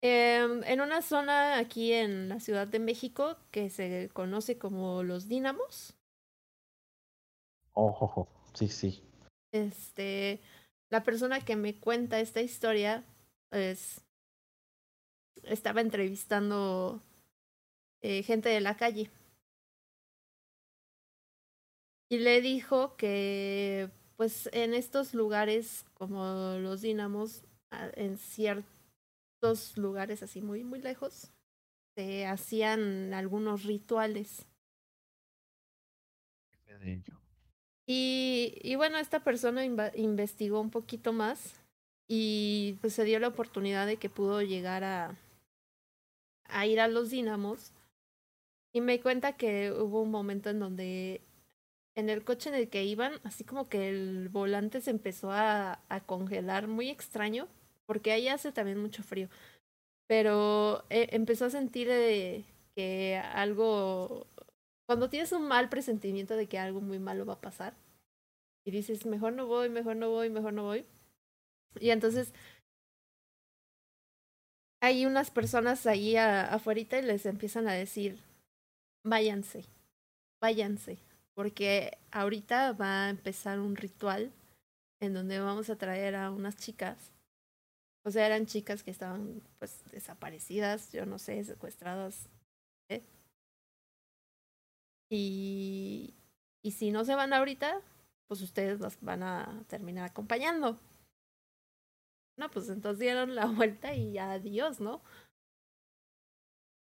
[0.01, 5.95] en una zona aquí en la Ciudad de México que se conoce como los Dínamos.
[7.75, 9.05] Oh, sí, sí.
[9.53, 10.41] Este,
[10.91, 13.05] la persona que me cuenta esta historia
[13.51, 14.05] es
[15.45, 17.01] estaba entrevistando
[18.03, 19.11] eh, gente de la calle.
[22.11, 30.41] Y le dijo que pues en estos lugares como los dinamos en ciertos lugares así
[30.41, 31.31] muy muy lejos
[31.95, 34.47] se hacían algunos rituales.
[37.87, 41.61] Y, y bueno esta persona investigó un poquito más
[42.09, 45.17] y pues se dio la oportunidad de que pudo llegar a
[46.49, 47.73] a ir a los dinamos
[48.73, 51.23] y me cuenta que hubo un momento en donde
[51.97, 55.81] en el coche en el que iban, así como que el volante se empezó a,
[55.89, 57.49] a congelar muy extraño,
[57.87, 59.29] porque ahí hace también mucho frío.
[60.07, 62.45] Pero eh, empezó a sentir eh,
[62.77, 64.27] que algo,
[64.87, 67.75] cuando tienes un mal presentimiento de que algo muy malo va a pasar,
[68.65, 70.85] y dices, mejor no voy, mejor no voy, mejor no voy.
[71.81, 72.33] Y entonces
[74.81, 78.28] hay unas personas ahí afuera y les empiezan a decir,
[79.05, 79.65] váyanse,
[80.41, 80.99] váyanse,
[81.35, 84.33] porque ahorita va a empezar un ritual
[85.01, 87.13] en donde vamos a traer a unas chicas.
[88.05, 92.29] O sea, eran chicas que estaban pues desaparecidas, yo no sé, secuestradas.
[92.89, 93.03] ¿eh?
[95.11, 96.15] Y,
[96.63, 97.81] y si no se van ahorita,
[98.29, 100.79] pues ustedes las van a terminar acompañando.
[102.39, 105.03] No, pues entonces dieron la vuelta y adiós, ¿no?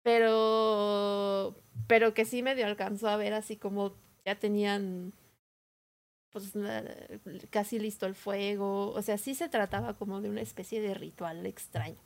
[0.09, 1.55] Pero,
[1.87, 3.93] pero que sí medio alcanzó a ver así como
[4.25, 5.13] ya tenían
[6.33, 6.55] pues
[7.51, 11.45] casi listo el fuego, o sea, sí se trataba como de una especie de ritual
[11.45, 12.01] extraño.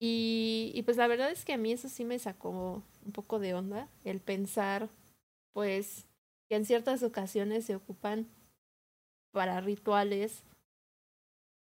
[0.00, 3.38] Y, y pues la verdad es que a mí eso sí me sacó un poco
[3.38, 4.88] de onda, el pensar
[5.52, 6.08] pues
[6.48, 8.26] que en ciertas ocasiones se ocupan
[9.32, 10.42] para rituales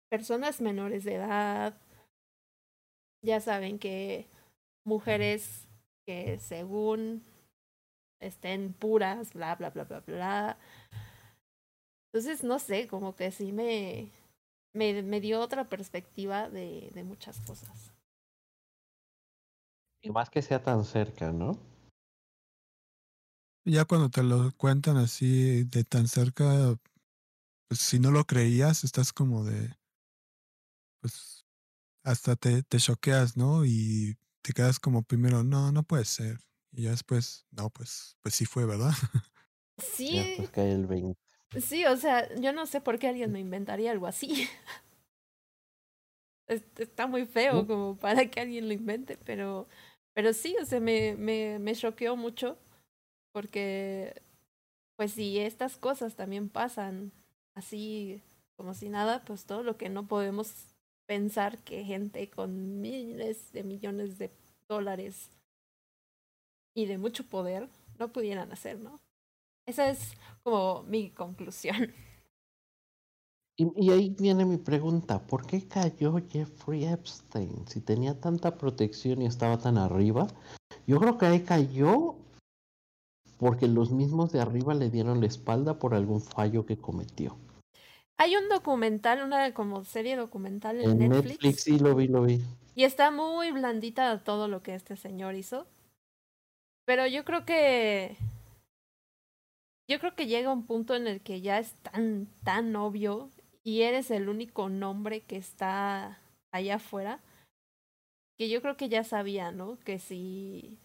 [0.08, 1.78] personas menores de edad,
[3.22, 4.26] ya saben que
[4.84, 5.68] mujeres
[6.06, 7.24] que según
[8.20, 10.58] estén puras, bla, bla, bla, bla, bla.
[12.12, 14.10] Entonces, no sé, como que sí me,
[14.74, 17.92] me, me dio otra perspectiva de, de muchas cosas.
[20.02, 21.58] Y más que sea tan cerca, ¿no?
[23.66, 26.78] Ya cuando te lo cuentan así de tan cerca,
[27.68, 29.76] pues si no lo creías, estás como de,
[31.02, 31.44] pues
[32.04, 33.66] hasta te, te choqueas, ¿no?
[33.66, 36.38] Y te quedas como primero, no, no puede ser.
[36.72, 38.92] Y ya después, no, pues, pues sí fue, ¿verdad?
[39.78, 40.34] Sí.
[40.36, 41.18] pues cae el 20.
[41.60, 44.48] Sí, o sea, yo no sé por qué alguien me inventaría algo así.
[46.46, 49.68] Está muy feo como para que alguien lo invente, pero,
[50.14, 52.58] pero sí, o sea, me, me, me choqueó mucho
[53.32, 54.22] porque,
[54.96, 57.12] pues si estas cosas también pasan
[57.54, 58.22] así
[58.56, 60.74] como si nada, pues todo lo que no podemos
[61.08, 64.30] pensar que gente con miles de millones de
[64.68, 65.30] dólares
[66.74, 67.68] y de mucho poder
[67.98, 69.00] no pudieran hacer, ¿no?
[69.66, 70.12] Esa es
[70.42, 71.92] como mi conclusión.
[73.56, 77.66] Y, ahí viene mi pregunta, ¿por qué cayó Jeffrey Epstein?
[77.66, 80.28] Si tenía tanta protección y estaba tan arriba,
[80.86, 82.14] yo creo que ahí cayó
[83.36, 87.36] porque los mismos de arriba le dieron la espalda por algún fallo que cometió.
[88.20, 91.24] Hay un documental, una como serie documental en, Netflix.
[91.24, 91.62] Netflix.
[91.62, 92.40] Sí, lo vi, lo vi.
[92.74, 95.68] Y está muy blandita todo lo que este señor hizo.
[96.84, 98.16] Pero yo creo que.
[99.88, 103.30] Yo creo que llega un punto en el que ya es tan, tan obvio
[103.62, 106.18] y eres el único nombre que está
[106.50, 107.20] allá afuera,
[108.36, 109.78] que yo creo que ya sabía, ¿no?
[109.80, 110.78] Que si.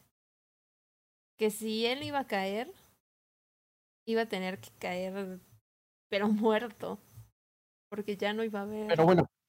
[1.38, 2.72] Que si él iba a caer,
[4.06, 5.40] iba a tener que caer,
[6.10, 7.00] pero muerto.
[7.94, 8.98] Porque ya no iba a haber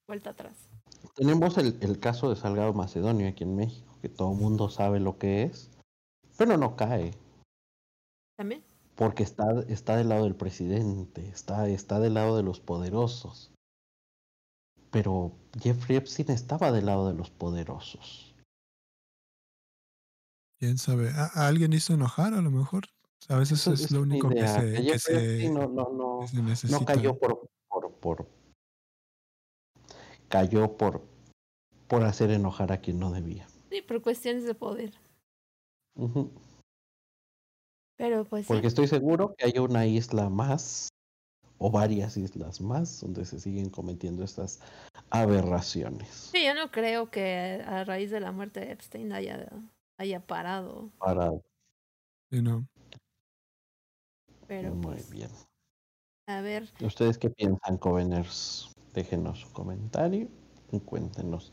[0.06, 0.68] vuelta atrás.
[1.14, 5.00] Tenemos el, el caso de Salgado Macedonio aquí en México, que todo el mundo sabe
[5.00, 5.70] lo que es
[6.36, 7.12] pero no cae.
[8.36, 8.62] ¿También?
[8.96, 13.52] Porque está, está del lado del presidente, está, está del lado de los poderosos.
[14.90, 18.34] Pero Jeffrey Epstein estaba del lado de los poderosos.
[20.60, 21.10] ¿Quién sabe?
[21.10, 22.84] ¿A, alguien hizo enojar a lo mejor?
[23.28, 24.46] A veces es, lo único que
[24.98, 26.20] se, no, no, no,
[26.68, 27.48] no cayó por,
[28.04, 28.28] por,
[30.28, 31.00] cayó por,
[31.88, 33.46] por hacer enojar a quien no debía.
[33.70, 34.92] Sí, por cuestiones de poder.
[37.96, 38.46] Pero pues.
[38.46, 40.90] Porque estoy seguro que hay una isla más
[41.56, 44.60] o varias islas más donde se siguen cometiendo estas
[45.08, 46.28] aberraciones.
[46.32, 49.48] Sí, yo no creo que a raíz de la muerte de Epstein haya,
[49.96, 50.90] haya parado.
[50.98, 51.42] Parado.
[52.30, 52.66] Sí, no.
[54.46, 55.30] Pero Muy pues, bien.
[56.26, 56.68] A ver.
[56.80, 58.70] ¿Ustedes qué piensan, Coveners?
[58.94, 60.28] Déjenos su comentario
[60.70, 61.52] y cuéntenos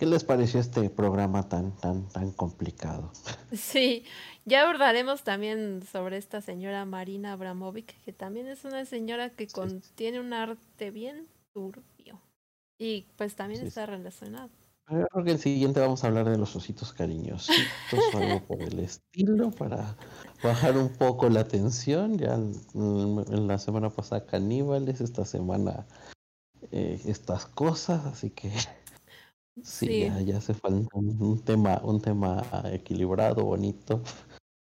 [0.00, 3.12] ¿Qué les pareció este programa tan, tan, tan complicado?
[3.52, 4.04] Sí,
[4.46, 10.18] ya abordaremos también sobre esta señora Marina Abramovic, que también es una señora que contiene
[10.18, 12.18] un arte bien turbio.
[12.78, 14.48] Y pues también está relacionado.
[14.90, 17.54] Yo creo que el siguiente vamos a hablar de los ositos cariñosos,
[18.14, 19.96] algo por el estilo, para
[20.42, 22.18] bajar un poco la tensión.
[22.18, 25.86] Ya en, la semana pasada caníbales, esta semana
[26.72, 28.50] eh, estas cosas, así que
[29.62, 32.42] Sí, Ya, hace falta un, tema, un tema
[32.72, 34.02] equilibrado, bonito.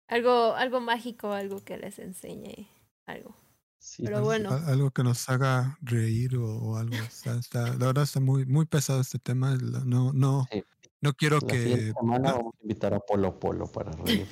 [0.08, 2.68] Algo, algo mágico, algo que les enseñe
[3.06, 3.36] algo.
[3.98, 4.52] Pero bueno.
[4.52, 6.96] Algo que nos haga reír o, algo.
[6.96, 9.56] Está, la verdad está muy, muy pesado este tema.
[9.56, 10.48] No, no,
[11.02, 11.94] no quiero que.
[12.00, 14.28] semana vamos a invitar a Polo Polo para reír.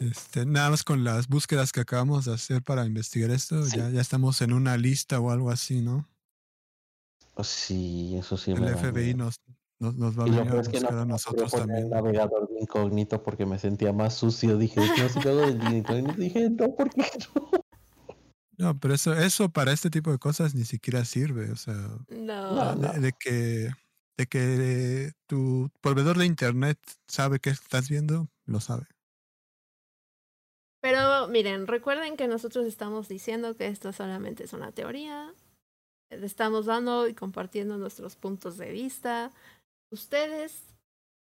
[0.00, 4.00] Este, nada más con las búsquedas que acabamos de hacer para investigar esto, ya, ya
[4.00, 6.08] estamos en una lista o algo así, ¿no?
[7.34, 8.52] Oh, sí, eso sí.
[8.52, 9.40] El FBI nos,
[9.80, 11.84] nos, nos, va a venir a buscar a nosotros también.
[11.84, 14.58] El navegador de incógnito porque me sentía más sucio.
[14.58, 16.12] Dije, no de incógnito.
[16.20, 17.50] Dije, no, ¿por qué no?
[18.58, 21.50] No, pero eso, eso para este tipo de cosas ni siquiera sirve.
[21.50, 21.74] O sea,
[22.10, 22.74] no.
[22.76, 23.70] De, que,
[24.18, 26.78] de que tu proveedor de internet
[27.08, 28.86] sabe que estás viendo, lo sabe.
[30.82, 35.32] Pero miren, recuerden que nosotros estamos diciendo que esto solamente es una teoría,
[36.10, 39.32] estamos dando y compartiendo nuestros puntos de vista.
[39.90, 40.62] Ustedes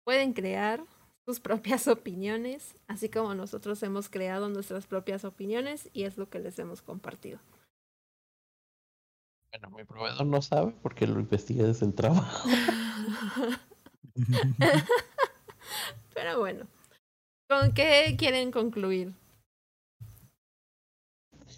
[0.06, 0.84] pueden crear
[1.26, 6.40] sus propias opiniones, así como nosotros hemos creado nuestras propias opiniones y es lo que
[6.40, 7.40] les hemos compartido.
[9.52, 12.50] Bueno, mi proveedor no sabe porque lo investiga desde el trabajo.
[16.14, 16.68] Pero bueno,
[17.50, 19.14] ¿con qué quieren concluir?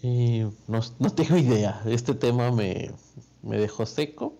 [0.02, 1.82] no, no, tengo idea.
[1.86, 2.92] Este tema me,
[3.42, 4.37] me dejó seco.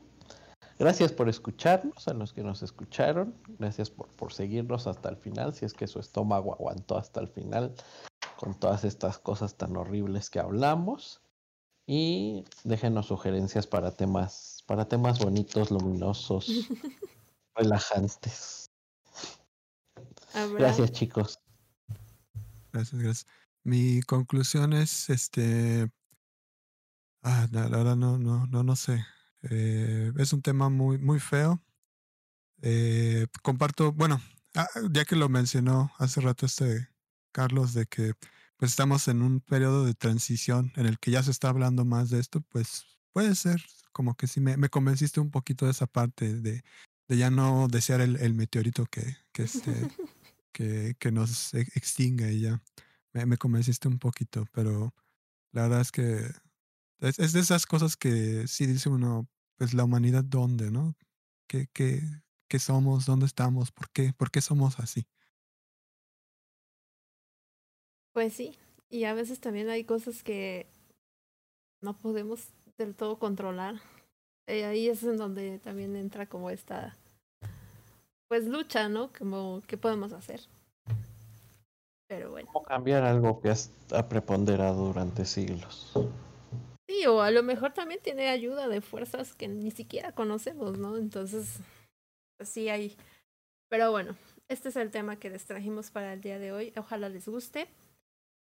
[0.78, 3.34] Gracias por escucharnos, a los que nos escucharon.
[3.58, 7.28] Gracias por, por seguirnos hasta el final, si es que su estómago aguantó hasta el
[7.28, 7.74] final
[8.36, 11.20] con todas estas cosas tan horribles que hablamos.
[11.86, 16.46] Y déjenos sugerencias para temas, para temas bonitos, luminosos,
[17.56, 18.70] relajantes.
[20.56, 21.40] Gracias, chicos.
[22.72, 23.26] Gracias, gracias.
[23.64, 25.90] Mi conclusión es, este,
[27.22, 29.04] ah, la verdad no, no, no, no sé.
[29.42, 31.62] Eh, es un tema muy, muy feo.
[32.62, 34.20] Eh, comparto, bueno,
[34.54, 36.88] ah, ya que lo mencionó hace rato este
[37.32, 38.14] Carlos, de que
[38.56, 42.10] pues estamos en un periodo de transición en el que ya se está hablando más
[42.10, 43.62] de esto, pues puede ser
[43.92, 46.62] como que sí me, me convenciste un poquito de esa parte de,
[47.08, 49.72] de ya no desear el, el meteorito que, que, este,
[50.52, 52.62] que, que nos e, extinga y ya.
[53.12, 54.94] Me, me, convenciste un poquito, pero
[55.52, 56.30] la verdad es que
[57.00, 60.94] es, es, de esas cosas que sí dice uno, pues la humanidad dónde, ¿no?
[61.48, 62.02] ¿Qué, qué,
[62.48, 63.06] qué somos?
[63.06, 63.72] ¿Dónde estamos?
[63.72, 64.12] ¿Por qué?
[64.12, 65.06] ¿Por qué somos así?
[68.12, 68.56] Pues sí,
[68.90, 70.66] y a veces también hay cosas que
[71.82, 73.76] no podemos del todo controlar.
[74.46, 76.96] Y eh, ahí es en donde también entra como esta
[78.28, 79.10] pues lucha, ¿no?
[79.16, 80.40] Como qué podemos hacer.
[82.08, 82.48] Pero bueno.
[82.52, 83.52] ¿Cómo cambiar algo que
[83.92, 85.92] ha preponderado durante siglos?
[86.88, 90.96] Sí, o a lo mejor también tiene ayuda de fuerzas que ni siquiera conocemos, ¿no?
[90.96, 91.60] Entonces,
[92.40, 92.96] sí hay.
[93.68, 94.16] Pero bueno,
[94.48, 96.72] este es el tema que les trajimos para el día de hoy.
[96.76, 97.68] Ojalá les guste.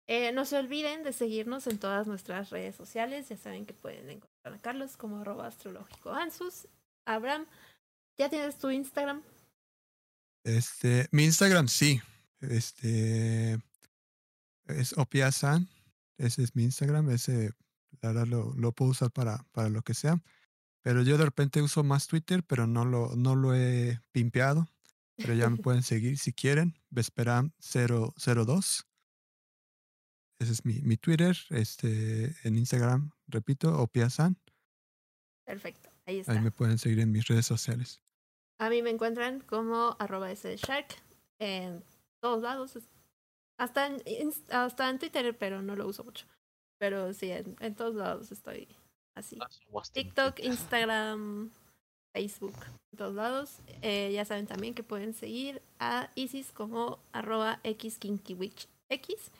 [0.08, 3.28] Eh, no se olviden de seguirnos en todas nuestras redes sociales.
[3.28, 6.66] Ya saben que pueden encontrar a Carlos como arroba astrológico Ansus.
[7.04, 7.46] Abraham,
[8.18, 9.22] ¿ya tienes tu Instagram?
[10.44, 12.00] Este, mi Instagram sí.
[12.40, 13.58] Este
[14.68, 15.68] es Opiasan.
[16.16, 17.10] Ese es mi Instagram.
[17.10, 17.52] Ese,
[18.00, 20.22] la verdad, lo, lo puedo usar para, para lo que sea.
[20.82, 24.68] Pero yo de repente uso más Twitter, pero no lo, no lo he pimpeado.
[25.16, 26.74] Pero ya me pueden seguir si quieren.
[26.90, 28.86] Vesperam002.
[30.40, 31.36] Ese es mi, mi Twitter.
[31.50, 34.36] Este, en Instagram, repito, Opiasan.
[35.44, 36.32] Perfecto, ahí está.
[36.32, 38.00] Ahí me pueden seguir en mis redes sociales.
[38.58, 40.96] A mí me encuentran como arroba shark
[41.38, 41.84] en
[42.20, 42.78] todos lados.
[43.58, 44.02] Hasta en,
[44.50, 46.26] hasta en Twitter, pero no lo uso mucho.
[46.82, 48.66] Pero sí, en, en todos lados estoy
[49.14, 49.38] así.
[49.92, 51.52] TikTok, Instagram,
[52.12, 52.56] Facebook,
[52.90, 53.60] en todos lados.
[53.82, 59.30] Eh, ya saben también que pueden seguir a Isis como arroba xkinkiwitch x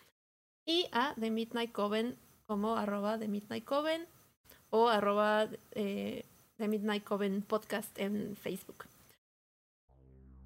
[0.66, 2.16] y a The Midnight Coven
[2.46, 4.06] como arroba The Midnight Coven
[4.70, 6.24] o arroba eh,
[6.58, 8.84] The Midnight Coven Podcast en Facebook.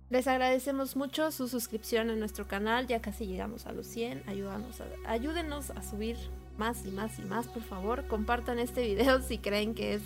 [0.09, 4.81] Les agradecemos mucho su suscripción en nuestro canal, ya casi llegamos a los 100, ayúdanos
[4.81, 6.17] a, ayúdenos a subir
[6.59, 8.07] más y más y más, por favor.
[8.07, 10.03] Compartan este video si creen que es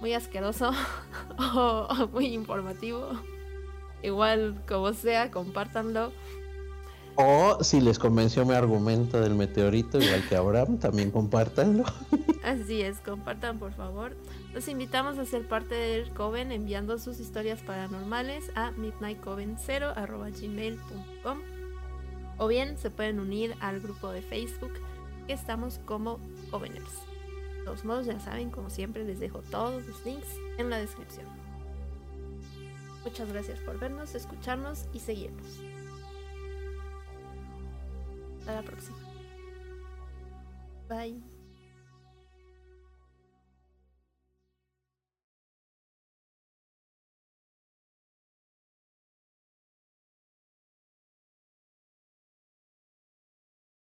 [0.00, 0.72] muy asqueroso
[1.38, 3.12] o muy informativo.
[4.02, 6.10] Igual como sea, compártanlo.
[7.16, 11.82] O si les convenció mi argumento del meteorito, igual que Abraham, también compártanlo.
[12.44, 14.14] Así es, compartan por favor.
[14.54, 21.38] Los invitamos a ser parte del Coven enviando sus historias paranormales a midnightcoven0.gmail.com
[22.38, 24.74] o bien se pueden unir al grupo de Facebook
[25.28, 26.18] estamos como
[26.50, 27.06] Coveners.
[27.58, 30.28] De todos modos, ya saben, como siempre, les dejo todos los links
[30.58, 31.26] en la descripción.
[33.04, 35.46] Muchas gracias por vernos, escucharnos y seguirnos.
[38.40, 38.98] Hasta la próxima.
[40.88, 41.37] Bye.